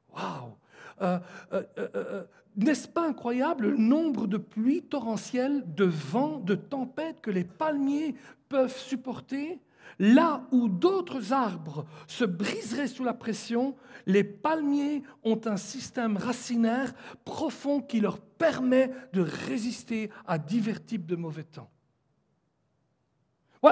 Waouh 0.09 0.57
euh, 1.03 1.19
euh, 1.53 1.63
euh, 1.79 2.25
N'est-ce 2.57 2.89
pas 2.89 3.07
incroyable 3.07 3.69
le 3.69 3.77
nombre 3.77 4.27
de 4.27 4.39
pluies 4.39 4.83
torrentielles, 4.83 5.63
de 5.75 5.85
vents, 5.85 6.39
de 6.39 6.55
tempêtes 6.55 7.21
que 7.21 7.31
les 7.31 7.45
palmiers 7.45 8.15
peuvent 8.49 8.77
supporter? 8.77 9.61
Là 9.99 10.47
où 10.51 10.69
d'autres 10.69 11.33
arbres 11.33 11.87
se 12.07 12.25
briseraient 12.25 12.89
sous 12.89 13.05
la 13.05 13.15
pression, 13.15 13.77
les 14.07 14.25
palmiers 14.25 15.03
ont 15.23 15.41
un 15.47 15.57
système 15.57 16.17
racinaire 16.17 16.93
profond 17.25 17.81
qui 17.81 18.01
leur 18.01 18.21
permet 18.21 18.91
de 19.13 19.23
résister 19.23 20.11
à 20.27 20.39
divers 20.39 20.85
types 20.85 21.07
de 21.07 21.17
mauvais 21.17 21.45
temps. 21.45 21.71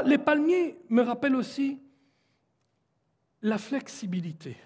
Les 0.07 0.19
palmiers 0.19 0.77
me 0.89 1.03
rappellent 1.03 1.37
aussi 1.37 1.81
la 3.43 3.59
flexibilité. 3.59 4.57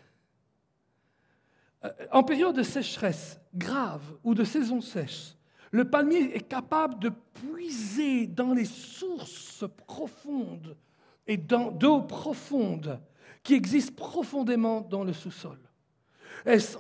Euh, 1.85 1.91
en 2.13 2.23
période 2.23 2.57
de 2.57 2.63
sécheresse 2.63 3.41
grave 3.55 4.03
ou 4.25 4.35
de 4.35 4.45
saison 4.45 4.81
sèche, 4.81 5.35
le 5.71 5.89
palmier 5.89 6.35
est 6.35 6.49
capable 6.49 6.99
de 6.99 7.11
puiser 7.35 8.27
dans 8.27 8.55
les 8.55 8.65
sources 8.65 9.65
profondes 9.87 10.77
et 11.27 11.37
d'eau 11.37 12.01
profonde 12.03 13.01
qui 13.43 13.55
existent 13.55 13.95
profondément 13.95 14.81
dans 14.81 15.05
le 15.05 15.13
sous-sol 15.13 15.59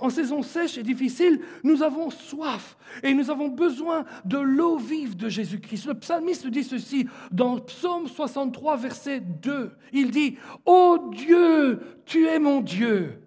en 0.00 0.10
saison 0.10 0.42
sèche 0.42 0.78
et 0.78 0.82
difficile, 0.82 1.40
nous 1.62 1.82
avons 1.82 2.10
soif 2.10 2.76
et 3.02 3.14
nous 3.14 3.30
avons 3.30 3.48
besoin 3.48 4.04
de 4.24 4.38
l'eau 4.38 4.78
vive 4.78 5.16
de 5.16 5.28
Jésus-Christ. 5.28 5.86
Le 5.86 5.94
psalmiste 5.94 6.46
dit 6.46 6.64
ceci 6.64 7.06
dans 7.30 7.58
Psaume 7.58 8.08
63, 8.08 8.76
verset 8.76 9.20
2. 9.20 9.72
Il 9.92 10.10
dit, 10.10 10.36
Ô 10.64 11.10
Dieu, 11.12 11.80
tu 12.06 12.26
es 12.26 12.38
mon 12.38 12.60
Dieu, 12.60 13.20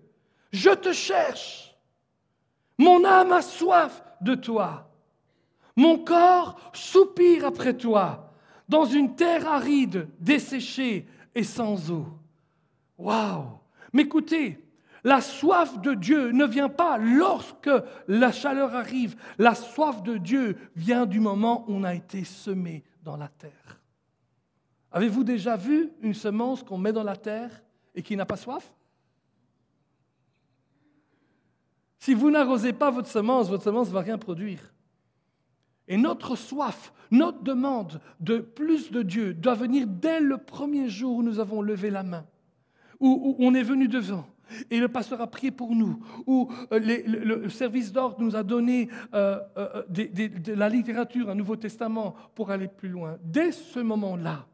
je 0.52 0.70
te 0.70 0.94
cherche. 0.94 1.76
Mon 2.78 3.04
âme 3.06 3.32
a 3.32 3.42
soif 3.42 4.04
de 4.22 4.36
toi. 4.36 4.90
Mon 5.76 5.98
corps 6.00 6.60
soupire 6.74 7.46
après 7.46 7.76
toi 7.76 8.32
dans 8.68 8.86
une 8.86 9.16
terre 9.16 9.48
aride, 9.48 10.08
desséchée 10.20 11.06
et 11.36 11.44
sans 11.44 11.92
eau. 11.92 12.08
Waouh! 12.98 13.46
Mais 13.94 14.04
écoutez, 14.04 14.64
la 15.04 15.22
soif 15.22 15.80
de 15.82 15.94
Dieu 15.94 16.32
ne 16.32 16.46
vient 16.46 16.70
pas 16.70 16.98
lorsque 16.98 17.70
la 18.08 18.32
chaleur 18.32 18.76
arrive. 18.76 19.16
La 19.38 19.56
soif 19.56 20.04
de 20.04 20.18
Dieu 20.18 20.58
vient 20.76 21.06
du 21.06 21.20
moment 21.20 21.66
où 21.68 21.74
on 21.74 21.84
a 21.84 21.96
été 21.96 22.24
semé 22.24 22.84
dans 23.04 23.18
la 23.18 23.28
terre. 23.28 23.82
Avez-vous 24.92 25.24
déjà 25.24 25.56
vu 25.56 25.92
une 26.02 26.14
semence 26.14 26.64
qu'on 26.64 26.78
met 26.78 26.94
dans 26.94 27.04
la 27.04 27.16
terre 27.16 27.64
et 27.96 28.04
qui 28.04 28.16
n'a 28.16 28.26
pas 28.26 28.38
soif? 28.38 28.72
Si 32.02 32.16
vous 32.16 32.32
n'arrosez 32.32 32.74
pas 32.74 32.90
votre 32.90 33.08
semence, 33.08 33.48
votre 33.48 33.64
semence 33.64 33.90
ne 33.90 33.94
va 33.94 34.02
rien 34.02 34.18
produire. 34.18 34.74
Et 35.88 35.98
notre 35.98 36.36
soif, 36.36 36.92
notre 37.12 37.44
demande 37.44 38.02
de 38.20 38.40
plus 38.40 38.90
de 38.92 39.04
Dieu 39.04 39.36
doit 39.36 39.54
venir 39.54 39.86
dès 39.86 40.20
le 40.20 40.40
premier 40.40 40.90
jour 40.90 41.18
où 41.18 41.22
nous 41.22 41.40
avons 41.40 41.62
levé 41.62 41.92
la 41.92 42.02
main, 42.02 42.26
où, 43.00 43.36
on 43.38 43.54
est 43.54 43.62
venu 43.62 43.88
devant, 43.88 44.26
et 44.72 44.80
le 44.80 44.88
pasteur 44.88 45.22
a 45.22 45.28
prié 45.28 45.52
pour 45.52 45.76
nous, 45.76 46.04
ou 46.26 46.52
euh, 46.72 46.80
le, 46.80 47.48
service 47.50 47.92
d'ordre 47.94 48.20
nous 48.20 48.36
a 48.36 48.42
donné 48.42 48.90
euh, 49.14 49.40
euh, 49.58 49.84
de 49.88 50.54
la 50.54 50.70
littérature, 50.70 51.30
un 51.30 51.36
Nouveau 51.36 51.56
Testament 51.56 52.16
pour 52.34 52.50
aller 52.50 52.68
plus 52.68 52.90
loin. 52.90 53.20
Dès 53.24 53.52
ce 53.52 53.80
moment-là, 53.80 54.48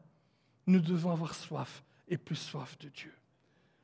nous 0.66 0.82
devons 0.82 1.12
avoir 1.12 1.34
soif 1.34 1.82
et 2.10 2.18
plus 2.18 2.36
soif 2.36 2.78
de 2.80 2.90
Dieu. 2.90 3.14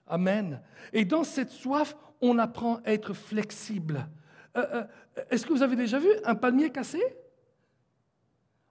Amen. 0.05 0.59
Et 0.91 1.05
dans 1.05 1.23
cette 1.23 1.51
soif, 1.51 1.95
on 2.23 2.39
apprend 2.39 2.77
à 2.85 2.93
être 2.93 3.13
flexible. 3.13 4.07
Euh, 4.55 4.65
euh, 4.73 5.23
est-ce 5.29 5.45
que 5.45 5.51
vous 5.51 5.61
avez 5.61 5.75
déjà 5.75 5.99
vu 5.99 6.07
un 6.23 6.35
palmier 6.35 6.71
cassé? 6.71 7.01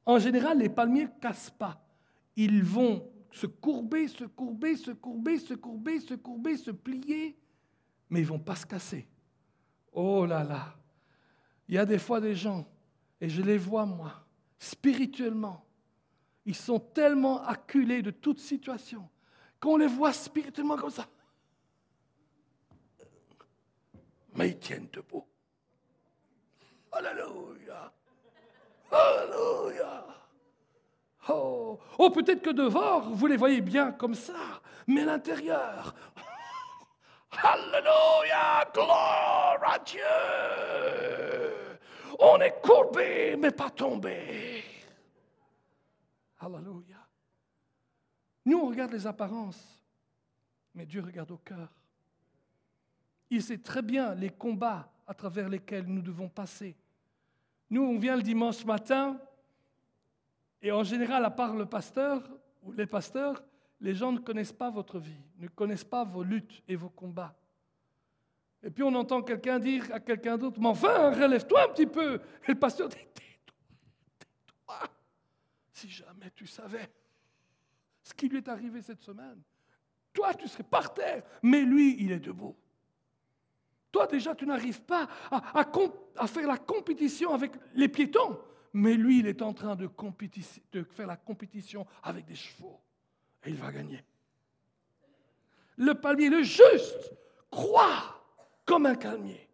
En 0.06 0.18
général, 0.18 0.58
les 0.58 0.70
palmiers 0.70 1.04
ne 1.04 1.20
cassent 1.20 1.50
pas. 1.50 1.84
Ils 2.34 2.64
vont 2.64 3.10
se 3.30 3.46
courber, 3.46 4.08
se 4.08 4.24
courber, 4.24 4.76
se 4.76 4.92
courber, 4.92 5.38
se 5.38 5.54
courber, 5.54 6.00
se 6.00 6.14
courber, 6.14 6.56
se 6.56 6.70
plier, 6.70 7.38
mais 8.08 8.20
ils 8.20 8.24
ne 8.24 8.28
vont 8.28 8.38
pas 8.38 8.56
se 8.56 8.64
casser. 8.64 9.06
Oh 9.92 10.24
là 10.24 10.42
là, 10.42 10.74
il 11.68 11.74
y 11.74 11.78
a 11.78 11.84
des 11.84 11.98
fois 11.98 12.22
des 12.22 12.34
gens, 12.34 12.66
et 13.20 13.28
je 13.28 13.42
les 13.42 13.58
vois 13.58 13.84
moi, 13.84 14.24
spirituellement, 14.58 15.62
ils 16.46 16.56
sont 16.56 16.80
tellement 16.80 17.44
acculés 17.44 18.00
de 18.00 18.10
toute 18.10 18.40
situation 18.40 19.08
qu'on 19.60 19.76
les 19.76 19.86
voit 19.86 20.14
spirituellement 20.14 20.76
comme 20.76 20.90
ça. 20.90 21.06
Mais 24.34 24.50
ils 24.50 24.58
tiennent 24.58 24.88
debout. 24.92 25.26
Alléluia. 26.92 27.92
Alléluia. 28.90 30.04
Oh, 31.28 31.78
oh 31.98 32.10
peut-être 32.10 32.42
que 32.42 32.50
devant, 32.50 33.00
vous 33.00 33.26
les 33.26 33.36
voyez 33.36 33.60
bien 33.60 33.92
comme 33.92 34.14
ça, 34.14 34.60
mais 34.86 35.04
l'intérieur. 35.04 35.94
Alléluia, 37.42 38.68
gloire 38.74 39.60
à 39.64 39.78
Dieu. 39.78 40.00
On 42.18 42.38
est 42.40 42.60
courbé, 42.60 43.36
mais 43.36 43.50
pas 43.50 43.70
tombé. 43.70 44.64
Alléluia. 46.40 47.06
Nous, 48.44 48.58
on 48.58 48.68
regarde 48.68 48.92
les 48.92 49.06
apparences, 49.06 49.82
mais 50.74 50.84
Dieu 50.84 51.02
regarde 51.02 51.30
au 51.30 51.38
cœur. 51.38 51.68
Il 53.32 53.42
sait 53.42 53.56
très 53.56 53.80
bien 53.80 54.14
les 54.14 54.28
combats 54.28 54.92
à 55.06 55.14
travers 55.14 55.48
lesquels 55.48 55.86
nous 55.86 56.02
devons 56.02 56.28
passer. 56.28 56.76
Nous, 57.70 57.82
on 57.82 57.98
vient 57.98 58.14
le 58.14 58.22
dimanche 58.22 58.62
matin, 58.66 59.18
et 60.60 60.70
en 60.70 60.84
général, 60.84 61.24
à 61.24 61.30
part 61.30 61.56
le 61.56 61.64
pasteur 61.64 62.22
ou 62.62 62.72
les 62.72 62.84
pasteurs, 62.84 63.42
les 63.80 63.94
gens 63.94 64.12
ne 64.12 64.18
connaissent 64.18 64.52
pas 64.52 64.68
votre 64.68 64.98
vie, 64.98 65.16
ne 65.38 65.48
connaissent 65.48 65.82
pas 65.82 66.04
vos 66.04 66.22
luttes 66.22 66.62
et 66.68 66.76
vos 66.76 66.90
combats. 66.90 67.34
Et 68.62 68.70
puis 68.70 68.82
on 68.82 68.94
entend 68.94 69.22
quelqu'un 69.22 69.58
dire 69.58 69.90
à 69.94 69.98
quelqu'un 69.98 70.36
d'autre, 70.36 70.60
mais 70.60 70.68
enfin, 70.68 71.10
relève-toi 71.10 71.64
un 71.64 71.72
petit 71.72 71.86
peu. 71.86 72.20
Et 72.46 72.52
le 72.52 72.58
pasteur 72.58 72.90
dit, 72.90 72.96
tais-toi, 73.14 73.54
tais-toi. 74.18 74.90
Si 75.72 75.88
jamais 75.88 76.30
tu 76.34 76.46
savais 76.46 76.92
ce 78.02 78.12
qui 78.12 78.28
lui 78.28 78.36
est 78.36 78.48
arrivé 78.48 78.82
cette 78.82 79.00
semaine, 79.00 79.40
toi, 80.12 80.34
tu 80.34 80.46
serais 80.48 80.64
par 80.64 80.92
terre, 80.92 81.22
mais 81.42 81.62
lui, 81.62 81.96
il 81.98 82.12
est 82.12 82.20
debout. 82.20 82.54
Toi, 83.92 84.06
déjà, 84.06 84.34
tu 84.34 84.46
n'arrives 84.46 84.82
pas 84.82 85.06
à, 85.30 86.26
faire 86.26 86.48
la 86.48 86.56
compétition 86.56 87.34
avec 87.34 87.52
les 87.74 87.88
piétons, 87.88 88.38
mais 88.72 88.94
lui, 88.94 89.18
il 89.18 89.26
est 89.26 89.42
en 89.42 89.52
train 89.52 89.76
de, 89.76 89.88
de 90.72 90.82
faire 90.82 91.06
la 91.06 91.16
compétition 91.16 91.86
avec 92.02 92.24
des 92.24 92.34
chevaux. 92.34 92.80
Et 93.44 93.50
il 93.50 93.56
va 93.56 93.70
gagner. 93.70 94.02
Le 95.76 95.94
palmier, 95.94 96.30
le 96.30 96.42
juste, 96.42 97.12
croit 97.50 98.24
comme 98.64 98.86
un 98.86 98.94
palmier. 98.94 99.48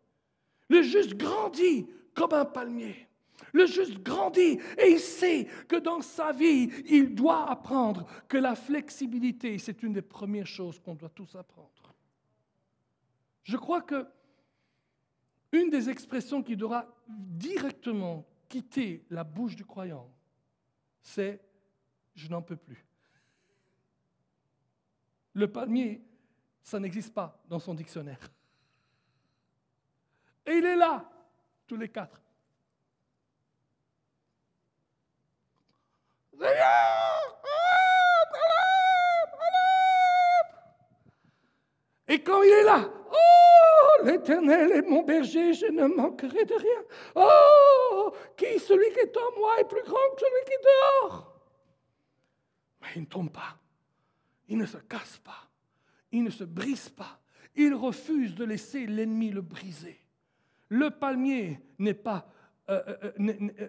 Le 0.69 0.83
juste 0.83 1.17
grandit 1.17 1.89
comme 2.15 2.33
un 2.33 2.45
palmier. 2.45 3.09
Le 3.53 3.67
juste 3.67 4.03
grandit 4.03 4.61
et 4.77 4.91
il 4.91 5.01
sait 5.01 5.49
que 5.67 5.77
dans 5.77 6.01
sa 6.01 6.33
vie, 6.33 6.71
il 6.87 7.15
doit 7.15 7.51
apprendre 7.51 8.07
que 8.29 8.37
la 8.37 8.55
flexibilité, 8.55 9.59
c'est 9.59 9.83
une 9.83 9.95
des 9.95 10.03
premières 10.03 10.47
choses 10.47 10.79
qu'on 10.81 10.95
doit 10.95 11.09
tous 11.09 11.35
apprendre. 11.35 11.71
Je 13.45 13.57
crois 13.57 13.81
que 13.81 14.07
une 15.53 15.71
des 15.71 15.89
expressions 15.89 16.43
qui 16.43 16.57
devra 16.57 16.87
directement 17.09 18.27
quitter 18.49 19.05
la 19.11 19.25
bouche 19.25 19.57
du 19.57 19.65
croyant, 19.65 20.11
c'est 21.01 21.41
je 22.15 22.29
n'en 22.29 22.43
peux 22.43 22.57
plus. 22.57 22.85
Le 25.35 25.51
palmier, 25.51 26.03
ça 26.63 26.81
n'existe 26.81 27.15
pas 27.15 27.41
dans 27.49 27.59
son 27.59 27.75
dictionnaire. 27.75 28.19
Et 30.45 30.53
il 30.53 30.65
est 30.65 30.77
là, 30.77 31.09
tous 31.67 31.77
les 31.77 31.89
quatre. 31.89 32.21
Et 42.11 42.23
quand 42.23 42.43
il 42.43 42.51
est 42.51 42.65
là, 42.65 42.89
oh, 43.13 43.58
l'Éternel 44.05 44.73
est 44.73 44.83
mon 44.83 45.03
berger, 45.03 45.53
je 45.53 45.67
ne 45.67 45.87
manquerai 45.87 46.45
de 46.45 46.55
rien. 46.55 46.85
Oh, 47.15 48.13
qui 48.37 48.59
celui 48.59 48.93
qui 48.93 49.01
est 49.01 49.17
en 49.17 49.39
moi 49.39 49.61
est 49.61 49.69
plus 49.69 49.83
grand 49.83 50.15
que 50.15 50.21
celui 50.21 50.45
qui 50.47 50.53
est 50.53 50.65
dehors. 50.65 51.41
Mais 52.81 52.89
il 52.97 53.03
ne 53.03 53.07
tombe 53.07 53.31
pas, 53.31 53.59
il 54.49 54.59
ne 54.59 54.67
se 54.67 54.79
casse 54.79 55.19
pas, 55.19 55.49
il 56.13 56.23
ne 56.23 56.31
se 56.31 56.45
brise 56.45 56.89
pas, 56.89 57.21
il 57.57 57.75
refuse 57.75 58.35
de 58.35 58.45
laisser 58.45 58.87
l'ennemi 58.87 59.31
le 59.31 59.43
briser. 59.43 59.99
Le 60.69 60.91
palmier 60.91 61.61
n'est 61.79 61.95
pas... 61.95 62.31
Euh, 62.71 62.83
euh, 62.87 63.13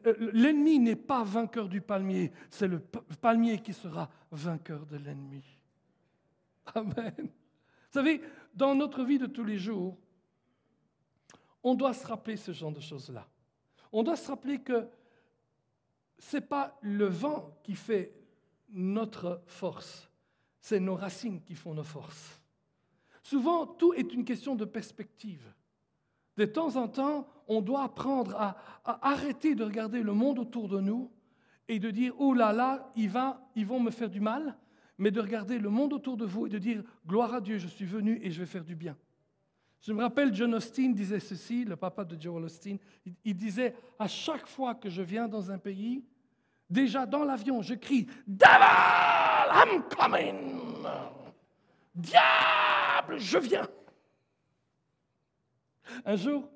euh, 0.06 0.30
l'ennemi 0.34 0.78
n'est 0.78 0.98
pas 0.98 1.24
vainqueur 1.24 1.70
du 1.70 1.80
palmier, 1.80 2.34
c'est 2.50 2.68
le 2.68 2.80
palmier 2.80 3.60
qui 3.60 3.72
sera 3.72 4.10
vainqueur 4.32 4.86
de 4.86 4.98
l'ennemi. 4.98 5.44
Amen. 6.76 7.14
Vous 7.18 7.94
savez, 7.94 8.22
dans 8.54 8.76
notre 8.76 9.04
vie 9.04 9.18
de 9.18 9.26
tous 9.26 9.46
les 9.46 9.58
jours, 9.58 9.98
on 11.64 11.76
doit 11.76 11.94
se 11.94 12.06
rappeler 12.06 12.38
ce 12.38 12.52
genre 12.52 12.72
de 12.72 12.80
choses-là. 12.80 13.28
On 13.92 14.04
doit 14.04 14.16
se 14.16 14.28
rappeler 14.28 14.60
que 14.60 14.88
ce 16.18 16.38
n'est 16.38 16.42
pas 16.42 16.78
le 16.82 17.06
vent 17.06 17.58
qui 17.64 17.76
fait 17.76 18.14
notre 18.70 19.42
force, 19.48 20.10
c'est 20.60 20.80
nos 20.80 20.96
racines 20.96 21.42
qui 21.42 21.56
font 21.56 21.74
nos 21.74 21.84
forces. 21.84 22.40
Souvent, 23.24 23.66
tout 23.66 23.94
est 23.94 24.14
une 24.14 24.26
question 24.26 24.56
de 24.56 24.66
perspective. 24.66 25.54
De 26.38 26.46
temps 26.46 26.76
en 26.76 26.88
temps, 26.88 27.28
on 27.48 27.62
doit 27.62 27.84
apprendre 27.84 28.36
à, 28.36 28.58
arrêter 28.86 29.56
de 29.56 29.64
regarder 29.64 30.04
le 30.04 30.14
monde 30.14 30.40
autour 30.40 30.68
de 30.68 30.80
nous 30.80 31.12
et 31.68 31.80
de 31.80 31.92
dire, 31.92 32.14
oh 32.18 32.34
là 32.34 32.54
là, 32.54 32.92
ils 32.96 33.10
vont 33.10 33.80
me 33.80 33.92
faire 33.92 34.10
du 34.10 34.20
mal, 34.20 34.58
mais 34.98 35.12
de 35.12 35.20
regarder 35.20 35.60
le 35.60 35.70
monde 35.70 35.94
autour 35.94 36.18
de 36.18 36.26
vous 36.26 36.48
et 36.48 36.50
de 36.50 36.58
dire, 36.58 36.84
gloire 37.08 37.34
à 37.34 37.42
Dieu, 37.42 37.58
je 37.58 37.68
suis 37.68 37.86
venu 37.86 38.20
et 38.22 38.32
je 38.32 38.40
vais 38.40 38.46
faire 38.46 38.64
du 38.64 38.76
bien. 38.76 38.98
Je 39.82 39.94
me 39.94 40.02
rappelle, 40.02 40.34
John 40.34 40.54
Austin 40.56 40.90
disait 40.90 41.20
ceci, 41.20 41.64
le 41.64 41.76
papa 41.76 42.04
de 42.04 42.20
Joel 42.20 42.44
Austin, 42.44 42.76
il, 43.24 43.36
disait, 43.36 43.74
à 43.98 44.08
chaque 44.08 44.48
fois 44.48 44.76
que 44.76 44.90
je 44.90 45.02
viens 45.02 45.28
dans 45.28 45.50
un 45.50 45.58
pays, 45.58 46.04
déjà 46.70 47.06
dans 47.06 47.24
l'avion, 47.24 47.62
je 47.62 47.76
crie, 47.76 48.06
Devil, 48.28 48.50
I'm 49.52 49.84
coming! 49.98 50.60
Diable, 51.96 53.18
je 53.18 53.38
viens! 53.38 53.68
Un 56.06 56.16
jour, 56.16 56.50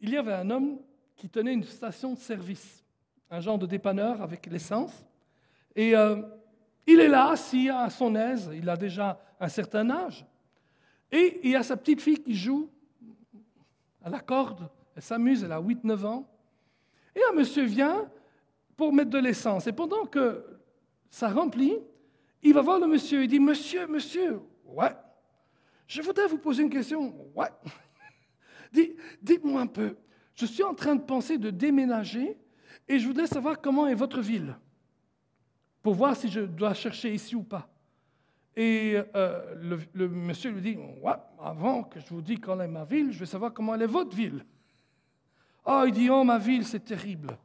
il 0.00 0.10
y 0.10 0.16
avait 0.16 0.34
un 0.34 0.50
homme 0.50 0.80
qui 1.16 1.28
tenait 1.28 1.54
une 1.54 1.64
station 1.64 2.14
de 2.14 2.18
service, 2.18 2.84
un 3.30 3.40
genre 3.40 3.58
de 3.58 3.66
dépanneur 3.66 4.20
avec 4.20 4.46
l'essence. 4.46 5.04
Et 5.74 5.96
euh, 5.96 6.22
il 6.86 7.00
est 7.00 7.08
là, 7.08 7.30
assis 7.30 7.70
à 7.70 7.88
son 7.88 8.14
aise, 8.14 8.50
il 8.52 8.68
a 8.68 8.76
déjà 8.76 9.20
un 9.40 9.48
certain 9.48 9.88
âge. 9.90 10.26
Et 11.10 11.40
il 11.42 11.50
y 11.50 11.56
a 11.56 11.62
sa 11.62 11.76
petite 11.76 12.00
fille 12.00 12.22
qui 12.22 12.34
joue 12.34 12.68
à 14.02 14.10
la 14.10 14.20
corde, 14.20 14.68
elle 14.94 15.02
s'amuse, 15.02 15.44
elle 15.44 15.52
a 15.52 15.60
8-9 15.60 16.06
ans. 16.06 16.28
Et 17.14 17.20
un 17.30 17.34
monsieur 17.34 17.64
vient 17.64 18.10
pour 18.76 18.92
mettre 18.92 19.10
de 19.10 19.18
l'essence. 19.18 19.66
Et 19.66 19.72
pendant 19.72 20.04
que 20.06 20.44
ça 21.10 21.28
remplit, 21.28 21.76
il 22.42 22.54
va 22.54 22.62
voir 22.62 22.78
le 22.78 22.86
monsieur. 22.86 23.22
Il 23.22 23.28
dit 23.28 23.40
Monsieur, 23.40 23.86
monsieur, 23.86 24.40
ouais, 24.66 24.94
je 25.86 26.02
voudrais 26.02 26.26
vous 26.26 26.38
poser 26.38 26.62
une 26.62 26.70
question. 26.70 27.14
Ouais. 27.34 27.48
Dites-moi 29.22 29.62
un 29.62 29.66
peu, 29.66 29.96
je 30.34 30.46
suis 30.46 30.62
en 30.62 30.74
train 30.74 30.94
de 30.94 31.02
penser 31.02 31.38
de 31.38 31.50
déménager 31.50 32.36
et 32.86 32.98
je 32.98 33.06
voudrais 33.06 33.26
savoir 33.26 33.60
comment 33.60 33.86
est 33.86 33.94
votre 33.94 34.20
ville 34.20 34.56
pour 35.82 35.94
voir 35.94 36.14
si 36.16 36.28
je 36.28 36.40
dois 36.40 36.74
chercher 36.74 37.14
ici 37.14 37.34
ou 37.34 37.42
pas. 37.42 37.70
Et 38.60 38.96
euh, 39.14 39.78
le, 39.94 40.08
monsieur 40.08 40.50
lui 40.50 40.60
dit, 40.60 40.78
avant 41.40 41.84
que 41.84 42.00
je 42.00 42.08
vous 42.08 42.20
dise 42.20 42.40
quand 42.42 42.60
est 42.60 42.66
ma 42.66 42.82
ville, 42.82 43.12
je 43.12 43.20
veux 43.20 43.24
savoir 43.24 43.54
comment 43.54 43.76
elle 43.76 43.82
est 43.82 43.86
votre 43.86 44.16
ville. 44.16 44.44
Oh, 45.64 45.84
il 45.86 45.92
dit, 45.92 46.10
oh, 46.10 46.24
ma 46.24 46.38
ville, 46.38 46.66
c'est 46.66 46.84
terrible. 46.84 47.38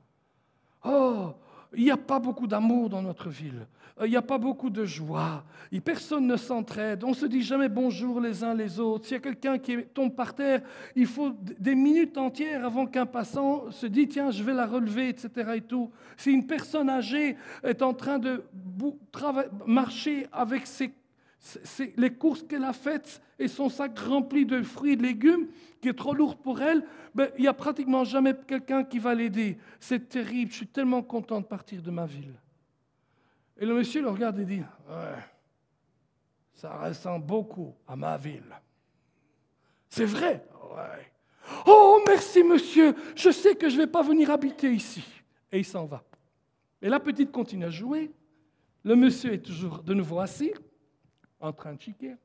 Oh, 0.84 1.36
il 1.76 1.84
n'y 1.84 1.92
a 1.92 1.98
pas 1.98 2.18
beaucoup 2.18 2.48
d'amour 2.48 2.90
dans 2.90 3.04
notre 3.04 3.30
ville. 3.30 3.68
Euh, 4.00 4.08
il 4.08 4.10
n'y 4.10 4.16
a 4.16 4.24
pas 4.24 4.40
beaucoup 4.40 4.72
de 4.72 4.86
joie. 4.86 5.44
Personne 5.86 6.26
ne 6.26 6.36
s'entraide. 6.36 7.04
On 7.04 7.10
ne 7.10 7.14
se 7.14 7.28
dit 7.28 7.44
jamais 7.44 7.70
bonjour 7.70 8.20
les 8.20 8.44
uns 8.44 8.56
les 8.56 8.80
autres. 8.80 9.06
S'il 9.06 9.14
y 9.14 9.18
a 9.18 9.22
quelqu'un 9.22 9.60
qui 9.60 9.84
tombe 9.94 10.16
par 10.16 10.34
terre, 10.34 10.64
il 10.96 11.06
faut 11.06 11.30
des 11.60 11.76
minutes 11.76 12.18
entières 12.18 12.66
avant 12.66 12.88
qu'un 12.88 13.06
passant 13.06 13.70
se 13.70 13.86
dise 13.86 14.08
tiens, 14.10 14.32
je 14.32 14.42
vais 14.42 14.54
la 14.54 14.66
relever, 14.66 15.10
etc. 15.10 15.30
Et 15.58 15.62
tout. 15.62 15.92
Si 16.18 16.32
une 16.32 16.48
personne 16.48 16.90
âgée 16.90 17.38
est 17.64 17.84
en 17.84 17.94
train 17.94 18.18
de 18.18 18.44
marcher 19.68 20.26
avec 20.32 20.66
ses, 20.66 20.92
C'est 21.46 21.94
les 21.98 22.14
courses 22.14 22.42
qu'elle 22.42 22.64
a 22.64 22.72
faites 22.72 23.22
et 23.38 23.50
son 23.50 23.68
sac 23.68 24.00
rempli 24.00 24.46
de 24.46 24.64
fruits 24.64 24.94
et 24.94 24.96
de 24.96 25.04
légumes 25.04 25.50
qui 25.82 25.90
est 25.90 25.94
trop 25.94 26.14
lourd 26.14 26.38
pour 26.38 26.62
elle, 26.62 26.86
ben, 27.14 27.30
il 27.38 27.42
n'y 27.42 27.48
a 27.50 27.54
pratiquement 27.54 28.06
jamais 28.06 28.34
quelqu'un 28.48 28.86
qui 28.86 28.98
va 28.98 29.14
l'aider. 29.14 29.58
C'est 29.82 30.08
terrible, 30.08 30.52
je 30.52 30.58
suis 30.58 30.68
tellement 30.68 31.04
content 31.04 31.42
de 31.42 31.46
partir 31.46 31.82
de 31.82 31.92
ma 31.92 32.06
ville. 32.06 32.40
Et 33.58 33.66
le 33.66 33.76
monsieur 33.76 34.02
le 34.02 34.08
regarde 34.08 34.40
et 34.40 34.46
dit, 34.46 34.62
ouais, 34.88 35.24
ça 36.54 36.78
ressemble 36.78 37.26
beaucoup 37.26 37.76
à 37.86 37.98
ma 37.98 38.16
ville. 38.16 38.58
C'est 39.90 40.06
vrai, 40.06 40.46
ouais. 40.72 41.12
Oh, 41.68 42.02
merci 42.08 42.42
monsieur, 42.42 42.96
je 43.18 43.32
sais 43.32 43.56
que 43.56 43.68
je 43.68 43.76
ne 43.76 43.82
vais 43.82 43.92
pas 43.92 44.02
venir 44.02 44.32
habiter 44.32 44.72
ici. 44.72 45.04
Et 45.52 45.60
il 45.60 45.66
s'en 45.66 45.86
va. 45.86 46.06
Et 46.82 46.88
la 46.88 47.02
petite 47.02 47.34
continue 47.34 47.66
à 47.66 47.70
jouer. 47.70 48.14
Le 48.86 48.96
monsieur 48.96 49.34
est 49.34 49.44
toujours 49.44 49.84
de 49.84 49.94
nouveau 49.94 50.22
assis 50.22 50.54
en 51.44 51.52
train 51.52 51.74
de 51.74 51.82
chiquer. 51.82 52.16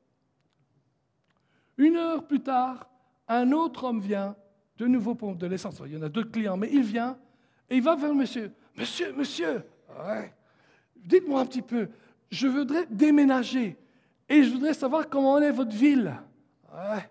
Une 1.77 1.97
heure 1.97 2.25
plus 2.25 2.41
tard, 2.41 2.89
un 3.27 3.51
autre 3.51 3.83
homme 3.83 3.99
vient, 3.99 4.35
de 4.77 4.87
nouveau 4.87 5.13
pour 5.13 5.35
de 5.35 5.45
l'essence. 5.45 5.81
Il 5.85 5.93
y 5.93 5.97
en 5.97 6.01
a 6.01 6.09
deux 6.09 6.23
clients, 6.23 6.57
mais 6.57 6.69
il 6.71 6.83
vient 6.83 7.17
et 7.69 7.77
il 7.77 7.83
va 7.83 7.95
vers 7.95 8.09
le 8.09 8.15
monsieur. 8.15 8.53
Monsieur, 8.77 9.13
monsieur, 9.13 9.63
dites-moi 10.95 11.41
un 11.41 11.45
petit 11.45 11.61
peu, 11.61 11.89
je 12.31 12.47
voudrais 12.47 12.85
déménager 12.85 13.77
et 14.27 14.43
je 14.43 14.51
voudrais 14.51 14.73
savoir 14.73 15.09
comment 15.09 15.37
est 15.39 15.51
votre 15.51 15.75
ville. 15.75 16.15
Ouais. 16.73 17.09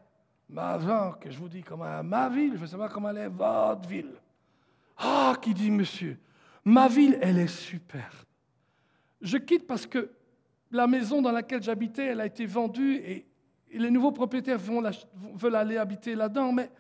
Mais 0.49 0.63
avant 0.63 1.13
que 1.13 1.31
je 1.31 1.39
vous 1.39 1.49
dise 1.49 1.65
comment 1.67 2.03
ma 2.03 2.31
ville, 2.31 2.53
je 2.55 2.59
veux 2.59 2.67
savoir 2.67 2.91
comment 2.91 3.11
est 3.11 3.29
votre 3.29 3.87
ville. 3.87 4.15
Ah, 4.97 5.37
qui 5.41 5.53
dit 5.53 5.71
monsieur, 5.71 6.19
ma 6.65 6.89
ville, 6.89 7.19
elle 7.21 7.39
est 7.39 7.49
superbe. 7.49 8.15
Je 9.21 9.37
quitte 9.37 9.67
parce 9.67 9.87
que 9.87 10.11
la 10.71 10.87
maison 10.87 11.23
dans 11.23 11.33
laquelle 11.33 11.63
j'habitais, 11.63 12.07
elle 12.07 12.21
a 12.21 12.27
été 12.27 12.47
vendue 12.47 12.97
et, 12.97 13.25
les 13.71 13.91
nouveaux 13.91 14.13
propriétaires 14.13 14.59
veulent 14.59 15.55
aller 15.55 15.77
habiter 15.77 16.15
là-dedans, 16.15 16.53
mais 16.53 16.71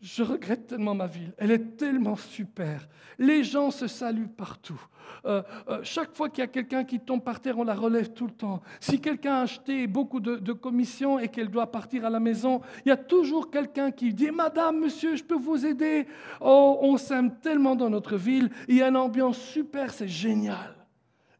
je 0.00 0.22
regrette 0.22 0.66
tellement 0.66 0.94
ma 0.94 1.06
ville. 1.06 1.32
Elle 1.38 1.50
est 1.50 1.76
tellement 1.76 2.16
super. 2.16 2.88
Les 3.18 3.44
gens 3.44 3.70
se 3.70 3.86
saluent 3.86 4.28
partout. 4.28 4.80
Euh, 5.24 5.42
euh, 5.68 5.80
chaque 5.82 6.14
fois 6.14 6.28
qu'il 6.28 6.40
y 6.40 6.44
a 6.44 6.48
quelqu'un 6.48 6.84
qui 6.84 7.00
tombe 7.00 7.22
par 7.22 7.40
terre, 7.40 7.58
on 7.58 7.64
la 7.64 7.74
relève 7.74 8.12
tout 8.12 8.26
le 8.26 8.32
temps. 8.32 8.60
Si 8.80 9.00
quelqu'un 9.00 9.36
a 9.36 9.40
acheté 9.42 9.86
beaucoup 9.86 10.20
de, 10.20 10.52
commissions 10.52 11.18
et 11.18 11.28
qu'elle 11.28 11.48
doit 11.48 11.70
partir 11.70 12.04
à 12.04 12.10
la 12.10 12.20
maison, 12.20 12.60
il 12.84 12.88
y 12.88 12.92
a 12.92 12.96
toujours 12.96 13.50
quelqu'un 13.50 13.90
qui 13.90 14.12
dit 14.12 14.30
Madame, 14.30 14.80
monsieur, 14.80 15.16
je 15.16 15.24
peux 15.24 15.38
vous 15.38 15.64
aider. 15.64 16.06
Oh, 16.40 16.78
on 16.82 16.96
s'aime 16.96 17.36
tellement 17.40 17.76
dans 17.76 17.90
notre 17.90 18.16
ville. 18.16 18.50
Il 18.68 18.76
y 18.76 18.82
a 18.82 18.88
une 18.88 18.96
ambiance 18.96 19.38
super, 19.38 19.92
c'est 19.92 20.08
génial. 20.08 20.83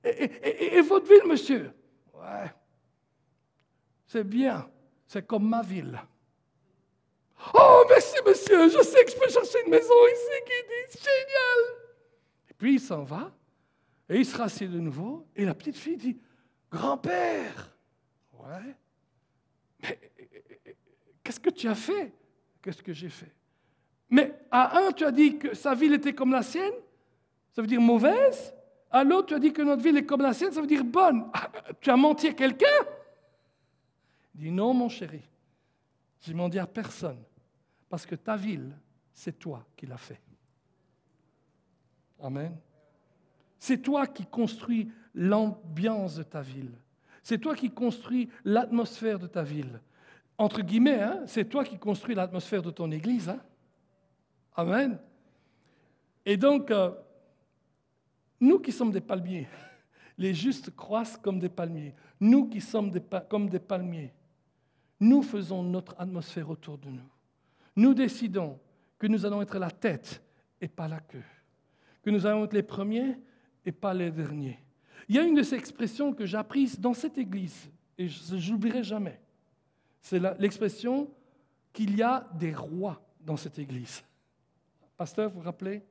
Et 0.05 0.81
votre 0.83 1.07
ville, 1.07 1.27
monsieur? 1.27 1.73
Ouais. 2.15 2.51
C'est 4.07 4.25
bien. 4.25 4.71
C'est 5.07 5.27
comme 5.27 5.49
ma 5.49 5.63
ville. 5.63 6.01
Oh, 7.53 7.85
merci, 7.89 8.17
monsieur. 8.27 8.69
Je 8.69 8.83
sais 8.83 9.05
que 9.05 9.11
je 9.11 9.17
peux 9.17 9.29
chercher 9.29 9.59
une 9.65 9.71
maison 9.71 9.95
ici 10.07 10.31
qui 10.47 10.97
dit 10.97 10.99
génial. 11.03 11.83
Et 12.49 12.55
puis 12.55 12.75
il 12.75 12.81
s'en 12.81 13.03
va. 13.03 13.33
Et 14.09 14.19
il 14.19 14.27
se 14.27 14.37
rassied 14.37 14.69
de 14.69 14.79
nouveau. 14.79 15.27
Et 15.35 15.45
la 15.45 15.55
petite 15.55 15.77
fille 15.77 15.97
dit 15.97 16.19
Grand-père. 16.71 17.77
Ouais. 18.33 18.77
Mais 19.83 19.99
qu'est-ce 21.23 21.41
que 21.41 21.51
tu 21.51 21.69
as 21.69 21.75
fait? 21.75 22.13
Qu'est-ce 22.63 22.83
que 22.83 22.93
j'ai 22.93 23.11
fait? 23.11 23.35
Mais 24.09 24.33
à 24.51 24.79
un, 24.79 24.93
tu 24.93 25.05
as 25.05 25.13
dit 25.13 25.39
que 25.39 25.55
sa 25.55 25.75
ville 25.75 25.95
était 25.95 26.15
comme 26.15 26.33
la 26.33 26.43
sienne? 26.43 26.75
Ça 27.53 27.63
veut 27.63 27.69
dire 27.69 27.81
mauvaise? 27.81 28.54
À 28.95 29.03
l'autre, 29.03 29.27
tu 29.27 29.35
as 29.35 29.41
dit 29.41 29.53
que 29.53 29.61
notre 29.61 29.83
ville 29.83 29.97
est 29.97 30.07
comme 30.07 30.23
la 30.23 30.33
sienne, 30.33 30.53
ça 30.53 30.61
veut 30.61 30.69
dire 30.69 30.85
bonne. 30.85 31.29
Ah, 31.33 31.51
tu 31.81 31.91
as 31.91 31.97
menti 31.97 32.29
à 32.29 32.33
quelqu'un? 32.33 32.67
Il 34.37 34.43
dit 34.43 34.51
non, 34.53 34.73
mon 34.73 34.89
chéri. 34.89 35.21
J'ai 36.21 36.33
menti 36.33 36.61
à 36.61 36.67
personne. 36.69 37.21
Parce 37.89 38.07
que 38.07 38.15
ta 38.15 38.37
ville, 38.37 38.71
c'est 39.13 39.37
toi 39.37 39.67
qui 39.77 39.87
l'as 39.87 39.97
fait. 39.97 40.21
Amen. 42.23 42.57
C'est 43.59 43.79
toi 43.79 44.07
qui 44.07 44.27
construis 44.27 44.93
l'ambiance 45.13 46.15
de 46.15 46.23
ta 46.23 46.41
ville. 46.41 46.79
C'est 47.21 47.39
toi 47.39 47.57
qui 47.57 47.73
construis 47.73 48.31
l'atmosphère 48.45 49.19
de 49.19 49.27
ta 49.27 49.43
ville. 49.43 49.81
Entre 50.39 50.63
guillemets, 50.63 51.03
hein, 51.03 51.23
c'est 51.27 51.47
toi 51.47 51.65
qui 51.65 51.79
construis 51.79 52.15
l'atmosphère 52.15 52.63
de 52.63 52.71
ton 52.71 52.93
église. 52.93 53.29
Hein. 53.29 53.41
Amen. 54.55 55.01
Et 56.25 56.37
donc, 56.37 56.71
euh, 56.71 56.93
nous 58.45 58.59
qui 58.59 58.73
sommes 58.73 58.91
des 58.91 59.01
palmiers, 59.01 59.49
les 60.19 60.35
justes 60.35 60.71
croissent 60.77 61.17
comme 61.17 61.39
des 61.39 61.49
palmiers. 61.49 61.95
Nous 62.21 62.49
qui 62.49 62.61
sommes 62.61 62.93
comme 63.29 63.49
des 63.49 63.59
palmiers, 63.59 64.13
nous 65.01 65.23
faisons 65.23 65.63
notre 65.63 65.95
atmosphère 65.99 66.51
autour 66.51 66.79
de 66.79 66.89
nous. 66.89 67.11
Nous 67.77 67.95
décidons 67.95 68.59
que 68.99 69.07
nous 69.07 69.27
allons 69.27 69.43
être 69.43 69.59
la 69.59 69.71
tête 69.71 70.23
et 70.61 70.69
pas 70.69 70.87
la 70.87 71.01
queue. 71.01 71.25
Que 72.03 72.11
nous 72.11 72.27
allons 72.27 72.45
être 72.45 72.53
les 72.53 72.63
premiers 72.63 73.17
et 73.65 73.73
pas 73.73 73.95
les 73.95 74.11
derniers. 74.11 74.59
Il 75.09 75.17
y 75.17 75.19
a 75.19 75.23
une 75.23 75.35
de 75.35 75.43
ces 75.43 75.57
expressions 75.57 76.13
que 76.13 76.27
j'ai 76.27 76.37
apprises 76.37 76.79
dans 76.79 76.95
cette 76.95 77.19
église, 77.19 77.69
et 77.99 78.09
je 78.09 78.51
n'oublierai 78.51 78.85
jamais. 78.85 79.21
C'est 80.01 80.21
l'expression 80.39 81.11
qu'il 81.73 81.97
y 81.97 82.03
a 82.03 82.29
des 82.35 82.55
rois 82.55 83.03
dans 83.21 83.37
cette 83.37 83.59
église. 83.59 84.05
Pasteur, 84.97 85.31
vous 85.31 85.41
vous 85.41 85.45
rappelez? 85.45 85.83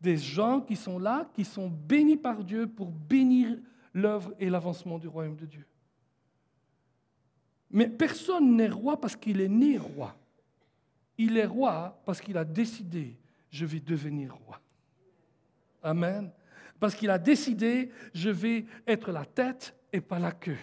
Des 0.00 0.16
gens 0.16 0.60
qui 0.60 0.76
sont 0.76 0.98
là, 0.98 1.28
qui 1.34 1.44
sont 1.44 1.68
bénis 1.68 2.16
par 2.16 2.42
Dieu 2.42 2.66
pour 2.66 2.90
bénir 2.90 3.58
l'œuvre 3.92 4.32
et 4.38 4.48
l'avancement 4.48 4.98
du 4.98 5.08
royaume 5.08 5.36
de 5.36 5.46
Dieu. 5.46 5.66
Mais 7.70 7.88
personne 7.88 8.56
n'est 8.56 8.68
roi 8.68 9.00
parce 9.00 9.14
qu'il 9.14 9.40
est 9.40 9.48
né 9.48 9.78
roi. 9.78 10.16
Il 11.18 11.36
est 11.36 11.46
roi 11.46 12.00
parce 12.04 12.20
qu'il 12.20 12.36
a 12.36 12.44
décidé, 12.44 13.16
je 13.50 13.66
vais 13.66 13.80
devenir 13.80 14.34
roi. 14.46 14.60
Amen. 15.82 16.30
Parce 16.78 16.94
qu'il 16.94 17.10
a 17.10 17.18
décidé, 17.18 17.90
je 18.14 18.30
vais 18.30 18.64
être 18.86 19.12
la 19.12 19.24
tête 19.24 19.76
et 19.92 20.00
pas 20.00 20.18
la 20.18 20.32
queue. 20.32 20.56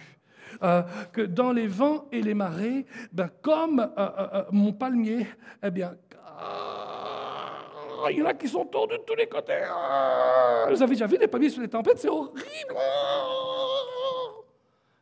Euh, 0.62 0.82
que 1.12 1.20
dans 1.20 1.52
les 1.52 1.66
vents 1.66 2.08
et 2.10 2.22
les 2.22 2.34
marées, 2.34 2.86
ben, 3.12 3.30
comme 3.42 3.80
euh, 3.80 3.86
euh, 3.96 4.44
mon 4.50 4.72
palmier, 4.72 5.26
eh 5.62 5.70
bien, 5.70 5.94
ah, 8.04 8.10
il 8.10 8.18
y 8.18 8.22
en 8.22 8.26
a 8.26 8.34
qui 8.34 8.48
sont 8.48 8.64
tordus 8.64 8.98
de 8.98 9.02
tous 9.02 9.14
les 9.14 9.26
côtés. 9.26 9.60
Ah, 9.66 10.66
vous 10.70 10.82
avez 10.82 10.92
déjà 10.92 11.06
vu 11.06 11.18
des 11.18 11.26
palmiers 11.26 11.50
sur 11.50 11.62
les 11.62 11.68
tempêtes, 11.68 11.98
c'est 11.98 12.08
horrible. 12.08 12.74
Ah. 12.76 13.26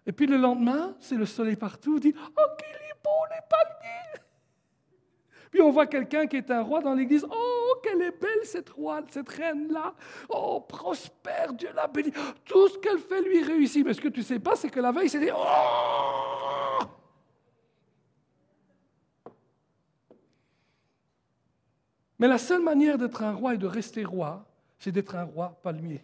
Et 0.07 0.13
puis 0.13 0.27
le 0.27 0.37
lendemain, 0.37 0.95
c'est 1.01 1.17
le 1.17 1.27
soleil 1.27 1.57
partout, 1.57 1.97
on 1.97 1.99
dit 1.99 2.15
Oh, 2.17 2.43
qu'il 2.59 2.69
est 2.69 3.03
beau 3.05 3.11
les 3.31 3.43
palmiers 3.51 4.25
Puis 5.51 5.61
on 5.61 5.71
voit 5.71 5.87
quelqu'un 5.87 6.27
qui 6.27 6.37
est 6.37 6.51
un 6.51 6.63
roi 6.63 6.81
dans 6.81 6.95
l'église 6.95 7.27
Oh, 7.31 7.77
quelle 7.83 8.01
est 8.03 8.19
belle 8.19 8.45
cette 8.45 8.73
cette 9.11 9.29
reine-là 9.29 9.95
Oh, 10.29 10.61
prospère, 10.61 11.53
Dieu 11.53 11.71
la 11.75 11.89
bénit. 11.89 12.13
Tout 12.45 12.69
ce 12.69 12.79
qu'elle 12.79 12.99
fait 12.99 13.21
lui 13.21 13.43
réussit. 13.43 13.85
Mais 13.85 13.95
ce 13.95 14.01
que 14.01 14.09
tu 14.09 14.23
sais 14.23 14.39
pas, 14.39 14.55
c'est 14.57 14.71
que 14.71 14.81
la 14.81 14.93
veille, 14.93 15.09
c'était 15.09 15.33
Oh 15.37 16.96
Mais 22.19 22.29
la 22.29 22.39
seule 22.39 22.63
manière 22.63 22.99
d'être 22.99 23.23
un 23.23 23.33
roi 23.33 23.55
et 23.55 23.59
de 23.59 23.67
rester 23.67 24.05
roi, 24.05 24.47
c'est 24.79 24.93
d'être 24.93 25.15
un 25.15 25.25
roi 25.25 25.59
palmier. 25.63 26.03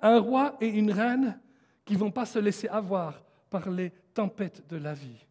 Un 0.00 0.18
roi 0.18 0.56
et 0.60 0.68
une 0.68 0.92
reine 0.92 1.40
qui 1.84 1.94
ne 1.94 1.98
vont 1.98 2.10
pas 2.10 2.26
se 2.26 2.38
laisser 2.38 2.68
avoir 2.68 3.22
par 3.50 3.70
les 3.70 3.90
tempêtes 4.14 4.68
de 4.68 4.76
la 4.76 4.94
vie, 4.94 5.26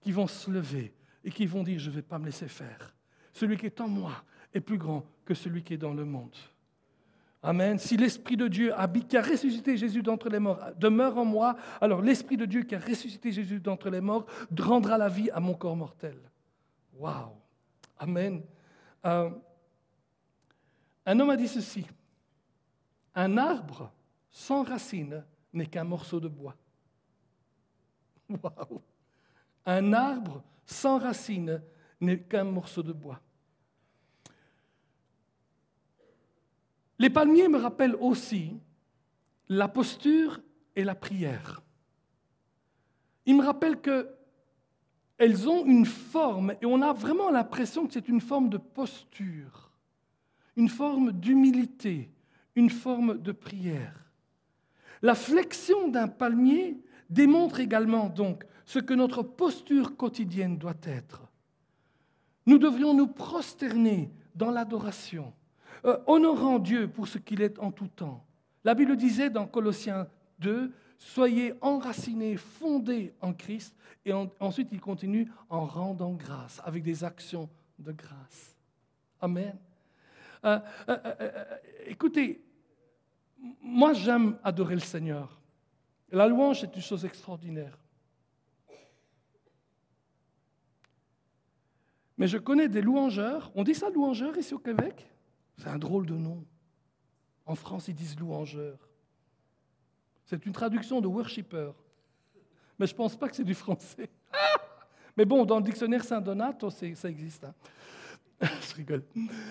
qui 0.00 0.12
vont 0.12 0.26
se 0.26 0.50
lever 0.50 0.92
et 1.24 1.30
qui 1.30 1.46
vont 1.46 1.62
dire, 1.62 1.78
je 1.78 1.90
ne 1.90 1.96
vais 1.96 2.02
pas 2.02 2.18
me 2.18 2.26
laisser 2.26 2.48
faire. 2.48 2.94
Celui 3.32 3.56
qui 3.56 3.66
est 3.66 3.80
en 3.80 3.88
moi 3.88 4.12
est 4.54 4.60
plus 4.60 4.78
grand 4.78 5.04
que 5.24 5.34
celui 5.34 5.62
qui 5.62 5.74
est 5.74 5.78
dans 5.78 5.94
le 5.94 6.04
monde. 6.04 6.34
Amen. 7.42 7.78
Si 7.78 7.96
l'Esprit 7.96 8.36
de 8.36 8.48
Dieu 8.48 8.72
qui 9.08 9.16
a 9.16 9.22
ressuscité 9.22 9.76
Jésus 9.76 10.02
d'entre 10.02 10.28
les 10.28 10.38
morts 10.38 10.60
demeure 10.78 11.16
en 11.18 11.24
moi, 11.24 11.56
alors 11.80 12.02
l'Esprit 12.02 12.36
de 12.36 12.44
Dieu 12.44 12.62
qui 12.62 12.74
a 12.74 12.78
ressuscité 12.78 13.30
Jésus 13.32 13.60
d'entre 13.60 13.90
les 13.90 14.00
morts 14.00 14.26
rendra 14.58 14.98
la 14.98 15.08
vie 15.08 15.30
à 15.30 15.40
mon 15.40 15.54
corps 15.54 15.76
mortel. 15.76 16.16
Waouh! 16.98 17.36
Amen. 17.98 18.42
Euh, 19.04 19.30
un 21.04 21.20
homme 21.20 21.30
a 21.30 21.36
dit 21.36 21.48
ceci. 21.48 21.86
Un 23.14 23.36
arbre 23.36 23.92
sans 24.30 24.62
racines 24.62 25.24
n'est 25.52 25.66
qu'un 25.66 25.84
morceau 25.84 26.20
de 26.20 26.28
bois. 26.28 26.56
Waouh! 28.28 28.82
Un 29.64 29.92
arbre 29.92 30.42
sans 30.64 30.98
racines 30.98 31.62
n'est 32.00 32.20
qu'un 32.20 32.44
morceau 32.44 32.82
de 32.82 32.92
bois. 32.92 33.20
Les 36.98 37.10
palmiers 37.10 37.48
me 37.48 37.58
rappellent 37.58 37.96
aussi 37.96 38.58
la 39.48 39.68
posture 39.68 40.40
et 40.74 40.84
la 40.84 40.94
prière. 40.94 41.62
Ils 43.26 43.36
me 43.36 43.44
rappellent 43.44 43.80
que 43.80 44.15
elles 45.18 45.48
ont 45.48 45.64
une 45.64 45.86
forme, 45.86 46.54
et 46.60 46.66
on 46.66 46.82
a 46.82 46.92
vraiment 46.92 47.30
l'impression 47.30 47.86
que 47.86 47.94
c'est 47.94 48.08
une 48.08 48.20
forme 48.20 48.48
de 48.48 48.58
posture, 48.58 49.70
une 50.56 50.68
forme 50.68 51.12
d'humilité, 51.12 52.10
une 52.54 52.70
forme 52.70 53.18
de 53.18 53.32
prière. 53.32 54.10
La 55.02 55.14
flexion 55.14 55.88
d'un 55.88 56.08
palmier 56.08 56.78
démontre 57.08 57.60
également 57.60 58.08
donc 58.08 58.44
ce 58.64 58.78
que 58.78 58.94
notre 58.94 59.22
posture 59.22 59.96
quotidienne 59.96 60.58
doit 60.58 60.74
être. 60.82 61.22
Nous 62.46 62.58
devrions 62.58 62.94
nous 62.94 63.06
prosterner 63.06 64.10
dans 64.34 64.50
l'adoration, 64.50 65.32
euh, 65.84 65.98
honorant 66.06 66.58
Dieu 66.58 66.88
pour 66.88 67.08
ce 67.08 67.18
qu'il 67.18 67.42
est 67.42 67.58
en 67.58 67.70
tout 67.70 67.88
temps. 67.88 68.24
La 68.64 68.74
Bible 68.74 68.96
disait 68.96 69.30
dans 69.30 69.46
Colossiens 69.46 70.08
2, 70.40 70.72
Soyez 70.98 71.54
enracinés, 71.60 72.36
fondés 72.36 73.14
en 73.20 73.32
Christ, 73.32 73.76
et 74.04 74.12
ensuite 74.12 74.68
il 74.72 74.80
continue 74.80 75.30
en 75.48 75.66
rendant 75.66 76.12
grâce, 76.12 76.60
avec 76.64 76.82
des 76.82 77.04
actions 77.04 77.48
de 77.78 77.92
grâce. 77.92 78.56
Amen. 79.20 79.56
Euh, 80.44 80.58
euh, 80.88 81.44
écoutez, 81.86 82.44
moi 83.60 83.92
j'aime 83.92 84.38
adorer 84.44 84.74
le 84.74 84.80
Seigneur. 84.80 85.40
La 86.10 86.28
louange 86.28 86.62
est 86.62 86.74
une 86.74 86.82
chose 86.82 87.04
extraordinaire. 87.04 87.78
Mais 92.16 92.28
je 92.28 92.38
connais 92.38 92.68
des 92.68 92.80
louangeurs. 92.80 93.50
On 93.54 93.64
dit 93.64 93.74
ça 93.74 93.90
louangeur 93.90 94.36
ici 94.38 94.54
au 94.54 94.58
Québec? 94.58 95.10
C'est 95.58 95.68
un 95.68 95.78
drôle 95.78 96.06
de 96.06 96.14
nom. 96.14 96.44
En 97.44 97.54
France, 97.54 97.88
ils 97.88 97.94
disent 97.94 98.18
louangeur. 98.18 98.78
C'est 100.26 100.44
une 100.44 100.52
traduction 100.52 101.00
de 101.00 101.06
worshipper. 101.06 101.70
Mais 102.78 102.86
je 102.86 102.92
ne 102.92 102.96
pense 102.96 103.16
pas 103.16 103.28
que 103.28 103.36
c'est 103.36 103.44
du 103.44 103.54
français. 103.54 104.10
Mais 105.16 105.24
bon, 105.24 105.44
dans 105.46 105.56
le 105.56 105.62
dictionnaire 105.62 106.04
Saint-Donato, 106.04 106.68
ça 106.68 107.08
existe. 107.08 107.44
Hein. 107.44 107.54
je 108.40 108.74
rigole. 108.74 109.02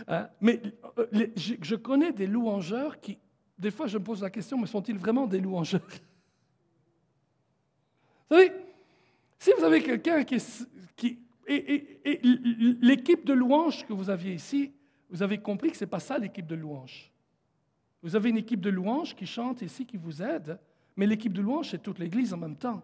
Hein. 0.07 0.29
Mais 0.39 0.61
euh, 0.99 1.27
je 1.35 1.75
connais 1.75 2.11
des 2.11 2.27
louangeurs 2.27 2.99
qui, 2.99 3.17
des 3.57 3.71
fois, 3.71 3.87
je 3.87 3.97
me 3.97 4.03
pose 4.03 4.21
la 4.21 4.29
question, 4.29 4.59
mais 4.59 4.67
sont-ils 4.67 4.97
vraiment 4.97 5.25
des 5.25 5.39
louangeurs? 5.39 5.81
Vous 8.29 8.35
savez, 8.35 8.51
si 9.39 9.51
vous 9.57 9.63
avez 9.63 9.81
quelqu'un 9.81 10.23
qui, 10.23 10.37
qui 10.95 11.19
et, 11.47 11.99
l'équipe 12.81 13.25
de 13.25 13.33
louange 13.33 13.85
que 13.85 13.93
vous 13.93 14.09
aviez 14.09 14.33
ici, 14.33 14.71
vous 15.09 15.23
avez 15.23 15.37
compris 15.37 15.71
que 15.71 15.77
ce 15.77 15.85
n'est 15.85 15.89
pas 15.89 15.99
ça 15.99 16.17
l'équipe 16.17 16.45
de 16.45 16.55
louange. 16.55 17.11
Vous 18.05 18.15
avez 18.15 18.29
une 18.29 18.37
équipe 18.37 18.61
de 18.61 18.69
louange 18.69 19.15
qui 19.15 19.25
chante 19.25 19.63
ici, 19.63 19.83
qui 19.83 19.97
vous 19.97 20.21
aide, 20.21 20.59
mais 20.95 21.07
l'équipe 21.07 21.33
de 21.33 21.41
louange, 21.41 21.71
c'est 21.71 21.81
toute 21.81 21.97
l'Église 21.97 22.35
en 22.35 22.37
même 22.37 22.55
temps. 22.55 22.83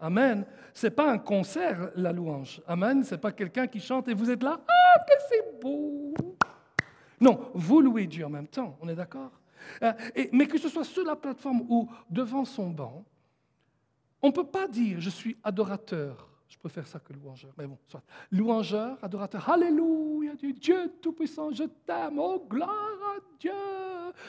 Amen. 0.00 0.46
Ce 0.72 0.86
n'est 0.86 0.90
pas 0.90 1.12
un 1.12 1.18
concert, 1.18 1.90
la 1.96 2.12
louange. 2.12 2.62
Amen. 2.66 3.04
Ce 3.04 3.14
n'est 3.14 3.20
pas 3.20 3.30
quelqu'un 3.30 3.66
qui 3.66 3.78
chante 3.78 4.08
et 4.08 4.14
vous 4.14 4.30
êtes 4.30 4.42
là. 4.42 4.58
Ah, 4.66 5.04
que 5.06 5.12
c'est 5.28 5.60
beau. 5.60 6.14
Non, 7.20 7.50
vous 7.52 7.82
louez 7.82 8.06
Dieu 8.06 8.24
en 8.24 8.30
même 8.30 8.46
temps. 8.46 8.78
On 8.80 8.88
est 8.88 8.94
d'accord? 8.94 9.32
Euh, 9.82 9.92
Mais 10.32 10.46
que 10.46 10.56
ce 10.56 10.70
soit 10.70 10.84
sur 10.84 11.04
la 11.04 11.14
plateforme 11.14 11.66
ou 11.68 11.86
devant 12.08 12.46
son 12.46 12.70
banc, 12.70 13.04
on 14.22 14.28
ne 14.28 14.32
peut 14.32 14.46
pas 14.46 14.66
dire 14.66 14.98
je 14.98 15.10
suis 15.10 15.36
adorateur 15.44 16.26
je 16.48 16.56
préfère 16.58 16.86
ça 16.86 16.98
que 16.98 17.12
louangeur. 17.12 17.52
Mais 17.58 17.66
bon, 17.66 17.78
soit. 17.86 18.02
Louangeur, 18.32 18.98
adorateur. 19.02 19.48
Alléluia, 19.50 20.32
Dieu 20.34 20.92
Tout-Puissant, 21.00 21.52
je 21.52 21.64
t'aime. 21.64 22.18
Oh, 22.18 22.42
gloire 22.48 22.70
à 22.70 23.20
Dieu. 23.38 23.52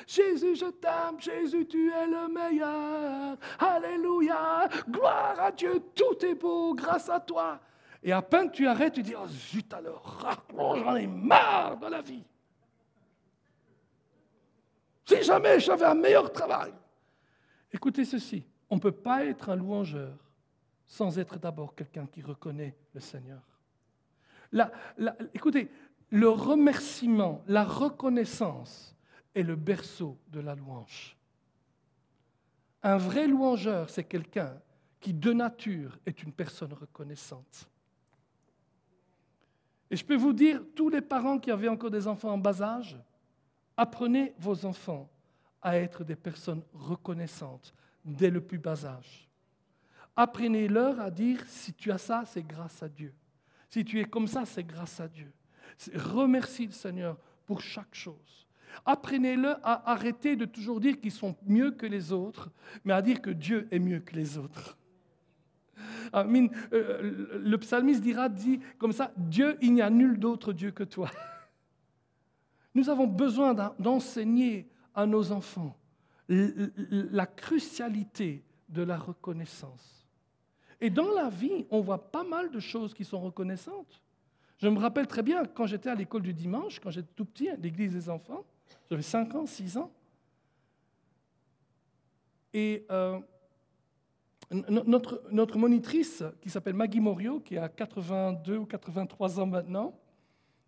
Jésus, 0.06 0.56
je 0.58 0.66
t'aime. 0.66 1.20
Jésus, 1.20 1.66
tu 1.66 1.90
es 1.90 2.08
le 2.08 2.28
meilleur. 2.28 3.38
Alléluia. 3.58 4.68
Gloire 4.90 5.40
à 5.40 5.52
Dieu. 5.52 5.82
Tout 5.96 6.26
est 6.26 6.36
beau 6.36 6.76
grâce 6.76 7.10
à 7.10 7.22
toi. 7.22 7.60
Et 8.04 8.12
à 8.12 8.22
peine 8.22 8.52
tu 8.52 8.68
arrêtes, 8.68 8.94
tu 8.94 9.04
dis, 9.04 9.16
oh 9.16 9.28
zut 9.28 9.74
alors, 9.74 10.40
j'en 10.58 10.96
ai 10.96 11.08
marre 11.08 11.78
de 11.78 11.88
la 11.88 12.02
vie. 12.02 12.24
Si 15.06 15.24
jamais 15.24 15.60
j'avais 15.60 15.86
un 15.86 15.96
meilleur 15.96 16.32
travail. 16.32 16.74
Écoutez 17.72 18.06
ceci, 18.06 18.46
on 18.70 18.76
ne 18.76 18.80
peut 18.80 18.92
pas 18.92 19.26
être 19.26 19.50
un 19.50 19.56
louangeur 19.56 20.14
sans 20.90 21.20
être 21.20 21.38
d'abord 21.38 21.76
quelqu'un 21.76 22.08
qui 22.08 22.22
reconnaît 22.22 22.76
le 22.96 23.00
Seigneur. 23.00 23.42
écoutez, 25.36 25.70
le 26.10 26.28
remerciement, 26.28 27.44
la 27.48 27.64
reconnaissance 27.64 28.98
est 29.36 29.44
le 29.44 29.56
berceau 29.56 30.18
de 30.30 30.40
la 30.40 30.56
louange. 30.56 31.16
Un 32.82 32.98
vrai 32.98 33.28
louangeur, 33.28 33.88
c'est 33.92 34.04
quelqu'un 34.04 34.60
qui 35.00 35.14
de 35.14 35.32
nature 35.32 36.00
est 36.08 36.24
une 36.24 36.34
personne 36.34 36.74
reconnaissante. 36.74 37.70
Et 39.92 39.96
je 39.96 40.04
peux 40.04 40.16
vous 40.16 40.34
dire, 40.34 40.62
tous 40.76 40.90
les 40.90 41.02
parents 41.02 41.38
qui 41.38 41.52
avaient 41.52 41.70
encore 41.70 41.92
des 41.92 42.08
enfants 42.08 42.32
en 42.32 42.38
bas 42.40 42.64
âge, 42.64 42.98
apprenez 43.78 44.34
vos 44.40 44.66
enfants 44.66 45.08
à 45.62 45.78
être 45.78 46.04
des 46.04 46.16
personnes 46.16 46.64
reconnaissantes 46.74 47.76
dès 48.04 48.32
le 48.32 48.42
plus 48.42 48.58
bas 48.58 48.86
âge. 48.86 49.29
Apprenez-leur 50.20 51.00
à 51.00 51.10
dire, 51.10 51.42
si 51.48 51.74
tu 51.74 51.94
as 51.94 51.98
ça, 51.98 52.24
c'est 52.26 52.44
grâce 52.44 52.84
à 52.84 52.90
Dieu. 52.90 53.14
Si 53.70 53.86
tu 53.86 54.02
es 54.02 54.04
comme 54.04 54.28
ça, 54.28 54.44
c'est 54.44 54.66
grâce 54.66 55.00
à 55.00 55.08
Dieu. 55.08 55.32
Remercie 55.96 56.66
le 56.66 56.74
Seigneur 56.74 57.18
pour 57.46 57.62
chaque 57.62 57.96
chose. 57.96 58.46
Apprenez-le 58.86 59.52
à 59.66 59.90
arrêter 59.90 60.36
de 60.36 60.44
toujours 60.44 60.82
dire 60.82 61.00
qu'ils 61.00 61.14
sont 61.14 61.38
mieux 61.46 61.72
que 61.72 61.86
les 61.86 62.12
autres, 62.12 62.52
mais 62.84 62.92
à 62.92 63.02
dire 63.02 63.22
que 63.22 63.30
Dieu 63.30 63.70
est 63.72 63.80
mieux 63.80 64.02
que 64.02 64.14
les 64.14 64.38
autres. 64.38 64.78
Euh, 66.14 67.40
le 67.42 67.58
psalmiste 67.58 68.02
dira, 68.02 68.28
dit 68.28 68.60
comme 68.78 68.92
ça, 68.92 69.14
Dieu, 69.16 69.58
il 69.62 69.74
n'y 69.74 69.82
a 69.82 69.90
nul 69.90 70.20
d'autre 70.20 70.52
Dieu 70.52 70.72
que 70.72 70.84
toi. 70.84 71.10
Nous 72.76 72.90
avons 72.90 73.08
besoin 73.08 73.54
d'enseigner 73.80 74.68
à 74.94 75.06
nos 75.06 75.32
enfants 75.32 75.78
la 76.28 77.26
crucialité 77.26 78.44
de 78.68 78.82
la 78.82 78.98
reconnaissance. 78.98 79.99
Et 80.82 80.90
dans 80.90 81.12
la 81.12 81.30
vie, 81.30 81.66
on 81.70 81.82
voit 81.82 82.12
pas 82.12 82.24
mal 82.24 82.52
de 82.52 82.60
choses 82.60 82.94
qui 82.94 83.04
sont 83.04 83.20
reconnaissantes. 83.20 84.02
Je 84.60 84.68
me 84.68 84.80
rappelle 84.80 85.08
très 85.08 85.24
bien 85.24 85.46
quand 85.46 85.66
j'étais 85.66 85.90
à 85.90 85.96
l'école 85.96 86.22
du 86.22 86.34
dimanche, 86.34 86.80
quand 86.80 86.90
j'étais 86.90 87.12
tout 87.16 87.26
petit, 87.26 87.50
à 87.50 87.56
l'église 87.56 87.94
des 87.94 88.10
enfants, 88.10 88.46
j'avais 88.90 89.02
5 89.02 89.36
ans, 89.36 89.46
6 89.46 89.78
ans. 89.78 89.92
Et 92.54 92.86
euh, 92.92 93.20
notre, 94.52 95.24
notre, 95.32 95.58
monitrice, 95.58 96.24
qui 96.42 96.50
s'appelle 96.50 96.74
Maggie 96.74 97.00
Morio, 97.00 97.40
qui 97.40 97.58
a 97.58 97.70
82 97.70 98.58
ou 98.58 98.66
83 98.66 99.40
ans 99.40 99.46
maintenant, 99.46 100.00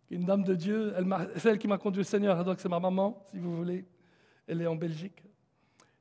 qui 0.08 0.14
est 0.14 0.18
une 0.18 0.26
dame 0.26 0.44
de 0.44 0.56
Dieu, 0.56 0.94
c'est 1.36 1.50
elle 1.50 1.58
qui 1.58 1.68
m'a 1.68 1.78
conduit 1.78 2.02
au 2.02 2.06
Seigneur, 2.06 2.44
donc 2.44 2.60
c'est 2.60 2.70
ma 2.70 2.80
maman, 2.80 3.26
si 3.32 3.40
vous 3.40 3.56
voulez. 3.56 3.86
Elle 4.46 4.62
est 4.62 4.68
en 4.68 4.76
Belgique. 4.76 5.24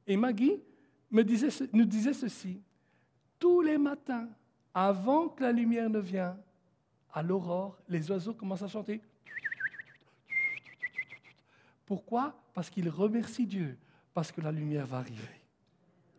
Et 0.07 0.17
Maggie 0.17 0.61
nous 1.11 1.23
disait 1.23 2.13
ceci 2.13 2.61
tous 3.41 3.63
les 3.63 3.79
matins, 3.79 4.29
avant 4.73 5.29
que 5.29 5.43
la 5.43 5.51
lumière 5.51 5.91
ne 5.91 5.99
vienne, 5.99 6.37
à 7.13 7.23
l'aurore, 7.23 7.77
les 7.89 8.09
oiseaux 8.13 8.35
commencent 8.35 8.63
à 8.63 8.69
chanter. 8.69 9.01
Pourquoi? 11.85 12.41
Parce 12.55 12.71
qu'ils 12.71 12.89
remercient 12.89 13.47
Dieu, 13.47 13.77
parce 14.15 14.31
que 14.31 14.41
la 14.41 14.53
lumière 14.53 14.87
va 14.87 14.99
arriver. 14.99 15.41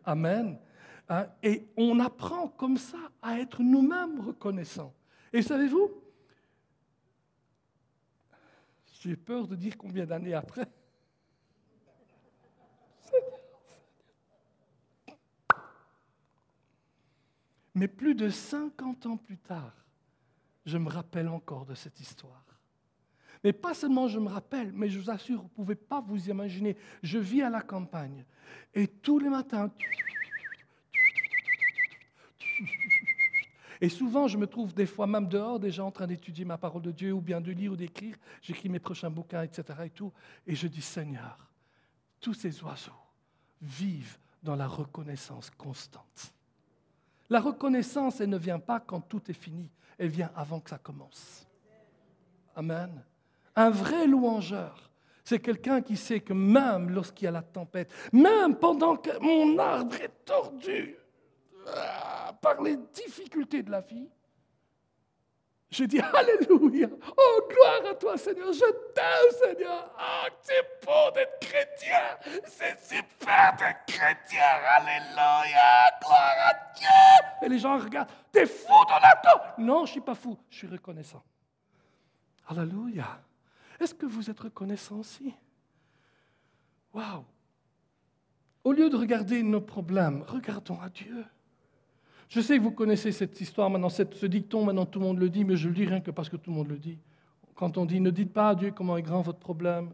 Amen. 0.04 0.58
Hein? 1.08 1.26
Et 1.42 1.66
on 1.76 1.98
apprend 2.00 2.48
comme 2.48 2.76
ça 2.76 2.98
à 3.22 3.38
être 3.38 3.62
nous-mêmes 3.62 4.20
reconnaissants. 4.20 4.92
Et 5.32 5.40
savez-vous, 5.40 5.90
j'ai 9.00 9.16
peur 9.16 9.48
de 9.48 9.56
dire 9.56 9.78
combien 9.78 10.04
d'années 10.04 10.34
après, 10.34 10.68
Mais 17.82 17.88
plus 17.88 18.14
de 18.14 18.28
50 18.28 19.06
ans 19.06 19.16
plus 19.16 19.38
tard, 19.38 19.74
je 20.64 20.78
me 20.78 20.88
rappelle 20.88 21.26
encore 21.26 21.66
de 21.66 21.74
cette 21.74 21.98
histoire. 21.98 22.44
Mais 23.42 23.52
pas 23.52 23.74
seulement 23.74 24.06
je 24.06 24.20
me 24.20 24.28
rappelle, 24.28 24.70
mais 24.70 24.88
je 24.88 25.00
vous 25.00 25.10
assure, 25.10 25.38
vous 25.38 25.48
ne 25.48 25.48
pouvez 25.48 25.74
pas 25.74 26.00
vous 26.00 26.30
imaginer. 26.30 26.76
Je 27.02 27.18
vis 27.18 27.42
à 27.42 27.50
la 27.50 27.60
campagne 27.60 28.24
et 28.72 28.86
tous 28.86 29.18
les 29.18 29.28
matins, 29.28 29.68
et 33.80 33.88
souvent 33.88 34.28
je 34.28 34.38
me 34.38 34.46
trouve 34.46 34.72
des 34.74 34.86
fois 34.86 35.08
même 35.08 35.26
dehors 35.26 35.58
déjà 35.58 35.84
en 35.84 35.90
train 35.90 36.06
d'étudier 36.06 36.44
ma 36.44 36.58
parole 36.58 36.82
de 36.82 36.92
Dieu 36.92 37.12
ou 37.12 37.20
bien 37.20 37.40
de 37.40 37.50
lire 37.50 37.72
ou 37.72 37.76
d'écrire. 37.76 38.14
J'écris 38.42 38.68
mes 38.68 38.78
prochains 38.78 39.10
bouquins, 39.10 39.42
etc. 39.42 39.64
Et, 39.86 39.90
tout, 39.90 40.12
et 40.46 40.54
je 40.54 40.68
dis 40.68 40.82
Seigneur, 40.82 41.50
tous 42.20 42.34
ces 42.34 42.62
oiseaux 42.62 42.92
vivent 43.60 44.18
dans 44.40 44.54
la 44.54 44.68
reconnaissance 44.68 45.50
constante. 45.50 46.32
La 47.32 47.40
reconnaissance, 47.40 48.20
elle 48.20 48.28
ne 48.28 48.36
vient 48.36 48.58
pas 48.58 48.78
quand 48.78 49.00
tout 49.00 49.22
est 49.30 49.32
fini, 49.32 49.70
elle 49.96 50.10
vient 50.10 50.30
avant 50.36 50.60
que 50.60 50.68
ça 50.68 50.76
commence. 50.76 51.48
Amen. 52.54 53.02
Un 53.56 53.70
vrai 53.70 54.06
louangeur, 54.06 54.90
c'est 55.24 55.38
quelqu'un 55.38 55.80
qui 55.80 55.96
sait 55.96 56.20
que 56.20 56.34
même 56.34 56.90
lorsqu'il 56.90 57.24
y 57.24 57.28
a 57.28 57.30
la 57.30 57.40
tempête, 57.40 57.90
même 58.12 58.54
pendant 58.56 58.96
que 58.96 59.18
mon 59.18 59.58
arbre 59.58 59.94
est 59.94 60.26
tordu 60.26 60.94
ah, 61.74 62.34
par 62.38 62.60
les 62.60 62.76
difficultés 62.76 63.62
de 63.62 63.70
la 63.70 63.80
vie, 63.80 64.10
Je 65.72 65.84
dis 65.84 66.00
Alléluia. 66.00 66.86
Oh, 67.16 67.48
gloire 67.48 67.92
à 67.92 67.94
toi, 67.94 68.18
Seigneur. 68.18 68.52
Je 68.52 68.70
t'aime, 68.92 69.32
Seigneur. 69.42 69.90
Oh, 69.98 70.28
c'est 70.42 70.84
beau 70.84 71.10
d'être 71.14 71.40
chrétien. 71.40 72.42
C'est 72.44 72.78
super 72.78 73.56
d'être 73.56 73.86
chrétien. 73.86 74.42
Alléluia. 74.76 75.90
Gloire 76.02 76.36
à 76.50 76.78
Dieu. 76.78 77.46
Et 77.46 77.48
les 77.48 77.58
gens 77.58 77.78
regardent. 77.78 78.10
T'es 78.30 78.44
fou, 78.44 78.74
Donato. 78.86 79.44
Non, 79.56 79.86
je 79.86 79.92
suis 79.92 80.02
pas 80.02 80.14
fou. 80.14 80.38
Je 80.50 80.58
suis 80.58 80.68
reconnaissant. 80.68 81.22
Alléluia. 82.46 83.18
Est-ce 83.80 83.94
que 83.94 84.04
vous 84.04 84.28
êtes 84.28 84.40
reconnaissant 84.40 84.96
aussi? 84.96 85.34
Waouh. 86.92 87.24
Au 88.62 88.72
lieu 88.72 88.90
de 88.90 88.96
regarder 88.96 89.42
nos 89.42 89.62
problèmes, 89.62 90.22
regardons 90.28 90.78
à 90.82 90.90
Dieu. 90.90 91.24
Je 92.32 92.40
sais 92.40 92.56
que 92.56 92.62
vous 92.62 92.70
connaissez 92.70 93.12
cette 93.12 93.38
histoire 93.42 93.68
maintenant, 93.68 93.90
ce 93.90 94.24
dicton, 94.24 94.64
maintenant 94.64 94.86
tout 94.86 94.98
le 94.98 95.04
monde 95.04 95.18
le 95.18 95.28
dit, 95.28 95.44
mais 95.44 95.54
je 95.54 95.68
le 95.68 95.74
dis 95.74 95.84
rien 95.84 96.00
que 96.00 96.10
parce 96.10 96.30
que 96.30 96.36
tout 96.36 96.50
le 96.50 96.56
monde 96.56 96.68
le 96.68 96.78
dit. 96.78 96.96
Quand 97.54 97.76
on 97.76 97.84
dit 97.84 98.00
ne 98.00 98.08
dites 98.08 98.32
pas 98.32 98.48
à 98.48 98.54
Dieu 98.54 98.72
comment 98.74 98.96
est 98.96 99.02
grand 99.02 99.20
votre 99.20 99.38
problème, 99.38 99.90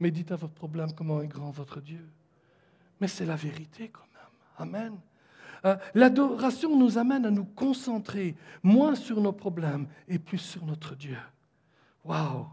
mais 0.00 0.10
dites 0.10 0.32
à 0.32 0.36
votre 0.36 0.54
problème 0.54 0.92
comment 0.96 1.20
est 1.20 1.26
grand 1.26 1.50
votre 1.50 1.82
Dieu. 1.82 2.08
Mais 3.02 3.06
c'est 3.06 3.26
la 3.26 3.36
vérité 3.36 3.90
quand 3.92 4.06
même. 4.14 4.66
Amen. 4.66 4.98
Euh, 5.66 5.76
l'adoration 5.94 6.74
nous 6.74 6.96
amène 6.96 7.26
à 7.26 7.30
nous 7.30 7.44
concentrer 7.44 8.34
moins 8.62 8.94
sur 8.94 9.20
nos 9.20 9.32
problèmes 9.32 9.86
et 10.08 10.18
plus 10.18 10.38
sur 10.38 10.64
notre 10.64 10.96
Dieu. 10.96 11.18
Waouh! 12.02 12.46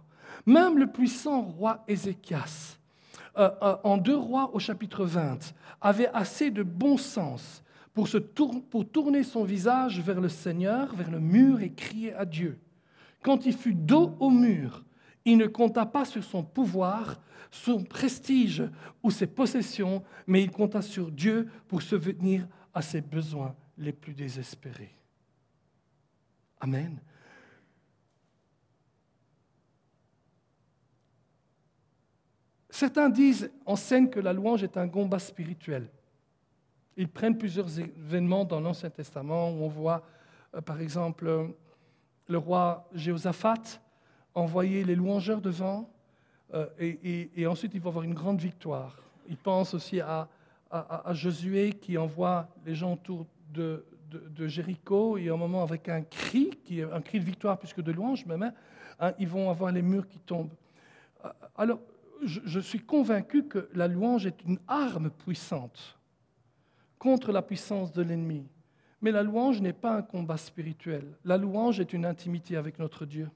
Même 0.45 0.77
le 0.77 0.87
puissant 0.87 1.43
roi 1.43 1.85
Ézéchias, 1.87 2.77
euh, 3.37 3.49
euh, 3.61 3.77
en 3.85 3.95
deux 3.95 4.17
rois 4.17 4.53
au 4.53 4.59
chapitre 4.59 5.05
20, 5.05 5.53
avait 5.79 6.09
assez 6.09 6.51
de 6.51 6.63
bon 6.63 6.97
sens 6.97 7.63
pour, 7.93 8.89
tourner 8.89 9.23
son 9.23 9.43
visage 9.43 9.99
vers 9.99 10.21
le 10.21 10.29
Seigneur, 10.29 10.95
vers 10.95 11.11
le 11.11 11.19
mur 11.19 11.61
et 11.61 11.71
crier 11.71 12.13
à 12.13 12.25
Dieu. 12.25 12.59
Quand 13.21 13.45
il 13.45 13.53
fut 13.53 13.73
dos 13.73 14.15
au 14.19 14.29
mur, 14.29 14.83
il 15.25 15.37
ne 15.37 15.47
compta 15.47 15.85
pas 15.85 16.05
sur 16.05 16.23
son 16.23 16.43
pouvoir, 16.43 17.21
son 17.51 17.83
prestige 17.83 18.63
ou 19.03 19.11
ses 19.11 19.27
possessions, 19.27 20.03
mais 20.25 20.41
il 20.41 20.51
compta 20.51 20.81
sur 20.81 21.11
Dieu 21.11 21.49
pour 21.67 21.81
se 21.81 21.95
venir 21.95 22.47
à 22.73 22.81
ses 22.81 23.01
besoins 23.01 23.55
les 23.77 23.91
plus 23.91 24.13
désespérés. 24.13 24.95
Amen. 26.59 26.99
Certains 32.69 33.09
disent, 33.09 33.51
enseignent 33.65 34.09
que 34.09 34.19
la 34.19 34.31
louange 34.31 34.63
est 34.63 34.77
un 34.77 34.87
combat 34.87 35.19
spirituel. 35.19 35.89
Ils 36.97 37.07
prennent 37.07 37.37
plusieurs 37.37 37.79
événements 37.79 38.45
dans 38.45 38.59
l'Ancien 38.59 38.89
Testament 38.89 39.51
où 39.51 39.63
on 39.63 39.67
voit, 39.67 40.03
euh, 40.55 40.61
par 40.61 40.81
exemple, 40.81 41.27
euh, 41.27 41.47
le 42.27 42.37
roi 42.37 42.87
Jéhosaphat 42.93 43.81
envoyer 44.33 44.83
les 44.83 44.95
louangeurs 44.95 45.41
devant, 45.41 45.89
euh, 46.53 46.67
et, 46.79 47.47
ensuite 47.47 47.73
il 47.73 47.81
va 47.81 47.89
avoir 47.89 48.03
une 48.03 48.13
grande 48.13 48.39
victoire. 48.39 48.97
Il 49.29 49.37
pense 49.37 49.73
aussi 49.73 49.99
à, 49.99 50.27
Josué 51.11 51.73
qui 51.73 51.97
envoie 51.97 52.47
les 52.65 52.75
gens 52.75 52.93
autour 52.93 53.25
de, 53.53 53.83
Jéricho, 54.47 55.17
et 55.17 55.29
à 55.29 55.33
un 55.33 55.37
moment 55.37 55.63
avec 55.63 55.89
un 55.89 56.01
cri, 56.01 56.51
qui 56.63 56.79
est 56.79 56.83
un 56.83 57.01
cri 57.01 57.19
de 57.19 57.25
victoire 57.25 57.57
plus 57.57 57.73
que 57.73 57.81
de 57.81 57.91
louange 57.91 58.25
même, 58.25 58.43
hein, 58.43 58.53
hein, 58.99 59.13
ils 59.19 59.27
vont 59.27 59.49
avoir 59.49 59.71
les 59.71 59.81
murs 59.81 60.07
qui 60.07 60.19
tombent. 60.19 60.53
Alors, 61.57 61.79
je 62.23 62.59
suis 62.59 62.79
convaincu 62.79 63.45
que 63.45 63.69
la 63.73 63.87
louange 63.87 64.25
est 64.25 64.43
une 64.45 64.59
arme 64.67 65.09
puissante 65.09 65.97
contre 67.01 67.31
la 67.31 67.41
puissance 67.41 67.91
de 67.91 68.03
l'ennemi. 68.03 68.45
Mais 69.01 69.09
la 69.09 69.23
louange 69.23 69.59
n'est 69.59 69.73
pas 69.73 69.95
un 69.95 70.03
combat 70.03 70.37
spirituel. 70.37 71.03
La 71.25 71.35
louange 71.35 71.79
est 71.79 71.93
une 71.93 72.05
intimité 72.05 72.57
avec 72.57 72.77
notre 72.77 73.07
Dieu. 73.07 73.27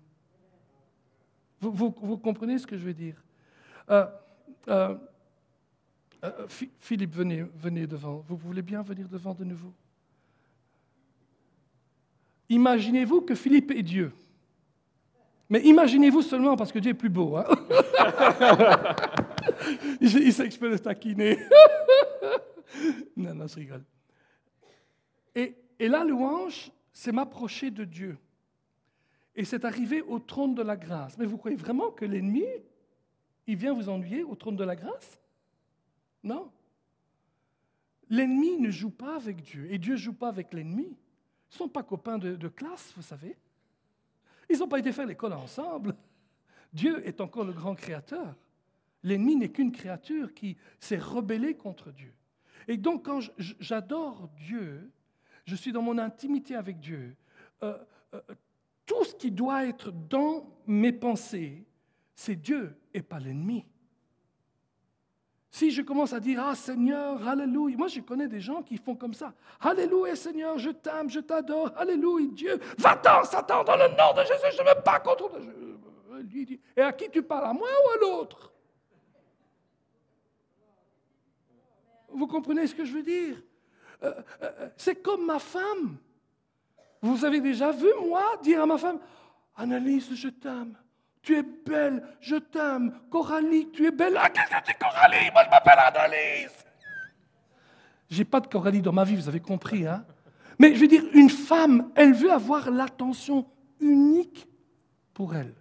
Vous, 1.60 1.90
comprenez 2.20 2.60
ce 2.60 2.68
que 2.68 2.78
je 2.78 2.86
veux 2.86 2.94
dire? 2.94 3.16
Euh, 3.90 4.06
euh, 4.68 4.96
euh, 6.24 6.46
Philippe, 6.80 7.16
venez, 7.16 7.44
venez 7.56 7.88
devant. 7.88 8.24
Vous 8.28 8.38
voulez 8.38 8.62
bien 8.62 8.84
venir 8.84 9.10
devant 9.10 9.34
de 9.34 9.44
nouveau? 9.44 9.74
Imaginez-vous 12.50 13.22
que 13.22 13.34
Philippe 13.34 13.72
est 13.72 13.82
Dieu. 13.82 14.14
Mais 15.50 15.62
imaginez-vous 15.62 16.22
seulement 16.22 16.56
parce 16.56 16.72
que 16.72 16.78
Dieu 16.78 16.92
est 16.92 16.94
plus 16.94 17.10
beau. 17.10 17.36
Hein? 17.36 17.46
Il 20.02 20.08
le 20.08 20.78
taquiner. 20.78 21.40
non, 23.16 23.36
non, 23.36 23.48
je 23.48 23.56
rigole. 23.56 23.84
Et, 25.36 25.56
et 25.80 25.88
la 25.88 26.04
louange, 26.04 26.72
c'est 26.94 27.12
m'approcher 27.12 27.72
de 27.72 27.84
Dieu. 27.84 28.18
Et 29.36 29.44
c'est 29.44 29.66
arriver 29.66 30.02
au 30.02 30.20
trône 30.20 30.56
de 30.56 30.62
la 30.62 30.78
grâce. 30.78 31.18
Mais 31.18 31.26
vous 31.26 31.38
croyez 31.38 31.58
vraiment 31.58 31.92
que 31.92 32.06
l'ennemi, 32.06 32.46
il 33.48 33.58
vient 33.58 33.74
vous 33.74 33.90
ennuyer 33.90 34.24
au 34.24 34.36
trône 34.36 34.56
de 34.56 34.64
la 34.64 34.76
grâce? 34.76 35.20
Non. 36.24 36.52
L'ennemi 38.10 38.60
ne 38.60 38.72
joue 38.72 38.92
pas 38.92 39.16
avec 39.16 39.42
Dieu 39.42 39.68
et 39.72 39.78
Dieu 39.78 39.94
ne 39.94 40.00
joue 40.00 40.14
pas 40.14 40.30
avec 40.30 40.54
l'ennemi. 40.54 40.86
Ils 40.86 41.54
ne 41.54 41.58
sont 41.58 41.70
pas 41.70 41.84
copains 41.84 42.18
de, 42.18 42.36
de 42.36 42.48
classe, 42.48 42.94
vous 42.96 43.02
savez. 43.02 43.36
Ils 44.50 44.60
n'ont 44.60 44.68
pas 44.68 44.80
été 44.80 44.92
faire 44.92 45.06
l'école 45.06 45.34
ensemble. 45.34 45.96
Dieu 46.72 47.06
est 47.08 47.20
encore 47.20 47.46
le 47.46 47.54
grand 47.54 47.76
créateur. 47.76 48.36
L'ennemi 49.04 49.36
n'est 49.36 49.50
qu'une 49.50 49.72
créature 49.72 50.34
qui 50.34 50.58
s'est 50.80 50.98
rebellée 50.98 51.56
contre 51.56 51.92
Dieu. 51.92 52.14
Et 52.68 52.78
donc, 52.78 53.06
quand 53.06 53.20
j'adore 53.38 54.30
Dieu, 54.38 54.90
je 55.46 55.56
suis 55.56 55.72
dans 55.72 55.82
mon 55.82 55.98
intimité 55.98 56.56
avec 56.56 56.80
Dieu, 56.80 57.16
euh, 57.64 57.78
euh, 58.14 58.22
tout 58.86 59.04
ce 59.04 59.16
qui 59.16 59.32
doit 59.32 59.66
être 59.66 59.92
dans 59.92 60.48
mes 60.68 60.92
pensées, 60.92 61.64
c'est 62.16 62.36
Dieu 62.36 62.76
et 62.94 63.02
pas 63.02 63.20
l'ennemi. 63.20 63.66
Si 65.52 65.72
je 65.72 65.82
commence 65.82 66.12
à 66.12 66.20
dire, 66.20 66.44
ah 66.44 66.54
Seigneur, 66.54 67.26
Alléluia, 67.26 67.78
moi 67.78 67.88
je 67.88 68.02
connais 68.02 68.28
des 68.28 68.42
gens 68.42 68.62
qui 68.62 68.78
font 68.78 68.96
comme 68.96 69.14
ça. 69.14 69.34
Alléluia 69.62 70.16
Seigneur, 70.16 70.58
je 70.58 70.70
t'aime, 70.72 71.10
je 71.10 71.22
t'adore, 71.22 71.72
Alléluia 71.78 72.28
Dieu, 72.34 72.60
va-t'en 72.78 73.24
Satan, 73.24 73.64
dans 73.64 73.78
le 73.78 73.88
nom 73.88 74.14
de 74.18 74.22
Jésus, 74.22 74.58
je 74.58 74.62
ne 74.62 74.68
me 74.68 74.84
bats 74.84 75.00
contre... 75.00 75.32
Et 76.76 76.82
à 76.82 76.92
qui 76.92 77.10
tu 77.10 77.24
parles, 77.24 77.46
à 77.46 77.54
moi 77.54 77.68
ou 77.68 77.90
à 77.90 77.98
l'autre? 77.98 78.52
Vous 82.16 82.28
comprenez 82.28 82.66
ce 82.68 82.76
que 82.76 82.86
je 82.86 82.94
veux 82.94 83.04
dire? 83.04 83.36
Euh, 84.04 84.14
euh, 84.42 84.52
euh, 84.60 84.70
C'est 84.78 84.96
comme 84.96 85.26
ma 85.26 85.40
femme. 85.40 85.98
Vous 87.02 87.24
avez 87.26 87.42
déjà 87.42 87.72
vu, 87.72 87.88
moi, 88.08 88.40
dire 88.42 88.62
à 88.62 88.66
ma 88.66 88.78
femme, 88.78 89.00
Annalise, 89.56 90.14
je 90.16 90.30
t'aime. 90.30 90.76
Tu 91.22 91.36
es 91.38 91.44
belle, 91.44 92.04
je 92.20 92.36
t'aime. 92.36 93.00
Coralie, 93.10 93.70
tu 93.72 93.86
es 93.86 93.92
belle. 93.92 94.18
Ah, 94.18 94.30
qu'est-ce 94.30 94.50
que 94.50 94.56
c'est 94.66 94.78
Coralie? 94.80 95.32
Moi, 95.32 95.44
je 95.46 95.50
m'appelle 95.50 95.80
Annalise. 95.80 96.66
J'ai 98.10 98.26
pas 98.26 98.40
de 98.40 98.48
Coralie 98.48 98.82
dans 98.82 98.94
ma 98.94 99.04
vie, 99.04 99.16
vous 99.16 99.28
avez 99.28 99.40
compris, 99.40 99.88
hein? 99.88 100.06
Mais 100.60 100.74
je 100.74 100.80
veux 100.80 100.88
dire, 100.88 101.04
une 101.14 101.30
femme, 101.30 101.92
elle 101.96 102.14
veut 102.14 102.32
avoir 102.32 102.72
l'attention 102.72 103.46
unique 103.80 104.48
pour 105.14 105.36
elle. 105.36 105.54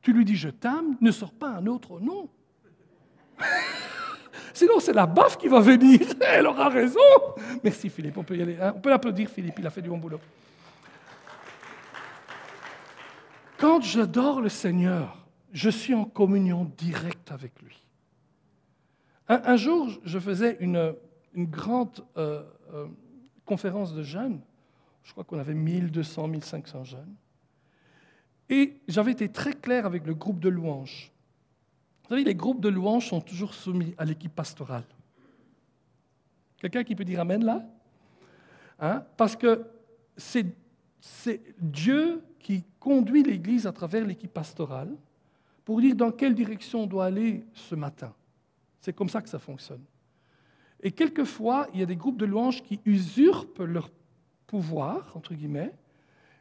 Tu 0.00 0.12
lui 0.12 0.24
dis 0.24 0.36
je 0.36 0.48
t'aime, 0.48 0.96
ne 1.00 1.10
sors 1.10 1.32
pas 1.32 1.48
un 1.48 1.66
autre 1.66 2.00
nom. 2.00 2.28
Sinon, 4.54 4.78
c'est 4.78 4.92
la 4.92 5.06
baffe 5.06 5.36
qui 5.36 5.48
va 5.48 5.60
venir. 5.60 6.00
Elle 6.20 6.46
aura 6.46 6.68
raison. 6.68 7.00
Merci 7.62 7.90
Philippe, 7.90 8.16
on 8.16 8.22
peut 8.22 8.36
y 8.36 8.42
aller. 8.42 8.56
Hein. 8.60 8.72
On 8.76 8.80
peut 8.80 8.90
l'applaudir 8.90 9.28
Philippe, 9.28 9.56
il 9.58 9.66
a 9.66 9.70
fait 9.70 9.82
du 9.82 9.88
bon 9.88 9.98
boulot. 9.98 10.20
Quand 13.58 13.82
j'adore 13.82 14.40
le 14.40 14.48
Seigneur, 14.48 15.26
je 15.52 15.70
suis 15.70 15.94
en 15.94 16.04
communion 16.04 16.70
directe 16.76 17.32
avec 17.32 17.60
lui. 17.62 17.82
Un, 19.26 19.56
jour, 19.56 19.88
je 20.04 20.18
faisais 20.18 20.58
une, 20.60 20.94
grande 21.34 22.04
euh, 22.16 22.42
euh, 22.74 22.86
conférence 23.46 23.94
de 23.94 24.02
jeunes. 24.02 24.40
Je 25.02 25.12
crois 25.12 25.24
qu'on 25.24 25.38
avait 25.38 25.54
1200, 25.54 26.28
1500 26.28 26.84
jeunes. 26.84 27.14
Et 28.50 28.76
j'avais 28.86 29.12
été 29.12 29.30
très 29.30 29.54
clair 29.54 29.86
avec 29.86 30.06
le 30.06 30.14
groupe 30.14 30.40
de 30.40 30.50
louanges. 30.50 31.13
Vous 32.04 32.10
savez, 32.10 32.24
les 32.24 32.34
groupes 32.34 32.60
de 32.60 32.68
louanges 32.68 33.08
sont 33.08 33.20
toujours 33.20 33.54
soumis 33.54 33.94
à 33.96 34.04
l'équipe 34.04 34.34
pastorale. 34.34 34.84
Quelqu'un 36.58 36.84
qui 36.84 36.94
peut 36.94 37.04
dire 37.04 37.20
Amen 37.20 37.42
là? 37.42 37.64
Hein? 38.78 39.04
Parce 39.16 39.36
que 39.36 39.64
c'est 40.16 40.44
Dieu 41.58 42.22
qui 42.38 42.62
conduit 42.78 43.22
l'Église 43.22 43.66
à 43.66 43.72
travers 43.72 44.04
l'équipe 44.04 44.32
pastorale 44.32 44.94
pour 45.64 45.80
dire 45.80 45.94
dans 45.94 46.10
quelle 46.10 46.34
direction 46.34 46.82
on 46.82 46.86
doit 46.86 47.06
aller 47.06 47.42
ce 47.54 47.74
matin. 47.74 48.12
C'est 48.80 48.92
comme 48.92 49.08
ça 49.08 49.22
que 49.22 49.28
ça 49.30 49.38
fonctionne. 49.38 49.82
Et 50.82 50.92
quelquefois, 50.92 51.68
il 51.72 51.80
y 51.80 51.82
a 51.82 51.86
des 51.86 51.96
groupes 51.96 52.18
de 52.18 52.26
louanges 52.26 52.62
qui 52.62 52.80
usurpent 52.84 53.62
leur 53.62 53.90
pouvoir, 54.46 55.16
entre 55.16 55.32
guillemets, 55.32 55.72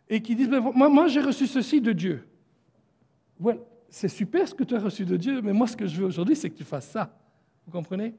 et 0.10 0.22
qui 0.22 0.36
disent, 0.36 0.50
moi, 0.50 0.90
moi 0.90 1.08
j'ai 1.08 1.22
reçu 1.22 1.48
ceci 1.48 1.80
de 1.80 1.94
Dieu. 1.94 2.28
Voilà 3.40 3.60
c'est 3.94 4.08
super 4.08 4.48
ce 4.48 4.56
que 4.56 4.64
tu 4.64 4.76
as 4.76 4.80
reçu 4.80 5.06
de 5.06 5.16
Dieu, 5.18 5.40
mais 5.44 5.54
moi, 5.54 5.68
ce 5.68 5.78
que 5.78 5.86
je 5.86 6.02
veux 6.02 6.08
aujourd'hui, 6.08 6.36
c'est 6.36 6.50
que 6.50 6.58
tu 6.58 6.64
fasses 6.64 6.88
ça. 6.88 7.16
Vous 7.64 7.72
comprenez? 7.72 8.16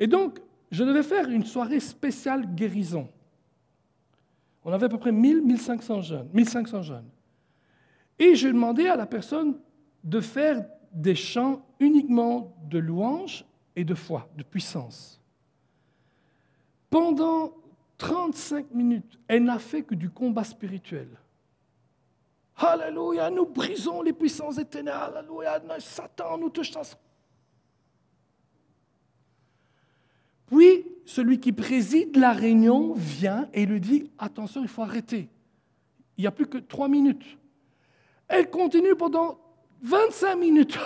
Et 0.00 0.08
donc, 0.08 0.40
je 0.72 0.82
devais 0.82 1.04
faire 1.04 1.28
une 1.30 1.44
soirée 1.44 1.78
spéciale 1.78 2.52
guérison. 2.52 3.08
On 4.64 4.72
avait 4.72 4.86
à 4.86 4.88
peu 4.88 4.98
près 4.98 5.12
1000, 5.12 5.42
1500 5.42 6.00
jeunes. 6.00 6.28
1500 6.34 6.82
jeunes. 6.82 7.08
Et 8.18 8.34
je 8.34 8.48
demandais 8.48 8.88
à 8.88 8.96
la 8.96 9.06
personne 9.06 9.60
de 10.02 10.20
faire 10.20 10.66
des 10.92 11.14
chants 11.14 11.64
uniquement 11.78 12.56
de 12.68 12.80
louange 12.80 13.44
et 13.76 13.84
de 13.84 13.94
foi, 13.94 14.28
de 14.36 14.42
puissance. 14.42 15.22
Pendant 16.90 17.52
35 17.98 18.72
minutes, 18.72 19.20
elle 19.28 19.44
n'a 19.44 19.60
fait 19.60 19.82
que 19.82 19.94
du 19.94 20.10
combat 20.10 20.42
spirituel. 20.42 21.08
Alléluia, 22.58 23.30
nous 23.30 23.46
brisons 23.46 24.02
les 24.02 24.12
puissances 24.12 24.60
ténèbres. 24.68 25.16
Alléluia, 25.16 25.62
Satan, 25.78 26.36
nous 26.38 26.50
te 26.50 26.62
chassons. 26.62 26.96
Puis, 30.46 30.84
celui 31.04 31.38
qui 31.38 31.52
préside 31.52 32.16
la 32.16 32.32
réunion 32.32 32.94
vient 32.94 33.48
et 33.52 33.64
lui 33.64 33.80
dit, 33.80 34.10
attention, 34.18 34.62
il 34.62 34.68
faut 34.68 34.82
arrêter. 34.82 35.28
Il 36.16 36.22
n'y 36.22 36.26
a 36.26 36.32
plus 36.32 36.46
que 36.46 36.58
trois 36.58 36.88
minutes. 36.88 37.38
Elle 38.26 38.50
continue 38.50 38.96
pendant 38.96 39.38
25 39.82 40.34
minutes. 40.36 40.78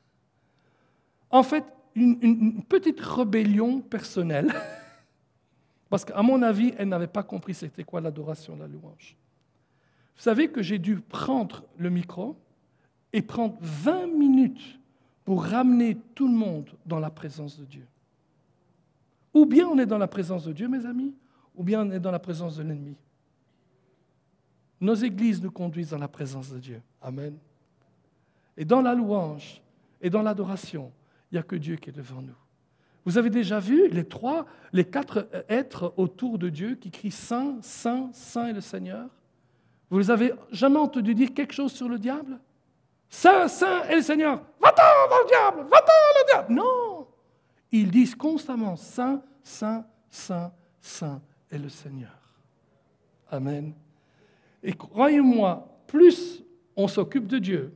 en 1.30 1.42
fait, 1.42 1.64
une, 1.94 2.18
une, 2.20 2.62
petite 2.64 3.00
rébellion 3.00 3.80
personnelle. 3.80 4.52
Parce 5.88 6.04
qu'à 6.04 6.22
mon 6.22 6.42
avis, 6.42 6.74
elle 6.76 6.88
n'avait 6.88 7.06
pas 7.06 7.22
compris 7.22 7.54
c'était 7.54 7.84
quoi 7.84 8.00
l'adoration, 8.00 8.56
la 8.56 8.66
louange. 8.66 9.16
Vous 10.20 10.24
savez 10.24 10.48
que 10.48 10.62
j'ai 10.62 10.78
dû 10.78 10.96
prendre 10.96 11.64
le 11.78 11.88
micro 11.88 12.36
et 13.10 13.22
prendre 13.22 13.56
20 13.62 14.06
minutes 14.08 14.78
pour 15.24 15.42
ramener 15.42 15.96
tout 16.14 16.28
le 16.28 16.34
monde 16.34 16.68
dans 16.84 16.98
la 16.98 17.08
présence 17.08 17.58
de 17.58 17.64
Dieu. 17.64 17.86
Ou 19.32 19.46
bien 19.46 19.66
on 19.66 19.78
est 19.78 19.86
dans 19.86 19.96
la 19.96 20.08
présence 20.08 20.44
de 20.44 20.52
Dieu, 20.52 20.68
mes 20.68 20.84
amis, 20.84 21.14
ou 21.54 21.64
bien 21.64 21.86
on 21.86 21.90
est 21.90 22.00
dans 22.00 22.10
la 22.10 22.18
présence 22.18 22.58
de 22.58 22.64
l'ennemi. 22.64 22.98
Nos 24.78 24.94
églises 24.94 25.42
nous 25.42 25.50
conduisent 25.50 25.92
dans 25.92 25.98
la 25.98 26.06
présence 26.06 26.52
de 26.52 26.58
Dieu. 26.58 26.82
Amen. 27.00 27.38
Et 28.58 28.66
dans 28.66 28.82
la 28.82 28.94
louange 28.94 29.62
et 30.02 30.10
dans 30.10 30.20
l'adoration, 30.20 30.92
il 31.32 31.36
n'y 31.36 31.38
a 31.38 31.42
que 31.42 31.56
Dieu 31.56 31.76
qui 31.76 31.88
est 31.88 31.94
devant 31.94 32.20
nous. 32.20 32.36
Vous 33.06 33.16
avez 33.16 33.30
déjà 33.30 33.58
vu 33.58 33.88
les 33.88 34.04
trois, 34.04 34.44
les 34.74 34.84
quatre 34.84 35.30
êtres 35.48 35.94
autour 35.96 36.38
de 36.38 36.50
Dieu 36.50 36.74
qui 36.74 36.90
crient 36.90 37.10
Saint, 37.10 37.56
Saint, 37.62 38.10
Saint 38.12 38.48
est 38.48 38.52
le 38.52 38.60
Seigneur? 38.60 39.08
Vous 39.90 40.10
avez 40.10 40.32
jamais 40.52 40.78
entendu 40.78 41.14
dire 41.14 41.34
quelque 41.34 41.52
chose 41.52 41.72
sur 41.72 41.88
le 41.88 41.98
diable? 41.98 42.38
Saint, 43.08 43.48
Saint 43.48 43.82
est 43.84 43.96
le 43.96 44.02
Seigneur. 44.02 44.40
Va-t'en 44.60 44.82
le 44.82 45.28
diable, 45.28 45.68
va-t'en 45.68 45.92
le 45.92 46.26
diable. 46.32 46.54
Non, 46.54 47.08
ils 47.72 47.90
disent 47.90 48.14
constamment 48.14 48.76
Saint, 48.76 49.20
Saint, 49.42 49.84
Saint, 50.08 50.52
Saint 50.80 51.20
est 51.50 51.58
le 51.58 51.68
Seigneur. 51.68 52.16
Amen. 53.30 53.74
Et 54.62 54.72
croyez-moi, 54.72 55.66
plus 55.88 56.44
on 56.76 56.86
s'occupe 56.86 57.26
de 57.26 57.38
Dieu, 57.38 57.74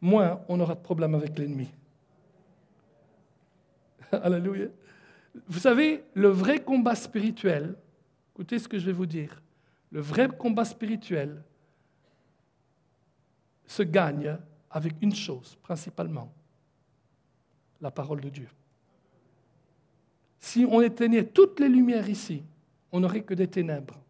moins 0.00 0.40
on 0.48 0.58
aura 0.58 0.74
de 0.74 0.80
problème 0.80 1.14
avec 1.14 1.38
l'ennemi. 1.38 1.68
Alléluia. 4.12 4.66
Vous 5.46 5.60
savez, 5.60 6.04
le 6.14 6.28
vrai 6.28 6.58
combat 6.58 6.94
spirituel, 6.94 7.76
écoutez 8.32 8.58
ce 8.58 8.66
que 8.66 8.78
je 8.78 8.86
vais 8.86 8.92
vous 8.92 9.06
dire, 9.06 9.40
le 9.90 10.00
vrai 10.00 10.28
combat 10.28 10.64
spirituel 10.64 11.42
se 13.66 13.82
gagne 13.82 14.36
avec 14.70 14.94
une 15.00 15.14
chose, 15.14 15.56
principalement, 15.62 16.32
la 17.80 17.90
parole 17.90 18.20
de 18.20 18.28
Dieu. 18.28 18.48
Si 20.38 20.66
on 20.70 20.80
éteignait 20.80 21.24
toutes 21.24 21.60
les 21.60 21.68
lumières 21.68 22.08
ici, 22.08 22.42
on 22.92 23.00
n'aurait 23.00 23.22
que 23.22 23.34
des 23.34 23.48
ténèbres. 23.48 24.00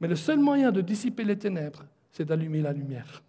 Mais 0.00 0.08
le 0.08 0.16
seul 0.16 0.40
moyen 0.40 0.72
de 0.72 0.80
dissiper 0.80 1.24
les 1.24 1.38
ténèbres, 1.38 1.84
c'est 2.10 2.24
d'allumer 2.24 2.62
la 2.62 2.72
lumière. 2.72 3.22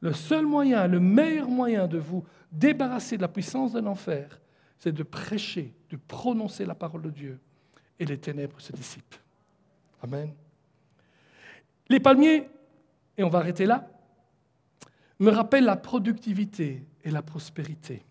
Le 0.00 0.12
seul 0.12 0.44
moyen, 0.44 0.86
le 0.86 1.00
meilleur 1.00 1.48
moyen 1.48 1.86
de 1.86 1.98
vous 1.98 2.24
débarrasser 2.50 3.16
de 3.16 3.22
la 3.22 3.28
puissance 3.28 3.72
de 3.72 3.80
l'enfer, 3.80 4.40
c'est 4.78 4.92
de 4.92 5.02
prêcher, 5.02 5.74
de 5.90 5.96
prononcer 5.96 6.66
la 6.66 6.74
parole 6.74 7.02
de 7.02 7.10
Dieu, 7.10 7.40
et 7.98 8.04
les 8.04 8.18
ténèbres 8.18 8.60
se 8.60 8.72
dissipent. 8.72 9.16
Amen. 10.04 10.34
Les 11.88 11.98
palmiers, 11.98 12.46
et 13.16 13.24
on 13.24 13.30
va 13.30 13.38
arrêter 13.38 13.64
là, 13.64 13.88
me 15.18 15.30
rappellent 15.30 15.64
la 15.64 15.76
productivité 15.76 16.84
et 17.02 17.10
la 17.10 17.22
prospérité. 17.22 18.02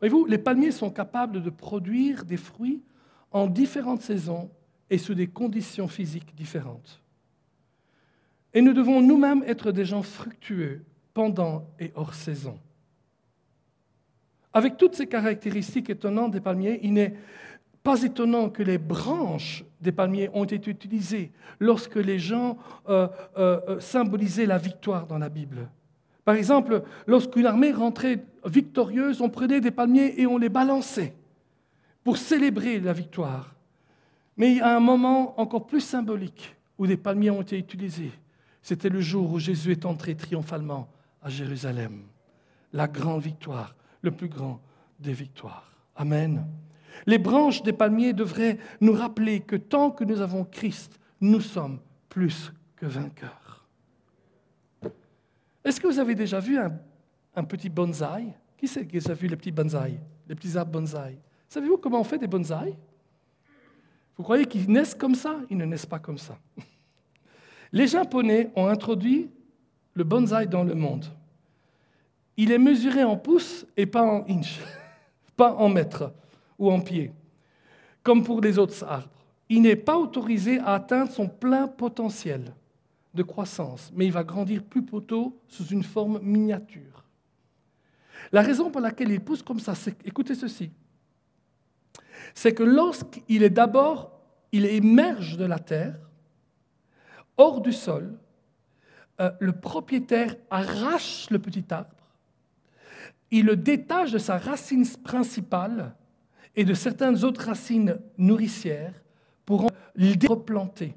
Voyez-vous, 0.00 0.26
les 0.26 0.38
palmiers 0.38 0.72
sont 0.72 0.90
capables 0.90 1.40
de 1.40 1.50
produire 1.50 2.24
des 2.24 2.36
fruits 2.36 2.82
en 3.30 3.46
différentes 3.46 4.02
saisons 4.02 4.50
et 4.90 4.98
sous 4.98 5.14
des 5.14 5.28
conditions 5.28 5.86
physiques 5.86 6.34
différentes. 6.34 7.00
Et 8.52 8.60
nous 8.60 8.72
devons 8.72 9.00
nous-mêmes 9.00 9.44
être 9.46 9.70
des 9.70 9.84
gens 9.84 10.02
fructueux 10.02 10.84
pendant 11.14 11.70
et 11.78 11.92
hors 11.94 12.14
saison. 12.14 12.58
Avec 14.52 14.76
toutes 14.76 14.96
ces 14.96 15.06
caractéristiques 15.06 15.90
étonnantes 15.90 16.32
des 16.32 16.40
palmiers, 16.40 16.80
il 16.82 16.92
n'est 16.94 17.14
pas 17.84 18.02
étonnant 18.02 18.50
que 18.50 18.64
les 18.64 18.78
branches 18.78 19.62
des 19.80 19.92
palmiers 19.92 20.30
ont 20.32 20.44
été 20.44 20.70
utilisées 20.70 21.32
lorsque 21.60 21.96
les 21.96 22.18
gens 22.18 22.58
euh, 22.88 23.08
euh, 23.36 23.60
euh, 23.68 23.80
symbolisaient 23.80 24.46
la 24.46 24.58
victoire 24.58 25.06
dans 25.06 25.18
la 25.18 25.28
Bible. 25.28 25.68
Par 26.24 26.34
exemple, 26.34 26.82
lorsqu'une 27.06 27.46
armée 27.46 27.72
rentrait 27.72 28.24
victorieuse, 28.44 29.20
on 29.20 29.30
prenait 29.30 29.60
des 29.60 29.70
palmiers 29.70 30.20
et 30.20 30.26
on 30.26 30.36
les 30.36 30.48
balançait 30.48 31.14
pour 32.04 32.16
célébrer 32.16 32.80
la 32.80 32.92
victoire. 32.92 33.54
Mais 34.36 34.52
il 34.52 34.56
y 34.58 34.60
a 34.60 34.76
un 34.76 34.80
moment 34.80 35.40
encore 35.40 35.66
plus 35.66 35.80
symbolique 35.80 36.54
où 36.76 36.86
des 36.86 36.96
palmiers 36.96 37.30
ont 37.30 37.42
été 37.42 37.58
utilisés. 37.58 38.12
C'était 38.62 38.88
le 38.88 39.00
jour 39.00 39.32
où 39.32 39.38
Jésus 39.38 39.72
est 39.72 39.86
entré 39.86 40.14
triomphalement 40.14 40.88
à 41.22 41.28
Jérusalem. 41.28 42.02
La 42.72 42.86
grande 42.86 43.22
victoire, 43.22 43.74
le 44.02 44.10
plus 44.10 44.28
grand 44.28 44.60
des 45.00 45.12
victoires. 45.12 45.72
Amen. 45.96 46.44
Les 47.06 47.18
branches 47.18 47.62
des 47.62 47.72
palmiers 47.72 48.12
devraient 48.12 48.58
nous 48.80 48.92
rappeler 48.92 49.40
que 49.40 49.56
tant 49.56 49.90
que 49.90 50.04
nous 50.04 50.20
avons 50.20 50.44
Christ, 50.44 50.98
nous 51.20 51.40
sommes 51.40 51.80
plus 52.08 52.52
que 52.76 52.86
vainqueurs. 52.86 53.66
Est-ce 55.64 55.80
que 55.80 55.86
vous 55.86 55.98
avez 55.98 56.14
déjà 56.14 56.40
vu 56.40 56.58
un, 56.58 57.44
petit 57.44 57.68
bonsaï? 57.68 58.32
Qui 58.56 58.66
c'est 58.66 58.86
qui 58.86 58.98
a 59.10 59.14
vu 59.14 59.28
les 59.28 59.36
petits 59.36 59.52
bonsaïs? 59.52 59.98
Les 60.26 60.34
petits 60.34 60.56
arbres 60.56 60.72
bonsaïs 60.72 61.18
Savez-vous 61.48 61.78
comment 61.78 62.00
on 62.00 62.04
fait 62.04 62.18
des 62.18 62.26
bonsaïs? 62.26 62.74
Vous 64.16 64.22
croyez 64.22 64.46
qu'ils 64.46 64.70
naissent 64.70 64.94
comme 64.94 65.14
ça? 65.14 65.36
Ils 65.48 65.56
ne 65.56 65.64
naissent 65.64 65.86
pas 65.86 65.98
comme 65.98 66.18
ça. 66.18 66.38
Les 67.72 67.86
Japonais 67.86 68.50
ont 68.56 68.66
introduit 68.66 69.30
le 69.94 70.04
bonsaï 70.04 70.48
dans 70.48 70.64
le 70.64 70.74
monde. 70.74 71.04
Il 72.36 72.52
est 72.52 72.58
mesuré 72.58 73.04
en 73.04 73.16
pouces 73.16 73.66
et 73.76 73.86
pas 73.86 74.02
en 74.02 74.24
inches, 74.28 74.60
pas 75.36 75.54
en 75.54 75.68
mètres 75.68 76.12
ou 76.58 76.70
en 76.70 76.80
pieds, 76.80 77.12
comme 78.02 78.24
pour 78.24 78.40
les 78.40 78.58
autres 78.58 78.84
arbres. 78.84 79.08
Il 79.48 79.62
n'est 79.62 79.76
pas 79.76 79.96
autorisé 79.96 80.58
à 80.58 80.74
atteindre 80.74 81.10
son 81.10 81.28
plein 81.28 81.68
potentiel 81.68 82.54
de 83.14 83.22
croissance, 83.22 83.90
mais 83.94 84.06
il 84.06 84.12
va 84.12 84.24
grandir 84.24 84.62
plus 84.62 84.84
tôt 84.84 85.40
sous 85.48 85.66
une 85.66 85.82
forme 85.82 86.20
miniature. 86.22 87.04
La 88.32 88.42
raison 88.42 88.70
pour 88.70 88.80
laquelle 88.80 89.10
il 89.10 89.20
pousse 89.20 89.42
comme 89.42 89.60
ça, 89.60 89.72
écoutez 90.04 90.34
ceci, 90.34 90.70
c'est 92.34 92.52
que 92.52 92.62
lorsqu'il 92.62 93.42
est 93.42 93.50
d'abord, 93.50 94.12
il 94.52 94.66
émerge 94.66 95.36
de 95.36 95.44
la 95.44 95.58
terre, 95.58 95.98
hors 97.36 97.60
du 97.60 97.72
sol, 97.72 98.18
euh, 99.20 99.30
le 99.40 99.52
propriétaire 99.52 100.36
arrache 100.50 101.28
le 101.30 101.38
petit 101.38 101.64
arbre, 101.70 101.90
il 103.30 103.46
le 103.46 103.56
détache 103.56 104.12
de 104.12 104.18
sa 104.18 104.38
racine 104.38 104.86
principale 105.04 105.94
et 106.58 106.64
de 106.64 106.74
certaines 106.74 107.24
autres 107.24 107.44
racines 107.46 108.00
nourricières 108.18 109.00
pour 109.46 109.70
le 109.94 110.28
replanter. 110.28 110.92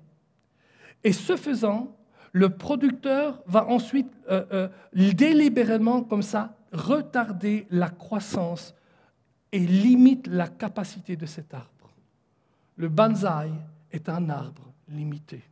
Et 1.03 1.13
ce 1.13 1.35
faisant, 1.35 1.95
le 2.31 2.49
producteur 2.49 3.43
va 3.45 3.67
ensuite 3.67 4.11
euh, 4.31 4.43
euh, 4.51 4.67
délibérément, 5.13 6.01
comme 6.01 6.23
ça, 6.23 6.57
retarder 6.73 7.67
la 7.69 7.89
croissance 7.89 8.73
et 9.51 9.59
limite 9.59 10.25
la 10.25 10.47
capacité 10.47 11.15
de 11.15 11.27
cet 11.27 11.53
arbre. 11.53 11.91
Le 12.75 12.89
bonsaï 12.89 13.51
est 13.91 14.09
un 14.09 14.31
arbre 14.31 14.73
limité. 14.87 15.43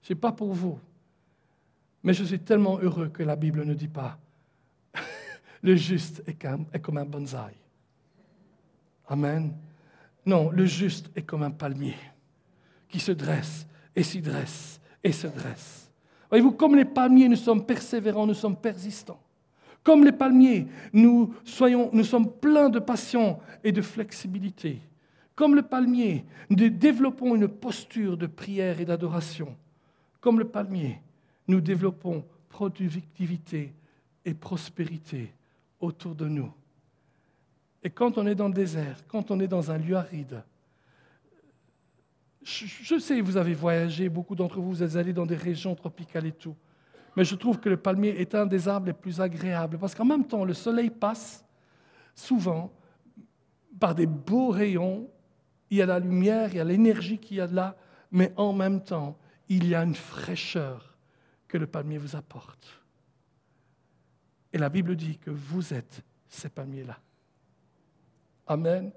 Ce 0.00 0.14
n'est 0.14 0.18
pas 0.18 0.32
pour 0.32 0.54
vous, 0.54 0.80
mais 2.02 2.14
je 2.14 2.24
suis 2.24 2.40
tellement 2.40 2.78
heureux 2.78 3.10
que 3.10 3.22
la 3.22 3.36
Bible 3.36 3.66
ne 3.66 3.74
dit 3.74 3.88
pas 3.88 4.18
le 5.62 5.76
juste 5.76 6.22
est 6.26 6.80
comme 6.80 6.96
un 6.96 7.04
bonsaï. 7.04 7.52
Amen. 9.08 9.52
Non, 10.24 10.50
le 10.50 10.66
juste 10.66 11.10
est 11.14 11.22
comme 11.22 11.42
un 11.42 11.50
palmier 11.50 11.96
qui 12.88 12.98
se 12.98 13.12
dresse 13.12 13.66
et 13.94 14.02
s'y 14.02 14.20
dresse 14.20 14.80
et 15.02 15.12
se 15.12 15.26
dresse. 15.26 15.90
Voyez-vous, 16.28 16.52
comme 16.52 16.74
les 16.74 16.84
palmiers, 16.84 17.28
nous 17.28 17.36
sommes 17.36 17.64
persévérants, 17.64 18.26
nous 18.26 18.34
sommes 18.34 18.56
persistants. 18.56 19.20
Comme 19.84 20.04
les 20.04 20.12
palmiers, 20.12 20.66
nous, 20.92 21.32
sommes 21.44 22.32
pleins 22.40 22.68
de 22.68 22.80
passion 22.80 23.38
et 23.62 23.70
de 23.70 23.82
flexibilité. 23.82 24.80
Comme 25.36 25.54
le 25.54 25.62
palmier, 25.62 26.24
nous 26.50 26.68
développons 26.68 27.36
une 27.36 27.46
posture 27.46 28.16
de 28.16 28.26
prière 28.26 28.80
et 28.80 28.84
d'adoration. 28.84 29.56
comme 30.20 30.40
le 30.40 30.48
palmier, 30.48 31.00
nous 31.46 31.60
développons 31.60 32.24
productivité 32.48 33.72
et 34.24 34.34
prospérité 34.34 35.32
autour 35.78 36.16
de 36.16 36.26
nous. 36.26 36.52
Et 37.86 37.90
quand 37.90 38.18
on 38.18 38.26
est 38.26 38.34
dans 38.34 38.48
le 38.48 38.52
désert, 38.52 38.96
quand 39.06 39.30
on 39.30 39.38
est 39.38 39.46
dans 39.46 39.70
un 39.70 39.78
lieu 39.78 39.94
aride, 39.94 40.42
je 42.42 42.98
sais, 42.98 43.20
vous 43.20 43.36
avez 43.36 43.54
voyagé, 43.54 44.08
beaucoup 44.08 44.34
d'entre 44.34 44.60
vous, 44.60 44.70
vous 44.70 44.82
êtes 44.82 44.96
allés 44.96 45.12
dans 45.12 45.24
des 45.24 45.36
régions 45.36 45.72
tropicales 45.76 46.26
et 46.26 46.32
tout. 46.32 46.56
Mais 47.14 47.24
je 47.24 47.36
trouve 47.36 47.60
que 47.60 47.68
le 47.68 47.76
palmier 47.76 48.20
est 48.20 48.34
un 48.34 48.44
des 48.44 48.66
arbres 48.66 48.88
les 48.88 48.92
plus 48.92 49.20
agréables 49.20 49.78
parce 49.78 49.94
qu'en 49.94 50.04
même 50.04 50.26
temps, 50.26 50.44
le 50.44 50.52
soleil 50.52 50.90
passe 50.90 51.44
souvent 52.12 52.72
par 53.78 53.94
des 53.94 54.06
beaux 54.06 54.48
rayons, 54.48 55.08
il 55.70 55.76
y 55.76 55.82
a 55.82 55.86
la 55.86 56.00
lumière, 56.00 56.48
il 56.50 56.56
y 56.56 56.60
a 56.60 56.64
l'énergie 56.64 57.18
qu'il 57.18 57.36
y 57.36 57.40
a 57.40 57.46
là, 57.46 57.76
mais 58.10 58.32
en 58.36 58.52
même 58.52 58.82
temps, 58.82 59.16
il 59.48 59.64
y 59.64 59.76
a 59.76 59.84
une 59.84 59.94
fraîcheur 59.94 60.98
que 61.46 61.56
le 61.56 61.68
palmier 61.68 61.98
vous 61.98 62.16
apporte. 62.16 62.82
Et 64.52 64.58
la 64.58 64.70
Bible 64.70 64.96
dit 64.96 65.18
que 65.18 65.30
vous 65.30 65.72
êtes 65.72 66.02
ces 66.28 66.48
palmiers-là. 66.48 66.98
Amen. 68.46 68.90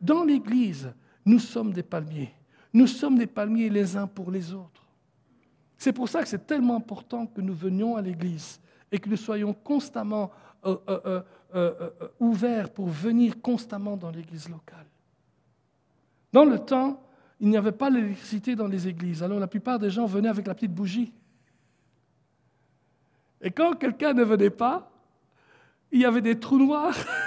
Dans 0.00 0.24
l'Église, 0.24 0.92
nous 1.24 1.38
sommes 1.38 1.72
des 1.72 1.82
palmiers. 1.82 2.34
Nous 2.72 2.86
sommes 2.86 3.18
des 3.18 3.26
palmiers 3.26 3.68
les 3.68 3.96
uns 3.96 4.06
pour 4.06 4.30
les 4.30 4.52
autres. 4.52 4.84
C'est 5.78 5.92
pour 5.92 6.08
ça 6.08 6.22
que 6.22 6.28
c'est 6.28 6.46
tellement 6.46 6.76
important 6.76 7.26
que 7.26 7.40
nous 7.40 7.54
venions 7.54 7.96
à 7.96 8.02
l'Église 8.02 8.60
et 8.90 8.98
que 8.98 9.08
nous 9.08 9.16
soyons 9.16 9.52
constamment 9.52 10.30
euh, 10.64 10.76
euh, 10.88 11.22
euh, 11.54 11.90
ouverts 12.18 12.70
pour 12.70 12.88
venir 12.88 13.40
constamment 13.40 13.96
dans 13.96 14.10
l'Église 14.10 14.48
locale. 14.48 14.86
Dans 16.32 16.44
le 16.44 16.58
temps, 16.58 17.00
il 17.40 17.48
n'y 17.48 17.56
avait 17.56 17.72
pas 17.72 17.90
l'électricité 17.90 18.56
dans 18.56 18.66
les 18.66 18.88
églises. 18.88 19.22
Alors 19.22 19.38
la 19.38 19.46
plupart 19.46 19.78
des 19.78 19.90
gens 19.90 20.06
venaient 20.06 20.28
avec 20.28 20.46
la 20.46 20.54
petite 20.54 20.72
bougie. 20.72 21.12
Et 23.40 23.50
quand 23.50 23.74
quelqu'un 23.74 24.14
ne 24.14 24.24
venait 24.24 24.50
pas, 24.50 24.90
il 25.92 26.00
y 26.00 26.04
avait 26.04 26.22
des 26.22 26.40
trous 26.40 26.58
noirs 26.58 26.96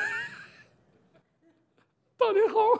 dans 2.20 2.32
les 2.32 2.48
rangs. 2.48 2.80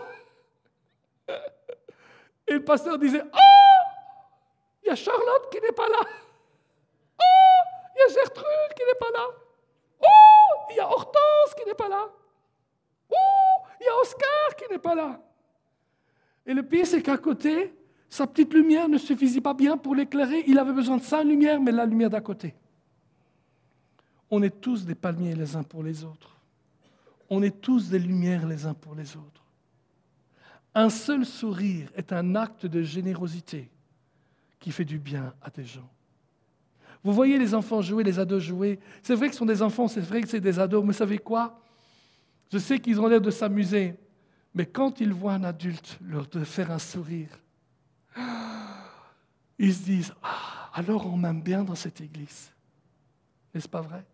Et 2.48 2.54
le 2.54 2.64
pasteur 2.64 2.98
disait, 2.98 3.24
oh, 3.24 3.88
il 4.84 4.88
y 4.88 4.92
a 4.92 4.96
Charlotte 4.96 5.50
qui 5.52 5.60
n'est 5.60 5.74
pas 5.74 5.88
là. 5.90 6.00
Oh, 7.20 7.24
il 7.96 8.00
y 8.00 8.12
a 8.12 8.14
Gertrude 8.14 8.74
qui 8.76 8.84
n'est 8.84 9.00
pas 9.00 9.12
là. 9.14 9.28
Oh, 10.02 10.66
il 10.70 10.76
y 10.78 10.80
a 10.80 10.88
Hortense 10.88 11.54
qui 11.58 11.66
n'est 11.66 11.74
pas 11.74 11.90
là. 11.90 12.08
Oh, 13.10 13.68
il 13.82 13.86
y 13.86 13.90
a 13.90 13.96
Oscar 14.02 14.56
qui 14.58 14.72
n'est 14.72 14.80
pas 14.80 14.96
là. 14.96 15.20
Et 16.46 16.54
le 16.54 16.64
pire, 16.64 16.88
c'est 16.88 17.02
qu'à 17.02 17.18
côté, 17.18 17.74
sa 18.10 18.26
petite 18.26 18.54
lumière 18.54 18.88
ne 18.88 18.98
suffisait 18.98 19.42
pas 19.42 19.54
bien 19.54 19.78
pour 19.78 19.94
l'éclairer. 19.94 20.46
Il 20.48 20.58
avait 20.58 20.72
besoin 20.72 20.98
de 20.98 21.04
sa 21.04 21.24
lumière, 21.24 21.60
mais 21.60 21.72
la 21.72 21.86
lumière 21.86 22.10
d'à 22.10 22.22
côté. 22.22 22.56
On 24.32 24.42
est 24.42 24.62
tous 24.62 24.86
des 24.86 24.96
palmiers 24.96 25.36
les 25.36 25.56
uns 25.56 25.64
pour 25.64 25.84
les 25.84 26.06
autres. 26.06 26.37
On 27.30 27.42
est 27.42 27.62
tous 27.62 27.90
des 27.90 28.00
lumières 28.00 28.48
les 28.48 28.66
uns 28.66 28.74
pour 28.74 28.96
les 28.96 29.16
autres. 29.16 29.44
Un 30.74 30.90
seul 30.90 31.26
sourire 31.26 31.90
est 31.96 32.14
un 32.14 32.36
acte 32.36 32.66
de 32.66 32.84
générosité 32.84 33.70
qui 34.60 34.72
fait 34.72 34.86
du 34.86 35.00
bien 35.00 35.34
à 35.42 35.50
des 35.50 35.66
gens. 35.66 35.90
Vous 37.04 37.14
voyez 37.14 37.38
les 37.38 37.54
enfants 37.54 37.82
jouer, 37.82 38.04
les 38.04 38.20
ados 38.20 38.44
jouer. 38.44 38.80
C'est 39.02 39.16
vrai 39.16 39.28
que 39.28 39.34
ce 39.34 39.40
sont 39.40 39.46
des 39.46 39.62
enfants, 39.62 39.88
c'est 39.88 40.02
vrai 40.02 40.22
que 40.22 40.28
c'est 40.28 40.42
des 40.42 40.60
ados, 40.60 40.84
mais 40.86 40.94
savez 40.94 41.18
quoi? 41.18 41.62
Je 42.52 42.58
sais 42.58 42.80
qu'ils 42.80 43.00
ont 43.00 43.08
l'air 43.08 43.22
de 43.22 43.32
s'amuser, 43.32 43.96
mais 44.54 44.66
quand 44.66 45.00
ils 45.00 45.14
voient 45.14 45.34
un 45.34 45.44
adulte 45.44 46.00
leur 46.02 46.28
faire 46.44 46.72
un 46.72 46.80
sourire, 46.80 47.30
ils 49.60 49.74
se 49.74 49.84
disent 49.84 50.14
ah, 50.24 50.70
alors 50.74 51.12
on 51.12 51.18
m'aime 51.18 51.42
bien 51.42 51.64
dans 51.64 51.76
cette 51.76 52.02
église. 52.02 52.52
N'est-ce 53.54 53.68
pas 53.68 53.82
vrai? 53.82 54.06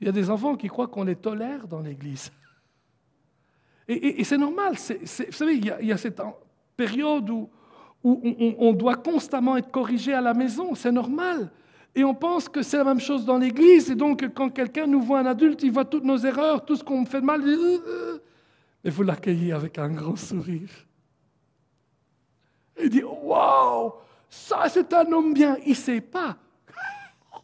Il 0.00 0.06
y 0.06 0.08
a 0.08 0.12
des 0.12 0.30
enfants 0.30 0.56
qui 0.56 0.68
croient 0.68 0.88
qu'on 0.88 1.04
les 1.04 1.16
tolère 1.16 1.66
dans 1.66 1.80
l'église. 1.80 2.30
Et, 3.88 4.24
c'est 4.24 4.38
normal. 4.38 4.74
vous 4.74 5.06
savez, 5.06 5.54
il 5.54 5.64
y, 5.64 5.92
a, 5.92 5.96
cette 5.96 6.20
période 6.76 7.30
où, 7.30 7.48
on, 8.02 8.72
doit 8.72 8.96
constamment 8.96 9.56
être 9.56 9.70
corrigé 9.70 10.12
à 10.12 10.20
la 10.20 10.34
maison. 10.34 10.74
C'est 10.74 10.92
normal. 10.92 11.50
Et 11.94 12.04
on 12.04 12.14
pense 12.14 12.48
que 12.48 12.62
c'est 12.62 12.76
la 12.76 12.84
même 12.84 13.00
chose 13.00 13.24
dans 13.24 13.38
l'église. 13.38 13.90
Et 13.90 13.94
donc, 13.94 14.28
quand 14.34 14.50
quelqu'un 14.50 14.86
nous 14.86 15.00
voit 15.00 15.20
un 15.20 15.26
adulte, 15.26 15.62
il 15.62 15.72
voit 15.72 15.84
toutes 15.84 16.04
nos 16.04 16.18
erreurs, 16.18 16.64
tout 16.64 16.76
ce 16.76 16.84
qu'on 16.84 17.06
fait 17.06 17.20
de 17.20 17.26
mal. 17.26 17.42
Dit, 17.42 17.48
euh, 17.48 17.78
euh, 17.86 18.18
et 18.84 18.90
vous 18.90 19.02
l'accueillez 19.02 19.52
avec 19.52 19.78
un 19.78 19.88
grand 19.88 20.16
sourire. 20.16 20.68
Il 22.80 22.90
dit 22.90 23.02
Waouh, 23.02 23.92
ça 24.28 24.68
c'est 24.68 24.92
un 24.92 25.10
homme 25.12 25.32
bien. 25.32 25.56
Il 25.64 25.70
ne 25.70 25.74
sait 25.74 26.00
pas 26.00 26.36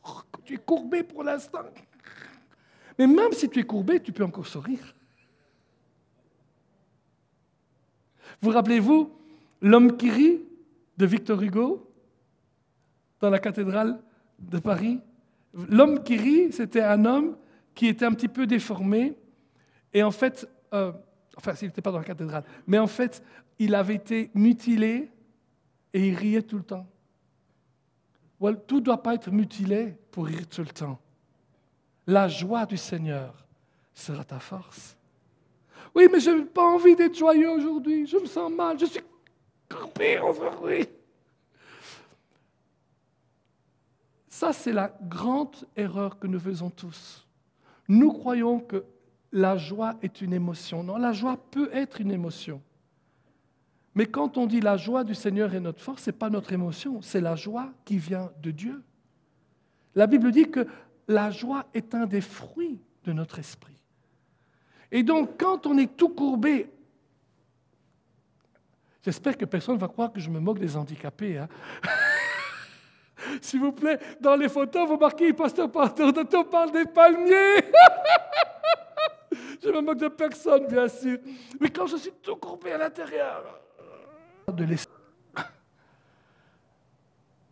tu 0.45 0.55
es 0.55 0.59
courbé 0.59 1.03
pour 1.03 1.25
l'instant. 1.25 1.61
Mais 2.99 3.07
même 3.07 3.33
si 3.33 3.49
tu 3.49 3.61
es 3.61 3.65
courbé, 3.65 4.01
tu 4.01 4.13
peux 4.13 4.25
encore 4.25 4.47
sourire. 4.47 4.95
Vous 8.41 8.51
rappelez-vous 8.51 9.11
l'homme 9.61 9.97
qui 9.97 10.11
rit 10.11 10.41
de 10.97 11.07
Victor 11.07 11.41
Hugo 11.43 11.91
dans 13.21 13.31
la 13.31 13.39
cathédrale 13.39 14.01
de 14.39 14.59
Paris? 14.59 15.01
L'homme 15.55 16.03
qui 16.03 16.17
rit, 16.17 16.53
c'était 16.53 16.83
un 16.83 17.05
homme 17.05 17.37
qui 17.75 17.87
était 17.87 18.05
un 18.05 18.13
petit 18.13 18.29
peu 18.29 18.47
déformé. 18.47 19.15
Et 19.93 20.03
en 20.03 20.11
fait, 20.11 20.49
euh, 20.73 20.93
Enfin, 21.37 21.55
s'il 21.55 21.69
n'était 21.69 21.83
pas 21.83 21.91
dans 21.91 21.99
la 21.99 22.05
cathédrale. 22.05 22.45
Mais 22.67 22.79
en 22.79 22.87
fait, 22.87 23.23
il 23.59 23.75
avait 23.75 23.95
été 23.95 24.31
mutilé 24.35 25.11
et 25.95 26.09
il 26.09 26.15
riait 26.15 26.43
tout 26.43 26.59
le 26.59 26.65
temps. 26.65 26.87
tout 28.67 28.77
ne 28.77 28.81
doit 28.81 29.03
pas 29.03 29.15
être 29.15 29.31
mutilé 29.31 29.95
pour 30.11 30.27
rire 30.27 30.47
tout 30.49 30.63
le 30.63 30.69
temps. 30.69 30.99
La 32.07 32.29
joie 32.29 32.67
du 32.67 32.77
Seigneur 32.77 33.35
sera 33.95 34.25
ta 34.25 34.39
force. 34.39 34.97
Oui, 35.95 36.09
mais 36.11 36.21
je 36.21 36.31
n'ai 36.31 36.45
pas 36.45 36.63
envie 36.63 36.97
d'être 36.97 37.17
joyeux 37.17 37.51
aujourd'hui. 37.51 38.07
Je 38.07 38.17
me 38.17 38.27
sens 38.27 38.51
mal. 38.51 38.79
Je 38.79 38.87
suis 38.87 39.01
coupé 39.69 40.19
aujourd'hui. 40.19 40.87
Ça, 44.29 44.53
c'est 44.53 44.73
la 44.73 44.93
grande 45.03 45.55
erreur 45.77 46.19
que 46.19 46.27
nous 46.27 46.41
faisons 46.41 46.71
tous. 46.71 47.27
Nous 47.89 48.13
croyons 48.13 48.59
que 48.59 48.85
la 49.31 49.57
joie 49.57 49.95
est 50.03 50.21
une 50.21 50.33
émotion. 50.33 50.83
Non, 50.83 50.97
la 50.97 51.13
joie 51.13 51.37
peut 51.51 51.71
être 51.73 52.01
une 52.01 52.11
émotion. 52.11 52.61
Mais 53.95 54.07
quand 54.07 54.39
on 54.39 54.47
dit 54.47 54.61
la 54.61 54.77
joie 54.77 55.05
du 55.05 55.15
Seigneur 55.15 55.55
est 55.55 55.61
notre 55.61 55.81
force, 55.81 56.03
ce 56.03 56.11
n'est 56.11 56.17
pas 56.17 56.31
notre 56.31 56.53
émotion, 56.53 57.03
c'est 57.03 57.21
la 57.21 57.37
joie 57.37 57.71
qui 57.85 57.99
vient 57.99 58.33
de 58.43 58.51
Dieu. 58.51 58.83
La 59.95 60.07
Bible 60.07 60.33
dit 60.33 60.51
que 60.51 60.67
la 61.09 61.31
joie 61.31 61.67
est 61.75 61.95
un 61.95 62.07
des 62.07 62.21
fruits 62.21 62.81
de 63.05 63.13
notre 63.13 63.39
esprit. 63.39 63.77
Et 64.91 65.03
donc, 65.03 65.39
quand 65.39 65.67
on 65.67 65.79
est 65.79 65.97
tout 65.97 66.11
courbé, 66.11 66.71
j'espère 69.03 69.37
que 69.37 69.45
personne 69.45 69.77
ne 69.77 69.81
va 69.81 69.89
croire 69.89 70.13
que 70.13 70.21
je 70.21 70.31
me 70.31 70.39
moque 70.39 70.59
des 70.59 70.77
handicapés. 70.77 71.39
Hein. 71.39 71.49
S'il 73.41 73.61
vous 73.61 73.73
plaît, 73.73 73.99
dans 74.21 74.37
les 74.37 74.49
photos, 74.49 74.89
vous 74.89 74.99
marquez, 74.99 75.33
pasteur, 75.33 75.71
pasteur, 75.71 76.13
on 76.35 76.45
parle 76.45 76.73
des 76.73 76.85
palmiers. 76.85 77.65
Je 79.63 79.69
me 79.69 79.81
moque 79.81 79.99
de 79.99 80.09
personne, 80.09 80.67
bien 80.67 80.89
sûr. 80.89 81.19
Mais 81.61 81.71
quand 81.71 81.87
je 81.87 81.97
suis 81.97 82.13
tout 82.21 82.35
courbé 82.35 82.73
à 82.73 82.79
l'intérieur, 82.79 83.61
de 84.49 84.67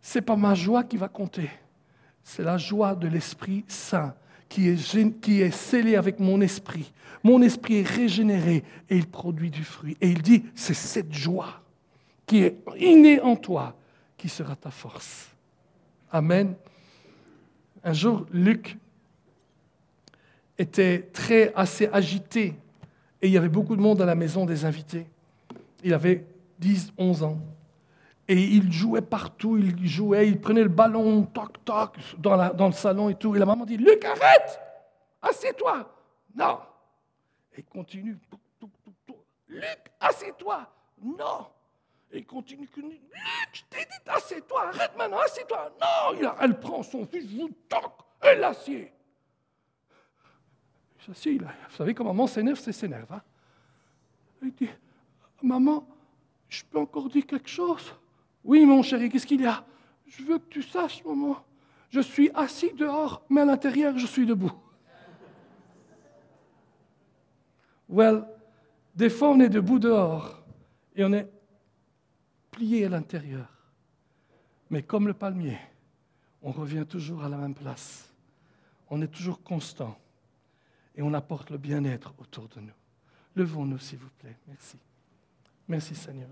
c'est 0.01 0.21
pas 0.21 0.35
ma 0.35 0.53
joie 0.53 0.83
qui 0.83 0.97
va 0.97 1.07
compter. 1.07 1.49
C'est 2.23 2.43
la 2.43 2.57
joie 2.57 2.95
de 2.95 3.07
l'Esprit 3.07 3.65
Saint 3.67 4.13
qui 4.49 4.67
est, 4.67 5.19
qui 5.21 5.41
est 5.41 5.51
scellé 5.51 5.95
avec 5.95 6.19
mon 6.19 6.41
esprit. 6.41 6.91
Mon 7.23 7.41
esprit 7.41 7.77
est 7.77 7.87
régénéré 7.87 8.63
et 8.89 8.97
il 8.97 9.07
produit 9.07 9.49
du 9.49 9.63
fruit. 9.63 9.97
Et 10.01 10.09
il 10.09 10.21
dit, 10.21 10.43
c'est 10.55 10.73
cette 10.73 11.13
joie 11.13 11.61
qui 12.25 12.43
est 12.43 12.57
innée 12.77 13.21
en 13.21 13.35
toi 13.35 13.75
qui 14.17 14.27
sera 14.29 14.55
ta 14.55 14.69
force. 14.69 15.29
Amen. 16.11 16.55
Un 17.83 17.93
jour, 17.93 18.25
Luc 18.31 18.77
était 20.57 21.09
très 21.13 21.53
assez 21.55 21.87
agité 21.91 22.53
et 23.21 23.27
il 23.27 23.31
y 23.31 23.37
avait 23.37 23.49
beaucoup 23.49 23.75
de 23.75 23.81
monde 23.81 24.01
à 24.01 24.05
la 24.05 24.15
maison 24.15 24.45
des 24.45 24.65
invités. 24.65 25.07
Il 25.83 25.93
avait 25.93 26.25
10, 26.59 26.93
11 26.97 27.23
ans. 27.23 27.39
Et 28.31 28.43
il 28.43 28.71
jouait 28.71 29.01
partout, 29.01 29.57
il 29.57 29.85
jouait, 29.85 30.29
il 30.29 30.39
prenait 30.39 30.63
le 30.63 30.69
ballon, 30.69 31.23
toc, 31.23 31.65
toc, 31.65 31.97
dans, 32.17 32.53
dans 32.53 32.67
le 32.67 32.71
salon 32.71 33.09
et 33.09 33.15
tout. 33.15 33.35
Et 33.35 33.39
la 33.39 33.45
maman 33.45 33.65
dit, 33.65 33.75
Luc, 33.75 34.05
arrête 34.05 34.57
Assieds-toi 35.21 35.93
Non 36.33 36.59
Et 37.53 37.59
il 37.59 37.65
continue. 37.65 38.17
Luc, 39.49 39.91
assieds-toi 39.99 40.65
Non 41.03 41.47
Et 42.09 42.19
il 42.19 42.25
continue. 42.25 42.69
Luc, 42.73 42.93
je 43.51 43.63
t'ai 43.69 43.83
dit, 43.83 44.09
assieds-toi, 44.09 44.61
arrête 44.65 44.95
maintenant, 44.97 45.19
assieds-toi 45.25 45.73
Non 45.81 46.33
Elle 46.39 46.57
prend 46.57 46.83
son 46.83 47.05
fils, 47.05 47.27
toc, 47.67 47.91
elle 48.21 48.39
l'assied. 48.39 48.93
Je 50.99 51.37
là. 51.37 51.51
Vous 51.69 51.75
savez, 51.75 51.93
quand 51.93 52.05
maman 52.05 52.27
s'énerve, 52.27 52.59
c'est 52.59 52.71
s'énerve. 52.71 53.11
Hein? 53.11 53.21
Il 54.41 54.53
dit 54.53 54.69
Maman, 55.43 55.85
je 56.47 56.63
peux 56.63 56.79
encore 56.79 57.09
dire 57.09 57.25
quelque 57.25 57.49
chose? 57.49 57.93
Oui, 58.43 58.65
mon 58.65 58.81
chéri, 58.81 59.09
qu'est-ce 59.09 59.27
qu'il 59.27 59.41
y 59.41 59.45
a? 59.45 59.63
Je 60.07 60.23
veux 60.23 60.39
que 60.39 60.49
tu 60.49 60.61
saches, 60.61 61.03
maman, 61.05 61.37
je 61.89 61.99
suis 61.99 62.29
assis 62.33 62.73
dehors, 62.73 63.23
mais 63.29 63.41
à 63.41 63.45
l'intérieur, 63.45 63.97
je 63.97 64.05
suis 64.05 64.25
debout. 64.25 64.51
Well, 67.87 68.25
des 68.95 69.09
fois, 69.09 69.29
on 69.29 69.39
est 69.39 69.49
debout 69.49 69.79
dehors 69.79 70.41
et 70.95 71.03
on 71.03 71.13
est 71.13 71.29
plié 72.49 72.85
à 72.85 72.89
l'intérieur. 72.89 73.47
Mais 74.69 74.83
comme 74.83 75.07
le 75.07 75.13
palmier, 75.13 75.57
on 76.41 76.51
revient 76.51 76.85
toujours 76.87 77.23
à 77.23 77.29
la 77.29 77.37
même 77.37 77.53
place. 77.53 78.09
On 78.89 79.01
est 79.01 79.07
toujours 79.07 79.43
constant 79.43 79.97
et 80.95 81.01
on 81.01 81.13
apporte 81.13 81.49
le 81.49 81.57
bien-être 81.57 82.13
autour 82.17 82.47
de 82.49 82.61
nous. 82.61 82.73
Levons-nous, 83.35 83.79
s'il 83.79 83.99
vous 83.99 84.09
plaît. 84.19 84.37
Merci. 84.47 84.77
Merci, 85.67 85.95
Seigneur. 85.95 86.29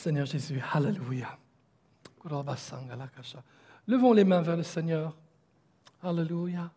Seigneur 0.00 0.24
Jésus, 0.24 0.58
Alléluia. 0.72 1.38
Levons 3.86 4.14
les 4.14 4.24
mains 4.24 4.40
vers 4.40 4.56
le 4.56 4.62
Seigneur. 4.62 5.14
Alléluia. 6.02 6.72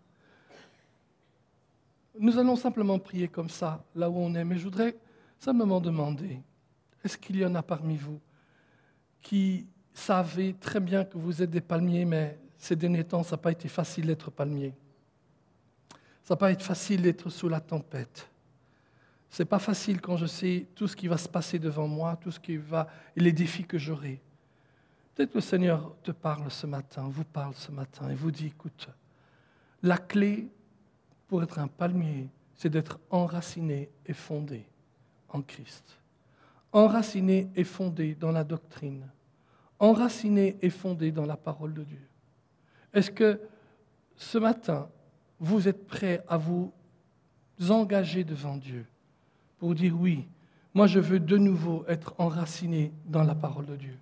Nous 2.20 2.38
allons 2.38 2.58
simplement 2.58 3.00
prier 3.00 3.30
comme 3.30 3.48
ça, 3.48 3.82
là 3.96 4.10
où 4.10 4.18
on 4.18 4.36
est, 4.36 4.44
mais 4.44 4.58
je 4.58 4.66
voudrais 4.66 4.98
simplement 5.40 5.80
demander, 5.80 6.42
est-ce 7.02 7.18
qu'il 7.18 7.38
y 7.38 7.46
en 7.46 7.56
a 7.56 7.64
parmi 7.64 7.96
vous 7.96 8.20
qui 9.22 9.68
savez 9.94 10.56
très 10.56 10.82
bien 10.82 11.06
que 11.06 11.18
vous 11.18 11.42
êtes 11.42 11.50
des 11.50 11.62
palmiers, 11.62 12.04
mais 12.04 12.38
ces 12.58 12.76
derniers 12.76 13.06
temps, 13.06 13.24
ça 13.24 13.38
n'a 13.38 13.42
pas 13.42 13.54
été 13.54 13.70
facile 13.70 14.08
d'être 14.08 14.32
palmier. 14.32 14.74
Ça 16.24 16.34
n'a 16.34 16.38
pas 16.38 16.52
été 16.52 16.62
facile 16.66 17.02
d'être 17.04 17.30
sous 17.30 17.48
la 17.48 17.62
tempête. 17.62 18.30
Ce 19.34 19.42
n'est 19.42 19.48
pas 19.48 19.58
facile 19.58 20.00
quand 20.00 20.16
je 20.16 20.28
sais 20.28 20.68
tout 20.76 20.88
ce 20.88 20.96
qui 20.96 21.08
va 21.08 21.18
se 21.18 21.28
passer 21.28 21.58
devant 21.58 21.88
moi, 21.88 22.16
tout 22.22 22.30
ce 22.30 22.40
qui 22.40 22.56
va, 22.56 22.88
et 23.16 23.20
les 23.20 23.32
défis 23.32 23.64
que 23.64 23.80
j'aurai. 23.80 24.22
Peut-être 25.16 25.32
que 25.32 25.38
le 25.40 25.42
Seigneur 25.42 25.96
te 26.04 26.12
parle 26.12 26.52
ce 26.52 26.68
matin, 26.68 27.10
vous 27.10 27.24
parle 27.24 27.56
ce 27.56 27.72
matin, 27.72 28.12
et 28.12 28.14
vous 28.14 28.30
dit, 28.30 28.46
écoute, 28.46 28.90
la 29.82 29.98
clé 29.98 30.50
pour 31.28 31.42
être 31.42 31.58
un 31.58 31.68
palmier, 31.68 32.30
c'est 32.54 32.70
d'être 32.70 33.00
enraciné 33.10 33.90
et 34.06 34.14
fondé 34.14 34.68
en 35.30 35.42
Christ. 35.42 35.98
Enraciné 36.72 37.50
et 37.56 37.64
fondé 37.64 38.14
dans 38.14 38.32
la 38.32 38.44
doctrine. 38.44 39.10
Enraciné 39.80 40.58
et 40.62 40.70
fondé 40.70 41.12
dans 41.12 41.26
la 41.26 41.38
parole 41.38 41.74
de 41.74 41.84
Dieu. 41.84 42.08
Est-ce 42.94 43.10
que 43.10 43.42
ce 44.16 44.38
matin, 44.38 44.88
vous 45.40 45.68
êtes 45.68 45.88
prêt 45.88 46.24
à 46.28 46.38
vous 46.38 46.72
engager 47.68 48.24
devant 48.24 48.58
Dieu 48.58 48.86
pour 49.64 49.76
dire 49.76 49.98
oui, 49.98 50.28
moi 50.74 50.88
je 50.88 51.00
veux 51.00 51.22
de 51.22 51.38
nouveau 51.38 51.86
être 51.88 52.16
enraciné 52.18 52.92
dans 53.06 53.24
la 53.24 53.34
parole 53.34 53.66
de 53.66 53.78
Dieu. 53.78 53.98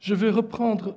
Je 0.00 0.14
veux 0.14 0.28
reprendre 0.28 0.96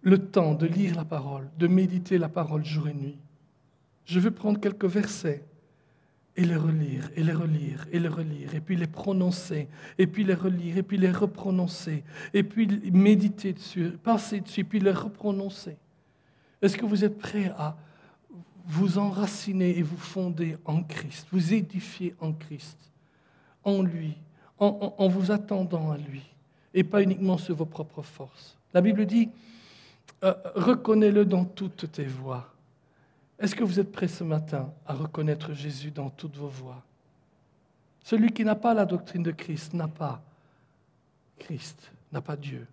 le 0.00 0.18
temps 0.18 0.54
de 0.54 0.66
lire 0.66 0.96
la 0.96 1.04
parole, 1.04 1.48
de 1.56 1.68
méditer 1.68 2.18
la 2.18 2.28
parole 2.28 2.64
jour 2.64 2.88
et 2.88 2.94
nuit. 2.94 3.16
Je 4.06 4.18
veux 4.18 4.32
prendre 4.32 4.58
quelques 4.58 4.86
versets 4.86 5.44
et 6.34 6.44
les 6.44 6.56
relire, 6.56 7.10
et 7.14 7.22
les 7.22 7.32
relire, 7.32 7.86
et 7.92 8.00
les 8.00 8.08
relire, 8.08 8.56
et 8.56 8.60
puis 8.60 8.74
les 8.74 8.88
prononcer, 8.88 9.68
et 9.96 10.08
puis 10.08 10.24
les 10.24 10.34
relire, 10.34 10.78
et 10.78 10.82
puis 10.82 10.98
les 10.98 11.12
reprononcer, 11.12 12.02
et 12.34 12.42
puis 12.42 12.66
méditer 12.90 13.52
dessus, 13.52 13.90
passer 14.02 14.40
dessus, 14.40 14.64
puis 14.64 14.80
les 14.80 14.90
reprononcer. 14.90 15.76
Est-ce 16.60 16.76
que 16.76 16.86
vous 16.86 17.04
êtes 17.04 17.18
prêts 17.18 17.52
à 17.56 17.76
vous 18.66 18.98
enraciner 18.98 19.78
et 19.78 19.82
vous 19.82 19.96
fonder 19.96 20.56
en 20.64 20.82
Christ, 20.82 21.26
vous 21.32 21.54
édifier 21.54 22.14
en 22.20 22.32
Christ, 22.32 22.78
en 23.64 23.82
lui, 23.82 24.16
en, 24.58 25.08
vous 25.08 25.32
attendant 25.32 25.90
à 25.90 25.98
lui, 25.98 26.22
et 26.72 26.84
pas 26.84 27.02
uniquement 27.02 27.38
sur 27.38 27.56
vos 27.56 27.66
propres 27.66 28.02
forces. 28.02 28.56
La 28.72 28.80
Bible 28.80 29.06
dit, 29.06 29.28
euh, 30.24 30.34
reconnais-le 30.54 31.24
dans 31.24 31.44
toutes 31.44 31.90
tes 31.90 32.04
voies. 32.04 32.48
Est-ce 33.38 33.56
que 33.56 33.64
vous 33.64 33.80
êtes 33.80 33.90
prêts 33.90 34.08
ce 34.08 34.22
matin 34.22 34.72
à 34.86 34.94
reconnaître 34.94 35.52
Jésus 35.52 35.90
dans 35.90 36.10
toutes 36.10 36.36
vos 36.36 36.48
voies? 36.48 36.82
Celui 38.04 38.30
qui 38.32 38.44
n'a 38.44 38.54
pas 38.54 38.74
la 38.74 38.84
doctrine 38.84 39.22
de 39.22 39.32
Christ 39.32 39.74
n'a 39.74 39.88
pas 39.88 40.22
Christ, 41.38 41.90
n'a 42.12 42.20
pas 42.20 42.36
Dieu. 42.36 42.66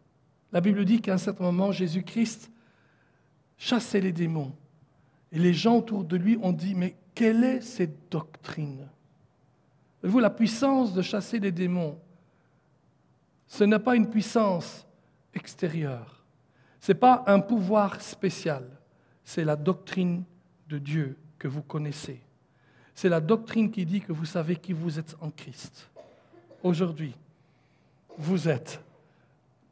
La 0.52 0.62
Bible 0.62 0.86
dit 0.86 1.02
qu'à 1.02 1.14
un 1.14 1.18
certain 1.18 1.44
moment, 1.46 1.72
Jésus-Christ 1.72 2.52
chassait 3.58 4.02
les 4.02 4.12
démons. 4.12 4.52
Et 5.32 5.40
les 5.40 5.54
gens 5.54 5.78
autour 5.78 6.04
de 6.04 6.18
lui 6.18 6.38
ont 6.42 6.52
dit, 6.52 6.76
mais 6.76 6.96
quelle 7.14 7.44
est 7.44 7.62
cette 7.62 8.12
doctrine? 8.12 8.88
Vous, 10.02 10.20
la 10.20 10.30
puissance 10.30 10.94
de 10.94 11.02
chasser 11.02 11.40
les 11.40 11.52
démons, 11.52 12.00
ce 13.48 13.64
n'est 13.64 13.80
pas 13.80 13.96
une 13.96 14.10
puissance 14.10 14.86
extérieure. 15.34 16.24
Ce 16.80 16.92
n'est 16.92 16.98
pas 16.98 17.24
un 17.28 17.40
pouvoir 17.40 18.02
spécial. 18.02 18.64
C'est 19.24 19.44
la 19.44 19.56
doctrine 19.56 20.24
de 20.68 20.78
Dieu 20.78 21.18
que 21.38 21.48
vous 21.48 21.62
connaissez. 21.62 22.22
C'est 22.96 23.10
la 23.10 23.22
doctrine 23.22 23.72
qui 23.72 23.86
dit 23.86 24.02
que 24.02 24.12
vous 24.12 24.26
savez 24.26 24.56
qui 24.56 24.74
vous 24.74 25.00
êtes 25.00 25.16
en 25.22 25.30
Christ. 25.30 25.90
Aujourd'hui, 26.64 27.16
vous 28.18 28.48
êtes 28.48 28.82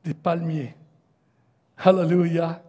des 0.03 0.13
palmiers. 0.13 0.75
Alléluia. 1.77 2.63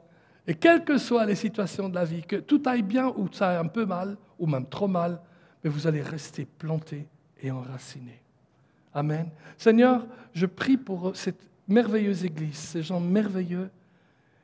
Et 0.48 0.54
quelles 0.54 0.82
que 0.82 0.96
soient 0.96 1.26
les 1.26 1.34
situations 1.34 1.90
de 1.90 1.94
la 1.94 2.06
vie, 2.06 2.22
que 2.22 2.36
tout 2.36 2.62
aille 2.64 2.82
bien 2.82 3.08
ou 3.08 3.28
ça 3.30 3.50
aille 3.50 3.56
un 3.58 3.68
peu 3.68 3.84
mal, 3.84 4.16
ou 4.38 4.46
même 4.46 4.66
trop 4.66 4.88
mal, 4.88 5.20
mais 5.62 5.68
vous 5.68 5.86
allez 5.86 6.00
rester 6.00 6.46
planté 6.46 7.06
et 7.42 7.50
enraciné. 7.50 8.22
Amen. 8.94 9.28
Seigneur, 9.58 10.06
je 10.32 10.46
prie 10.46 10.78
pour 10.78 11.14
cette 11.14 11.46
merveilleuse 11.68 12.24
Église, 12.24 12.56
ces 12.56 12.82
gens 12.82 12.98
merveilleux, 12.98 13.68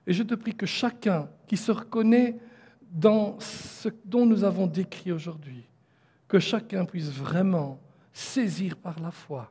et 0.06 0.12
je 0.12 0.22
te 0.22 0.34
prie 0.34 0.54
que 0.54 0.66
chacun 0.66 1.26
qui 1.46 1.56
se 1.56 1.72
reconnaît 1.72 2.36
dans 2.92 3.40
ce 3.40 3.88
dont 4.04 4.26
nous 4.26 4.44
avons 4.44 4.66
décrit 4.66 5.10
aujourd'hui, 5.10 5.64
que 6.28 6.38
chacun 6.38 6.84
puisse 6.84 7.08
vraiment 7.08 7.80
saisir 8.12 8.76
par 8.76 9.00
la 9.00 9.10
foi 9.10 9.50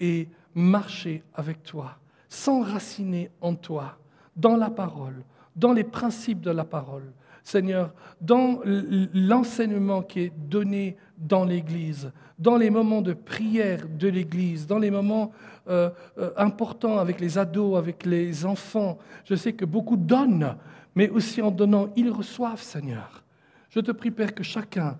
et 0.00 0.28
marcher 0.52 1.22
avec 1.32 1.62
toi, 1.62 1.96
s'enraciner 2.28 3.30
en 3.40 3.54
toi, 3.54 4.00
dans 4.34 4.56
la 4.56 4.68
parole, 4.68 5.22
dans 5.56 5.72
les 5.72 5.84
principes 5.84 6.40
de 6.40 6.50
la 6.50 6.64
parole. 6.64 7.12
Seigneur, 7.42 7.92
dans 8.20 8.60
l'enseignement 8.64 10.02
qui 10.02 10.20
est 10.20 10.32
donné 10.36 10.96
dans 11.16 11.44
l'Église, 11.44 12.12
dans 12.38 12.56
les 12.56 12.70
moments 12.70 13.02
de 13.02 13.12
prière 13.12 13.86
de 13.88 14.08
l'Église, 14.08 14.66
dans 14.66 14.78
les 14.78 14.90
moments 14.90 15.32
euh, 15.68 15.90
euh, 16.18 16.32
importants 16.36 16.98
avec 16.98 17.20
les 17.20 17.38
ados, 17.38 17.78
avec 17.78 18.04
les 18.04 18.44
enfants. 18.44 18.98
Je 19.24 19.34
sais 19.36 19.52
que 19.52 19.64
beaucoup 19.64 19.96
donnent, 19.96 20.56
mais 20.94 21.08
aussi 21.08 21.40
en 21.40 21.50
donnant, 21.50 21.88
ils 21.96 22.10
reçoivent, 22.10 22.60
Seigneur. 22.60 23.22
Je 23.70 23.80
te 23.80 23.92
prie, 23.92 24.10
Père, 24.10 24.34
que 24.34 24.42
chacun 24.42 24.98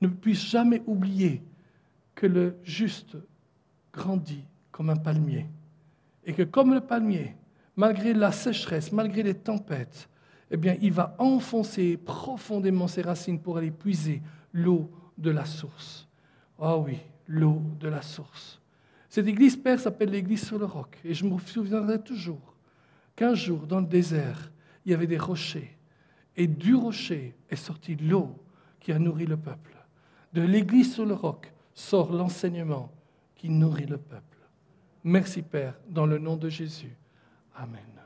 ne 0.00 0.08
puisse 0.08 0.44
jamais 0.46 0.82
oublier 0.86 1.42
que 2.14 2.26
le 2.26 2.56
juste 2.62 3.16
grandit 3.92 4.44
comme 4.70 4.90
un 4.90 4.96
palmier. 4.96 5.46
Et 6.24 6.32
que 6.32 6.42
comme 6.42 6.74
le 6.74 6.80
palmier, 6.80 7.34
malgré 7.76 8.14
la 8.14 8.32
sécheresse, 8.32 8.90
malgré 8.92 9.22
les 9.22 9.34
tempêtes, 9.34 10.08
eh 10.50 10.56
bien, 10.56 10.76
il 10.80 10.92
va 10.92 11.14
enfoncer 11.18 11.96
profondément 11.96 12.88
ses 12.88 13.02
racines 13.02 13.40
pour 13.40 13.58
aller 13.58 13.70
puiser 13.70 14.22
l'eau 14.52 14.90
de 15.18 15.30
la 15.30 15.44
source. 15.44 16.08
Ah 16.58 16.76
oui, 16.76 16.98
l'eau 17.26 17.60
de 17.78 17.88
la 17.88 18.02
source. 18.02 18.60
Cette 19.08 19.26
église, 19.26 19.56
Père, 19.56 19.80
s'appelle 19.80 20.10
l'église 20.10 20.46
sur 20.46 20.58
le 20.58 20.64
roc. 20.64 20.98
Et 21.04 21.14
je 21.14 21.24
me 21.24 21.38
souviendrai 21.38 22.02
toujours 22.02 22.54
qu'un 23.14 23.34
jour, 23.34 23.66
dans 23.66 23.80
le 23.80 23.86
désert, 23.86 24.50
il 24.84 24.92
y 24.92 24.94
avait 24.94 25.06
des 25.06 25.18
rochers. 25.18 25.76
Et 26.36 26.46
du 26.46 26.74
rocher 26.74 27.34
est 27.48 27.56
sortie 27.56 27.96
l'eau 27.96 28.36
qui 28.78 28.92
a 28.92 28.98
nourri 28.98 29.26
le 29.26 29.36
peuple. 29.36 29.76
De 30.32 30.42
l'église 30.42 30.94
sur 30.94 31.06
le 31.06 31.14
roc 31.14 31.52
sort 31.74 32.12
l'enseignement 32.12 32.92
qui 33.34 33.48
nourrit 33.48 33.86
le 33.86 33.98
peuple. 33.98 34.38
Merci, 35.02 35.42
Père, 35.42 35.74
dans 35.88 36.06
le 36.06 36.18
nom 36.18 36.36
de 36.36 36.48
Jésus. 36.48 36.96
Amen. 37.58 38.05